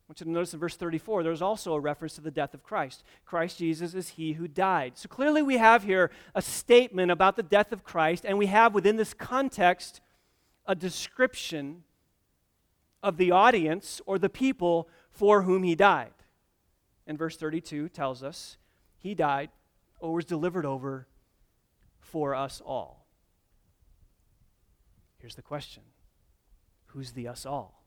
I 0.08 0.12
want 0.12 0.22
you 0.22 0.26
to 0.26 0.32
notice 0.32 0.54
in 0.54 0.60
verse 0.60 0.76
34, 0.78 1.24
there's 1.24 1.42
also 1.42 1.74
a 1.74 1.80
reference 1.80 2.16
to 2.16 2.22
the 2.22 2.32
death 2.32 2.54
of 2.54 2.64
Christ. 2.64 3.04
Christ 3.26 3.58
Jesus 3.58 3.94
is 3.94 4.10
he 4.10 4.34
who 4.34 4.48
died. 4.48 4.98
So 4.98 5.08
clearly, 5.08 5.42
we 5.42 5.58
have 5.58 5.84
here 5.84 6.10
a 6.34 6.42
statement 6.42 7.12
about 7.12 7.36
the 7.36 7.44
death 7.44 7.72
of 7.72 7.84
Christ, 7.84 8.26
and 8.26 8.38
we 8.38 8.48
have 8.48 8.74
within 8.74 8.96
this 8.96 9.14
context 9.14 10.00
a 10.66 10.76
description 10.76 11.84
of 13.04 13.18
the 13.18 13.32
audience 13.32 14.02
or 14.06 14.20
the 14.20 14.30
people 14.30 14.88
for 15.10 15.44
whom 15.44 15.64
he 15.64 15.76
died. 15.76 16.14
And 17.08 17.18
verse 17.18 17.36
32 17.38 17.90
tells 17.90 18.24
us 18.24 18.58
he 18.98 19.16
died 19.16 19.50
or 20.00 20.14
was 20.14 20.26
delivered 20.26 20.66
over 20.66 21.08
for 22.00 22.36
us 22.36 22.62
all. 22.66 23.08
Here's 25.18 25.36
the 25.36 25.42
question 25.42 25.84
Who's 26.88 27.12
the 27.12 27.28
us 27.28 27.46
all? 27.46 27.84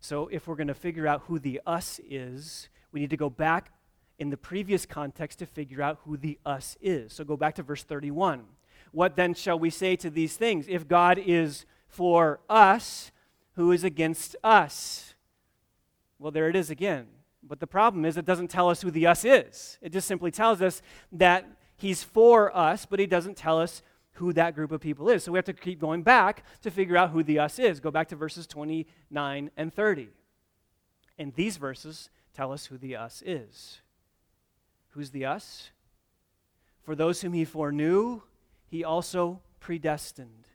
So, 0.00 0.28
if 0.28 0.46
we're 0.46 0.56
going 0.56 0.68
to 0.68 0.74
figure 0.74 1.06
out 1.06 1.22
who 1.26 1.38
the 1.38 1.60
us 1.66 2.00
is, 2.08 2.68
we 2.90 3.00
need 3.00 3.10
to 3.10 3.16
go 3.16 3.30
back 3.30 3.72
in 4.18 4.30
the 4.30 4.36
previous 4.36 4.86
context 4.86 5.38
to 5.40 5.46
figure 5.46 5.82
out 5.82 5.98
who 6.04 6.16
the 6.16 6.38
us 6.44 6.76
is. 6.80 7.12
So, 7.12 7.24
go 7.24 7.36
back 7.36 7.54
to 7.56 7.62
verse 7.62 7.82
31. 7.82 8.44
What 8.92 9.16
then 9.16 9.34
shall 9.34 9.58
we 9.58 9.70
say 9.70 9.96
to 9.96 10.10
these 10.10 10.36
things? 10.36 10.66
If 10.68 10.88
God 10.88 11.18
is 11.18 11.66
for 11.86 12.40
us, 12.48 13.12
who 13.60 13.72
is 13.72 13.84
against 13.84 14.36
us? 14.42 15.12
Well, 16.18 16.32
there 16.32 16.48
it 16.48 16.56
is 16.56 16.70
again. 16.70 17.08
But 17.42 17.60
the 17.60 17.66
problem 17.66 18.06
is, 18.06 18.16
it 18.16 18.24
doesn't 18.24 18.48
tell 18.48 18.70
us 18.70 18.80
who 18.80 18.90
the 18.90 19.06
us 19.06 19.22
is. 19.22 19.76
It 19.82 19.92
just 19.92 20.08
simply 20.08 20.30
tells 20.30 20.62
us 20.62 20.80
that 21.12 21.46
he's 21.76 22.02
for 22.02 22.56
us, 22.56 22.86
but 22.86 22.98
he 22.98 23.06
doesn't 23.06 23.36
tell 23.36 23.60
us 23.60 23.82
who 24.12 24.32
that 24.32 24.54
group 24.54 24.72
of 24.72 24.80
people 24.80 25.10
is. 25.10 25.24
So 25.24 25.32
we 25.32 25.36
have 25.36 25.44
to 25.44 25.52
keep 25.52 25.78
going 25.78 26.02
back 26.02 26.44
to 26.62 26.70
figure 26.70 26.96
out 26.96 27.10
who 27.10 27.22
the 27.22 27.38
us 27.38 27.58
is. 27.58 27.80
Go 27.80 27.90
back 27.90 28.08
to 28.08 28.16
verses 28.16 28.46
29 28.46 29.50
and 29.58 29.74
30. 29.74 30.08
And 31.18 31.34
these 31.34 31.58
verses 31.58 32.08
tell 32.32 32.52
us 32.52 32.64
who 32.64 32.78
the 32.78 32.96
us 32.96 33.22
is. 33.26 33.80
Who's 34.92 35.10
the 35.10 35.26
us? 35.26 35.68
For 36.82 36.94
those 36.94 37.20
whom 37.20 37.34
he 37.34 37.44
foreknew, 37.44 38.22
he 38.68 38.84
also 38.84 39.42
predestined 39.60 40.49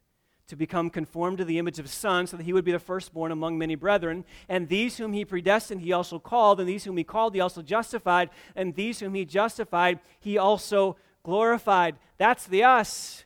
to 0.47 0.55
become 0.55 0.89
conformed 0.89 1.39
to 1.39 1.45
the 1.45 1.57
image 1.57 1.79
of 1.79 1.89
Son, 1.89 2.27
so 2.27 2.37
that 2.37 2.43
he 2.43 2.53
would 2.53 2.65
be 2.65 2.71
the 2.71 2.79
firstborn 2.79 3.31
among 3.31 3.57
many 3.57 3.75
brethren. 3.75 4.25
And 4.47 4.69
these 4.69 4.97
whom 4.97 5.13
he 5.13 5.25
predestined, 5.25 5.81
he 5.81 5.91
also 5.91 6.19
called, 6.19 6.59
and 6.59 6.69
these 6.69 6.83
whom 6.83 6.97
he 6.97 7.03
called, 7.03 7.33
he 7.33 7.41
also 7.41 7.61
justified, 7.61 8.29
and 8.55 8.75
these 8.75 8.99
whom 8.99 9.15
he 9.15 9.25
justified, 9.25 9.99
he 10.19 10.37
also 10.37 10.97
glorified. 11.23 11.95
That's 12.17 12.45
the 12.45 12.63
us. 12.63 13.25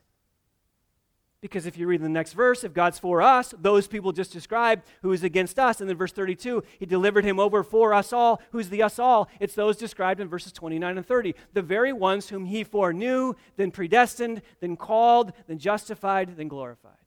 Because 1.42 1.66
if 1.66 1.78
you 1.78 1.88
read 1.88 2.02
the 2.02 2.10
next 2.10 2.34
verse, 2.34 2.66
if 2.66 2.74
God's 2.74 3.00
for 3.00 3.22
us, 3.22 3.54
those 3.58 3.88
people 3.88 4.12
just 4.12 4.34
described 4.34 4.84
who 5.02 5.14
is 5.14 5.24
against 5.24 5.58
us. 5.58 5.80
And 5.80 5.90
then 5.90 5.96
verse 5.96 6.12
32, 6.12 6.64
he 6.80 6.86
delivered 6.86 7.24
him 7.24 7.40
over 7.40 7.64
for 7.64 7.94
us 7.94 8.12
all. 8.12 8.42
Who's 8.52 8.68
the 8.68 8.84
us 8.84 9.00
all? 9.00 9.30
It's 9.40 9.56
those 9.56 9.78
described 9.78 10.20
in 10.20 10.28
verses 10.28 10.52
29 10.52 10.98
and 10.98 11.06
30. 11.06 11.36
The 11.54 11.62
very 11.62 11.94
ones 11.94 12.28
whom 12.28 12.44
he 12.44 12.66
foreknew, 12.66 13.36
then 13.56 13.72
predestined, 13.72 14.42
then 14.60 14.76
called, 14.76 15.32
then 15.48 15.60
justified, 15.60 16.36
then 16.36 16.50
glorified. 16.50 16.99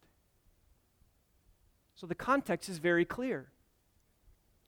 So 2.03 2.09
the 2.09 2.16
context 2.16 2.68
is 2.68 2.78
very 2.78 3.05
clear. 3.05 3.46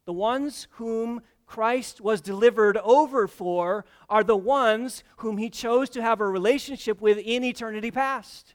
The 0.04 0.12
ones 0.12 0.68
whom 0.74 1.20
Christ 1.46 2.00
was 2.00 2.20
delivered 2.20 2.76
over 2.76 3.26
for 3.26 3.84
are 4.08 4.22
the 4.22 4.36
ones 4.36 5.02
whom 5.16 5.38
he 5.38 5.50
chose 5.50 5.90
to 5.90 6.00
have 6.00 6.20
a 6.20 6.28
relationship 6.28 7.00
with 7.00 7.18
in 7.18 7.42
eternity 7.42 7.90
past. 7.90 8.54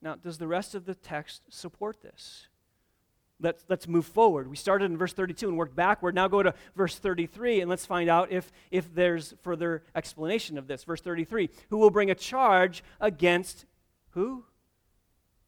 Now, 0.00 0.14
does 0.14 0.38
the 0.38 0.46
rest 0.46 0.74
of 0.74 0.86
the 0.86 0.94
text 0.94 1.42
support 1.50 2.00
this? 2.00 2.46
Let's, 3.38 3.66
let's 3.68 3.86
move 3.86 4.06
forward. 4.06 4.48
We 4.48 4.56
started 4.56 4.86
in 4.86 4.96
verse 4.96 5.12
32 5.12 5.48
and 5.48 5.58
worked 5.58 5.76
backward. 5.76 6.14
Now 6.14 6.28
go 6.28 6.42
to 6.42 6.54
verse 6.74 6.98
33 6.98 7.60
and 7.60 7.68
let's 7.68 7.84
find 7.84 8.08
out 8.08 8.32
if, 8.32 8.50
if 8.70 8.94
there's 8.94 9.34
further 9.42 9.82
explanation 9.94 10.56
of 10.56 10.66
this. 10.66 10.82
Verse 10.82 11.02
33 11.02 11.50
Who 11.68 11.76
will 11.76 11.90
bring 11.90 12.10
a 12.10 12.14
charge 12.14 12.82
against 13.02 13.66
who? 14.12 14.46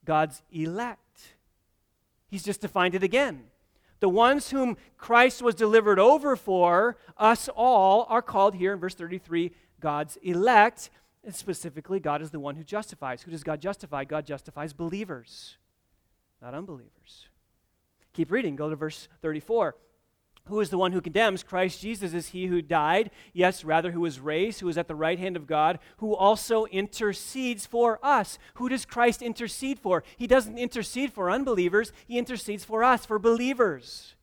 God's 0.09 0.41
elect. 0.51 1.35
He's 2.29 2.43
just 2.43 2.63
defined 2.63 2.95
it 2.95 3.03
again. 3.03 3.43
The 4.01 4.09
ones 4.09 4.49
whom 4.49 4.79
Christ 4.97 5.43
was 5.43 5.55
delivered 5.55 5.99
over 5.99 6.35
for, 6.35 6.97
us 7.19 7.51
all, 7.55 8.07
are 8.09 8.23
called 8.23 8.55
here 8.55 8.73
in 8.73 8.79
verse 8.79 8.95
33 8.95 9.53
God's 9.81 10.17
elect. 10.23 10.89
And 11.23 11.35
specifically, 11.35 12.01
God 12.01 12.23
is 12.23 12.31
the 12.31 12.41
one 12.41 12.57
who 12.57 12.65
justifies. 12.65 13.21
Who 13.21 13.31
does 13.31 13.43
God 13.45 13.61
justify? 13.61 14.05
God 14.05 14.25
justifies 14.25 14.73
believers, 14.73 15.59
not 16.41 16.55
unbelievers. 16.55 17.29
Keep 18.15 18.31
reading. 18.31 18.57
Go 18.57 18.71
to 18.71 18.77
verse 18.77 19.09
34. 19.21 19.77
Who 20.49 20.61
is 20.61 20.71
the 20.71 20.79
one 20.79 20.93
who 20.93 21.01
condemns? 21.01 21.43
Christ 21.43 21.81
Jesus 21.81 22.13
is 22.13 22.29
he 22.29 22.47
who 22.47 22.61
died, 22.61 23.11
yes, 23.33 23.65
rather, 23.65 23.93
who 23.93 24.01
was 24.01 24.21
raised, 24.21 24.61
who 24.61 24.69
is 24.69 24.79
at 24.79 24.89
the 24.89 24.95
right 24.95 25.19
hand 25.19 25.37
of 25.37 25.47
God, 25.47 25.79
who 25.99 26.15
also 26.15 26.67
intercedes 26.67 27.67
for 27.67 27.99
us. 28.03 28.39
Who 28.55 28.69
does 28.69 28.85
Christ 28.85 29.23
intercede 29.23 29.79
for? 29.79 30.03
He 30.17 30.27
doesn't 30.27 30.59
intercede 30.59 31.13
for 31.13 31.31
unbelievers, 31.31 31.93
he 32.07 32.19
intercedes 32.19 32.65
for 32.65 32.83
us, 32.83 33.07
for 33.07 33.19
believers. 33.19 34.15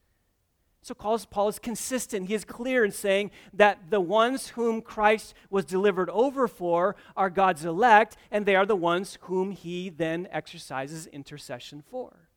So 0.82 0.94
Paul 0.94 1.48
is 1.48 1.58
consistent. 1.58 2.28
He 2.28 2.36
is 2.36 2.46
clear 2.46 2.86
in 2.86 2.92
saying 2.92 3.32
that 3.54 3.90
the 3.90 4.00
ones 4.00 4.50
whom 4.50 4.84
Christ 4.84 5.34
was 5.50 5.66
delivered 5.66 6.12
over 6.12 6.48
for 6.48 6.96
are 7.18 7.32
God's 7.32 7.66
elect, 7.66 8.18
and 8.30 8.46
they 8.46 8.56
are 8.56 8.68
the 8.68 8.76
ones 8.76 9.18
whom 9.22 9.50
he 9.50 9.90
then 9.90 10.28
exercises 10.32 11.08
intercession 11.08 11.84
for. 11.90 12.30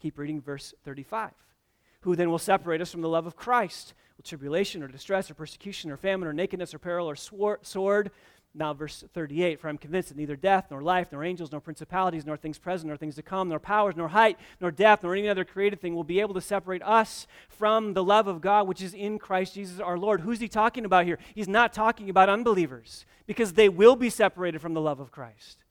Keep 0.00 0.18
reading 0.18 0.40
verse 0.40 0.74
35. 0.84 1.30
Who 2.06 2.14
then 2.14 2.30
will 2.30 2.38
separate 2.38 2.80
us 2.80 2.92
from 2.92 3.00
the 3.00 3.08
love 3.08 3.26
of 3.26 3.34
Christ? 3.34 3.92
Will 4.16 4.22
tribulation 4.22 4.80
or 4.80 4.86
distress 4.86 5.28
or 5.28 5.34
persecution 5.34 5.90
or 5.90 5.96
famine 5.96 6.28
or 6.28 6.32
nakedness 6.32 6.72
or 6.72 6.78
peril 6.78 7.10
or 7.10 7.16
sword? 7.16 8.12
Now, 8.54 8.74
verse 8.74 9.02
38 9.12 9.58
For 9.58 9.68
I'm 9.68 9.76
convinced 9.76 10.10
that 10.10 10.16
neither 10.16 10.36
death, 10.36 10.66
nor 10.70 10.82
life, 10.82 11.08
nor 11.10 11.24
angels, 11.24 11.50
nor 11.50 11.60
principalities, 11.60 12.24
nor 12.24 12.36
things 12.36 12.60
present, 12.60 12.86
nor 12.86 12.96
things 12.96 13.16
to 13.16 13.22
come, 13.22 13.48
nor 13.48 13.58
powers, 13.58 13.96
nor 13.96 14.06
height, 14.06 14.38
nor 14.60 14.70
depth, 14.70 15.02
nor 15.02 15.16
any 15.16 15.28
other 15.28 15.44
created 15.44 15.80
thing 15.80 15.96
will 15.96 16.04
be 16.04 16.20
able 16.20 16.34
to 16.34 16.40
separate 16.40 16.80
us 16.84 17.26
from 17.48 17.94
the 17.94 18.04
love 18.04 18.28
of 18.28 18.40
God 18.40 18.68
which 18.68 18.82
is 18.82 18.94
in 18.94 19.18
Christ 19.18 19.54
Jesus 19.54 19.80
our 19.80 19.98
Lord. 19.98 20.20
Who's 20.20 20.38
he 20.38 20.46
talking 20.46 20.84
about 20.84 21.06
here? 21.06 21.18
He's 21.34 21.48
not 21.48 21.72
talking 21.72 22.08
about 22.08 22.28
unbelievers 22.28 23.04
because 23.26 23.54
they 23.54 23.68
will 23.68 23.96
be 23.96 24.10
separated 24.10 24.60
from 24.60 24.74
the 24.74 24.80
love 24.80 25.00
of 25.00 25.10
Christ. 25.10 25.64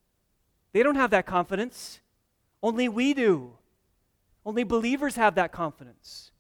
They 0.74 0.84
don't 0.84 0.96
have 0.96 1.12
that 1.12 1.26
confidence, 1.26 2.02
only 2.62 2.90
we 2.90 3.14
do. 3.14 3.54
Only 4.46 4.64
believers 4.64 5.16
have 5.16 5.36
that 5.36 5.52
confidence. 5.52 6.32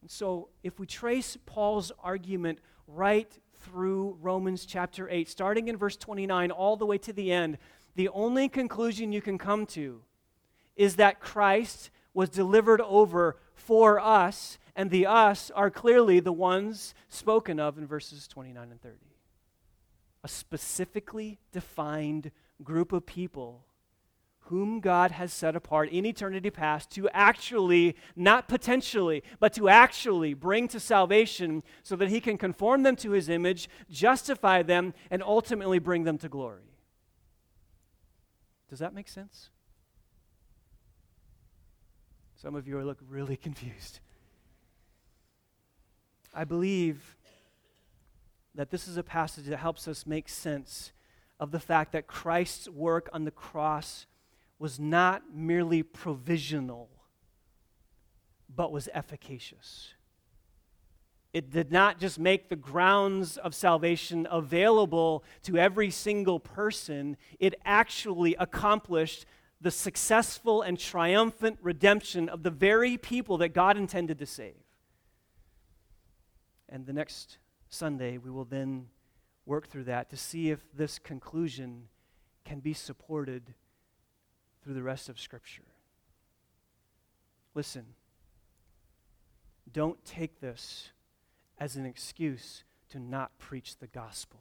And 0.00 0.10
so, 0.10 0.48
if 0.62 0.78
we 0.78 0.86
trace 0.86 1.36
Paul's 1.44 1.90
argument 2.02 2.60
right 2.86 3.36
through 3.64 4.16
Romans 4.20 4.64
chapter 4.64 5.08
8, 5.10 5.28
starting 5.28 5.68
in 5.68 5.76
verse 5.76 5.96
29 5.96 6.50
all 6.52 6.76
the 6.76 6.86
way 6.86 6.98
to 6.98 7.12
the 7.12 7.32
end, 7.32 7.58
the 7.96 8.08
only 8.10 8.48
conclusion 8.48 9.10
you 9.10 9.20
can 9.20 9.38
come 9.38 9.66
to 9.66 10.02
is 10.76 10.96
that 10.96 11.18
Christ 11.18 11.90
was 12.14 12.28
delivered 12.28 12.80
over 12.80 13.36
for 13.54 13.98
us, 13.98 14.58
and 14.76 14.90
the 14.90 15.06
us 15.06 15.50
are 15.50 15.70
clearly 15.70 16.20
the 16.20 16.32
ones 16.32 16.94
spoken 17.08 17.58
of 17.58 17.76
in 17.76 17.86
verses 17.86 18.28
29 18.28 18.70
and 18.70 18.80
30. 18.80 18.96
A 20.22 20.28
specifically 20.28 21.40
defined 21.52 22.30
group 22.62 22.92
of 22.92 23.04
people 23.04 23.64
whom 24.48 24.80
God 24.80 25.10
has 25.10 25.32
set 25.32 25.54
apart 25.54 25.90
in 25.90 26.06
eternity 26.06 26.48
past 26.50 26.90
to 26.92 27.08
actually, 27.10 27.96
not 28.16 28.48
potentially, 28.48 29.22
but 29.40 29.52
to 29.54 29.68
actually 29.68 30.32
bring 30.32 30.68
to 30.68 30.80
salvation 30.80 31.62
so 31.82 31.96
that 31.96 32.08
he 32.08 32.18
can 32.18 32.38
conform 32.38 32.82
them 32.82 32.96
to 32.96 33.10
his 33.10 33.28
image, 33.28 33.68
justify 33.90 34.62
them, 34.62 34.94
and 35.10 35.22
ultimately 35.22 35.78
bring 35.78 36.04
them 36.04 36.16
to 36.18 36.30
glory. 36.30 36.72
Does 38.70 38.78
that 38.78 38.94
make 38.94 39.08
sense? 39.08 39.50
Some 42.36 42.54
of 42.54 42.66
you 42.66 42.80
look 42.80 42.98
really 43.06 43.36
confused. 43.48 44.00
I 46.34 46.44
believe 46.44 47.16
that 48.54 48.70
this 48.70 48.88
is 48.88 48.96
a 48.96 49.02
passage 49.02 49.44
that 49.46 49.58
helps 49.58 49.86
us 49.86 50.06
make 50.06 50.28
sense 50.28 50.92
of 51.38 51.50
the 51.50 51.60
fact 51.60 51.92
that 51.92 52.06
Christ's 52.06 52.68
work 52.68 53.08
on 53.12 53.24
the 53.24 53.30
cross 53.30 54.06
was 54.58 54.78
not 54.80 55.22
merely 55.34 55.82
provisional, 55.82 56.88
but 58.54 58.72
was 58.72 58.88
efficacious. 58.92 59.94
It 61.32 61.50
did 61.50 61.70
not 61.70 62.00
just 62.00 62.18
make 62.18 62.48
the 62.48 62.56
grounds 62.56 63.36
of 63.36 63.54
salvation 63.54 64.26
available 64.30 65.24
to 65.42 65.58
every 65.58 65.90
single 65.90 66.40
person, 66.40 67.16
it 67.38 67.54
actually 67.64 68.34
accomplished 68.36 69.26
the 69.60 69.70
successful 69.70 70.62
and 70.62 70.78
triumphant 70.78 71.58
redemption 71.62 72.28
of 72.28 72.42
the 72.42 72.50
very 72.50 72.96
people 72.96 73.38
that 73.38 73.50
God 73.50 73.76
intended 73.76 74.18
to 74.18 74.26
save. 74.26 74.54
And 76.68 76.86
the 76.86 76.92
next 76.92 77.38
Sunday, 77.68 78.18
we 78.18 78.30
will 78.30 78.44
then 78.44 78.86
work 79.46 79.68
through 79.68 79.84
that 79.84 80.10
to 80.10 80.16
see 80.16 80.50
if 80.50 80.60
this 80.72 80.98
conclusion 80.98 81.88
can 82.44 82.60
be 82.60 82.72
supported 82.72 83.54
through 84.62 84.74
the 84.74 84.82
rest 84.82 85.08
of 85.08 85.20
Scripture. 85.20 85.62
Listen, 87.54 87.84
don't 89.72 90.02
take 90.04 90.40
this 90.40 90.90
as 91.58 91.76
an 91.76 91.86
excuse 91.86 92.64
to 92.90 92.98
not 92.98 93.36
preach 93.38 93.76
the 93.78 93.86
gospel. 93.86 94.40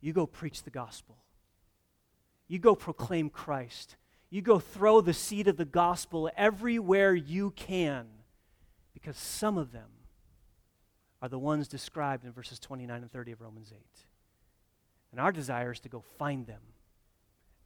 You 0.00 0.12
go 0.12 0.26
preach 0.26 0.62
the 0.62 0.70
gospel. 0.70 1.16
You 2.46 2.58
go 2.58 2.74
proclaim 2.74 3.30
Christ. 3.30 3.96
You 4.30 4.42
go 4.42 4.58
throw 4.58 5.00
the 5.00 5.14
seed 5.14 5.48
of 5.48 5.56
the 5.56 5.64
gospel 5.64 6.30
everywhere 6.36 7.14
you 7.14 7.50
can 7.50 8.06
because 8.92 9.16
some 9.16 9.56
of 9.56 9.72
them 9.72 9.88
are 11.20 11.28
the 11.28 11.38
ones 11.38 11.68
described 11.68 12.24
in 12.24 12.32
verses 12.32 12.58
29 12.58 13.02
and 13.02 13.10
30 13.10 13.32
of 13.32 13.40
Romans 13.40 13.72
8. 13.74 13.80
And 15.12 15.20
our 15.20 15.32
desire 15.32 15.72
is 15.72 15.80
to 15.80 15.88
go 15.88 16.04
find 16.18 16.46
them. 16.46 16.60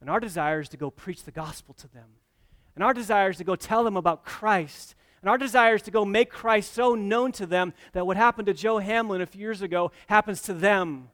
And 0.03 0.09
our 0.09 0.19
desire 0.19 0.59
is 0.59 0.67
to 0.67 0.75
go 0.75 0.91
preach 0.91 1.23
the 1.23 1.31
gospel 1.31 1.73
to 1.75 1.87
them. 1.87 2.09
And 2.75 2.83
our 2.83 2.93
desire 2.93 3.29
is 3.29 3.37
to 3.37 3.45
go 3.45 3.55
tell 3.55 3.85
them 3.85 3.95
about 3.95 4.25
Christ. 4.25 4.95
And 5.21 5.29
our 5.29 5.37
desire 5.37 5.75
is 5.75 5.81
to 5.83 5.91
go 5.91 6.03
make 6.03 6.29
Christ 6.29 6.73
so 6.73 6.93
known 6.93 7.31
to 7.31 7.45
them 7.45 7.73
that 7.93 8.05
what 8.05 8.17
happened 8.17 8.47
to 8.47 8.53
Joe 8.53 8.79
Hamlin 8.79 9.21
a 9.21 9.25
few 9.25 9.39
years 9.39 9.61
ago 9.61 9.93
happens 10.07 10.41
to 10.41 10.53
them. 10.53 11.07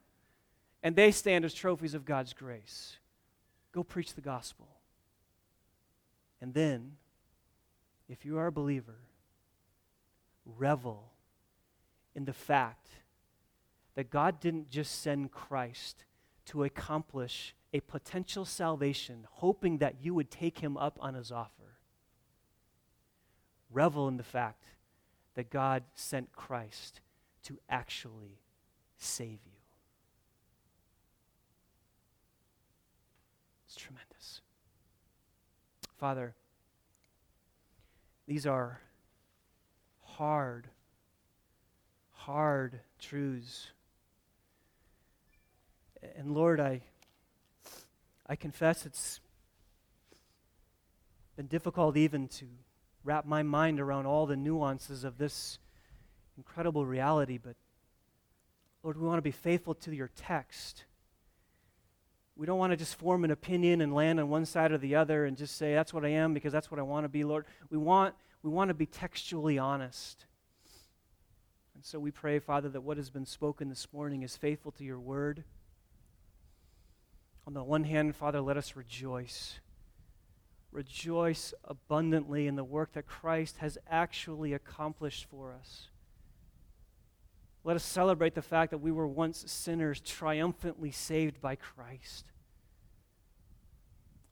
And 0.82 0.96
they 0.96 1.12
stand 1.12 1.46
as 1.46 1.54
trophies 1.54 1.94
of 1.94 2.04
God's 2.04 2.34
grace. 2.34 2.98
Go 3.74 3.84
preach 3.84 4.16
the 4.16 4.22
gospel. 4.22 4.68
And 6.42 6.56
then, 6.56 6.94
if 8.08 8.26
you 8.26 8.40
are 8.40 8.48
a 8.48 8.52
believer, 8.52 9.02
revel 10.58 11.12
in 12.16 12.26
the 12.26 12.34
fact 12.34 12.88
that 13.94 14.10
God 14.10 14.40
didn't 14.40 14.72
just 14.72 15.00
send 15.00 15.32
Christ 15.32 16.06
to 16.48 16.64
accomplish 16.64 17.54
a 17.74 17.80
potential 17.82 18.45
salvation, 18.45 19.28
hoping 19.30 19.78
that 19.78 19.95
you 20.01 20.13
would 20.13 20.32
take 20.32 20.59
him 20.59 20.76
up 20.78 20.97
on 21.01 21.13
his 21.13 21.32
offer. 21.32 21.78
Revel 23.72 24.07
in 24.07 24.17
the 24.17 24.24
fact 24.24 24.63
that 25.36 25.49
God 25.49 25.84
sent 25.93 26.34
Christ 26.34 27.01
to 27.43 27.59
actually 27.70 28.39
save 28.97 29.39
you. 29.45 29.59
It's 33.65 33.76
tremendous. 33.76 34.41
Father, 35.97 36.34
these 38.26 38.47
are 38.47 38.82
hard, 40.03 40.67
hard 42.11 42.80
truths. 42.99 43.67
And 46.15 46.34
Lord, 46.34 46.59
I, 46.59 46.82
I 48.30 48.36
confess 48.36 48.86
it's 48.86 49.20
been 51.36 51.48
difficult 51.48 51.98
even 51.98 52.28
to 52.28 52.46
wrap 53.04 53.26
my 53.26 53.42
mind 53.42 53.80
around 53.80 54.06
all 54.06 54.28
the 54.28 54.38
nuances 54.38 55.04
of 55.04 55.18
this 55.18 55.58
incredible 56.38 56.86
reality, 56.86 57.40
but 57.40 57.56
Lord, 58.84 58.98
we 58.98 59.08
want 59.08 59.18
to 59.18 59.24
be 59.24 59.32
faithful 59.32 59.74
to 59.74 59.96
your 59.96 60.12
text. 60.16 60.86
We 62.36 62.46
don't 62.46 62.60
want 62.60 62.72
to 62.72 62.78
just 62.78 62.96
form 62.96 63.26
an 63.26 63.32
opinion 63.32 63.82
and 63.82 63.96
land 63.96 64.20
on 64.20 64.30
one 64.30 64.46
side 64.46 64.72
or 64.72 64.78
the 64.78 64.96
other 64.96 65.26
and 65.26 65.36
just 65.36 65.58
say, 65.58 65.74
that's 65.74 65.94
what 65.94 66.06
I 66.06 66.10
am 66.10 66.36
because 66.36 66.54
that's 66.54 66.70
what 66.70 66.80
I 66.80 66.84
want 66.84 67.06
to 67.06 67.10
be, 67.10 67.24
Lord. 67.24 67.46
We 67.72 67.78
want, 67.78 68.14
we 68.44 68.52
want 68.52 68.70
to 68.70 68.76
be 68.76 68.86
textually 68.86 69.58
honest. 69.58 70.28
And 71.74 71.84
so 71.84 72.00
we 72.00 72.12
pray, 72.12 72.38
Father, 72.38 72.70
that 72.70 72.82
what 72.82 72.98
has 72.98 73.10
been 73.10 73.26
spoken 73.26 73.70
this 73.70 73.88
morning 73.92 74.22
is 74.22 74.38
faithful 74.38 74.72
to 74.74 74.84
your 74.84 75.00
word. 75.00 75.44
On 77.50 77.56
the 77.56 77.64
one 77.64 77.84
hand, 77.84 78.16
Father, 78.16 78.41
let 78.41 78.58
us 78.58 78.76
rejoice. 78.76 79.60
Rejoice 80.72 81.52
abundantly 81.64 82.45
in 82.45 82.56
the 82.56 82.64
work 82.64 82.93
that 82.93 83.08
Christ 83.08 83.58
has 83.58 83.76
actually 83.89 84.54
accomplished 84.54 85.26
for 85.32 85.52
us. 85.52 85.88
Let 87.64 87.76
us 87.76 87.84
celebrate 87.84 88.36
the 88.36 88.43
fact 88.43 88.70
that 88.70 88.78
we 88.78 88.91
were 88.91 89.08
once 89.08 89.45
sinners, 89.47 90.00
triumphantly 90.00 90.91
saved 90.91 91.41
by 91.41 91.56
Christ. 91.56 92.28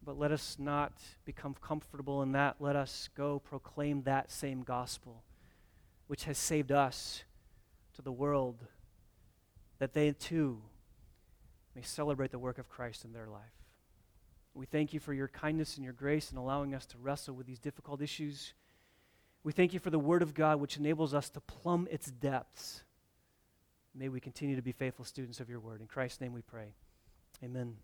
But 0.04 0.20
let 0.20 0.32
us 0.32 0.58
not 0.60 0.94
become 1.26 1.56
comfortable 1.60 2.22
in 2.22 2.34
that. 2.34 2.58
Let 2.60 2.76
us 2.76 3.10
go 3.18 3.40
proclaim 3.40 4.04
that 4.04 4.32
same 4.32 4.62
gospel, 4.62 5.24
which 6.06 6.26
has 6.26 6.38
saved 6.38 6.72
us 6.72 7.24
to 7.96 8.04
the 8.04 8.12
world, 8.12 8.64
that 9.80 9.94
they 9.94 10.12
too 10.12 10.62
may 11.78 11.84
celebrate 11.84 12.32
the 12.32 12.40
work 12.40 12.58
of 12.58 12.68
Christ 12.68 13.06
in 13.06 13.14
their 13.14 13.28
life. 13.28 13.54
We 14.56 14.66
thank 14.66 14.94
you 14.94 15.00
for 15.00 15.14
your 15.14 15.28
kindness 15.28 15.76
and 15.76 15.84
your 15.84 15.94
grace 15.94 16.32
in 16.32 16.38
allowing 16.40 16.74
us 16.74 16.88
to 16.88 16.98
wrestle 16.98 17.36
with 17.36 17.46
these 17.46 17.60
difficult 17.60 18.02
issues. 18.02 18.56
We 19.44 19.54
thank 19.54 19.76
you 19.76 19.80
for 19.80 19.92
the 19.92 20.00
Word 20.00 20.24
of 20.24 20.34
God, 20.34 20.60
which 20.60 20.78
enables 20.78 21.14
us 21.14 21.30
to 21.30 21.40
plumb 21.40 21.88
its 21.92 22.08
depths. 22.10 22.82
May 23.94 24.10
we 24.10 24.20
continue 24.20 24.56
to 24.56 24.64
be 24.64 24.72
faithful 24.72 25.06
students 25.06 25.40
of 25.40 25.50
your 25.50 25.60
Word. 25.60 25.80
In 25.80 25.86
Christ's 25.86 26.20
name 26.20 26.34
we 26.34 26.42
pray. 26.42 26.74
Amen. 27.44 27.76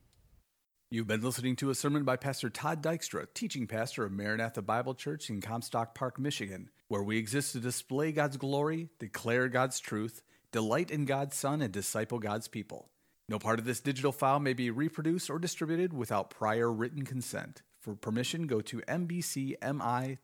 You've 0.90 1.06
been 1.06 1.22
listening 1.22 1.56
to 1.58 1.70
a 1.70 1.76
sermon 1.76 2.04
by 2.04 2.16
Pastor 2.16 2.50
Todd 2.50 2.82
Dykstra, 2.82 3.28
teaching 3.36 3.68
pastor 3.68 4.06
of 4.06 4.12
Maranatha 4.12 4.64
Bible 4.64 4.96
Church 4.96 5.30
in 5.30 5.40
Comstock 5.40 5.94
Park, 5.94 6.18
Michigan, 6.18 6.72
where 6.88 7.04
we 7.04 7.20
exist 7.20 7.52
to 7.52 7.60
display 7.60 8.12
God's 8.12 8.38
glory, 8.38 8.90
declare 8.98 9.50
God's 9.50 9.80
truth, 9.80 10.24
delight 10.52 10.90
in 10.90 11.06
God's 11.06 11.36
Son, 11.36 11.62
and 11.62 11.72
disciple 11.72 12.18
God's 12.18 12.48
people. 12.48 12.90
No 13.30 13.40
part 13.40 13.60
of 13.60 13.66
this 13.66 13.80
digital 13.80 14.12
file 14.12 14.40
may 14.40 14.54
be 14.54 14.70
reproduced 14.70 15.30
or 15.30 15.40
distributed 15.40 15.94
without 15.94 16.30
prior 16.30 16.72
written 16.72 17.06
consent. 17.06 17.62
For 17.80 17.96
permission, 17.96 18.48
go 18.48 18.62
to 18.62 18.82
mbcmi.org. 18.82 20.18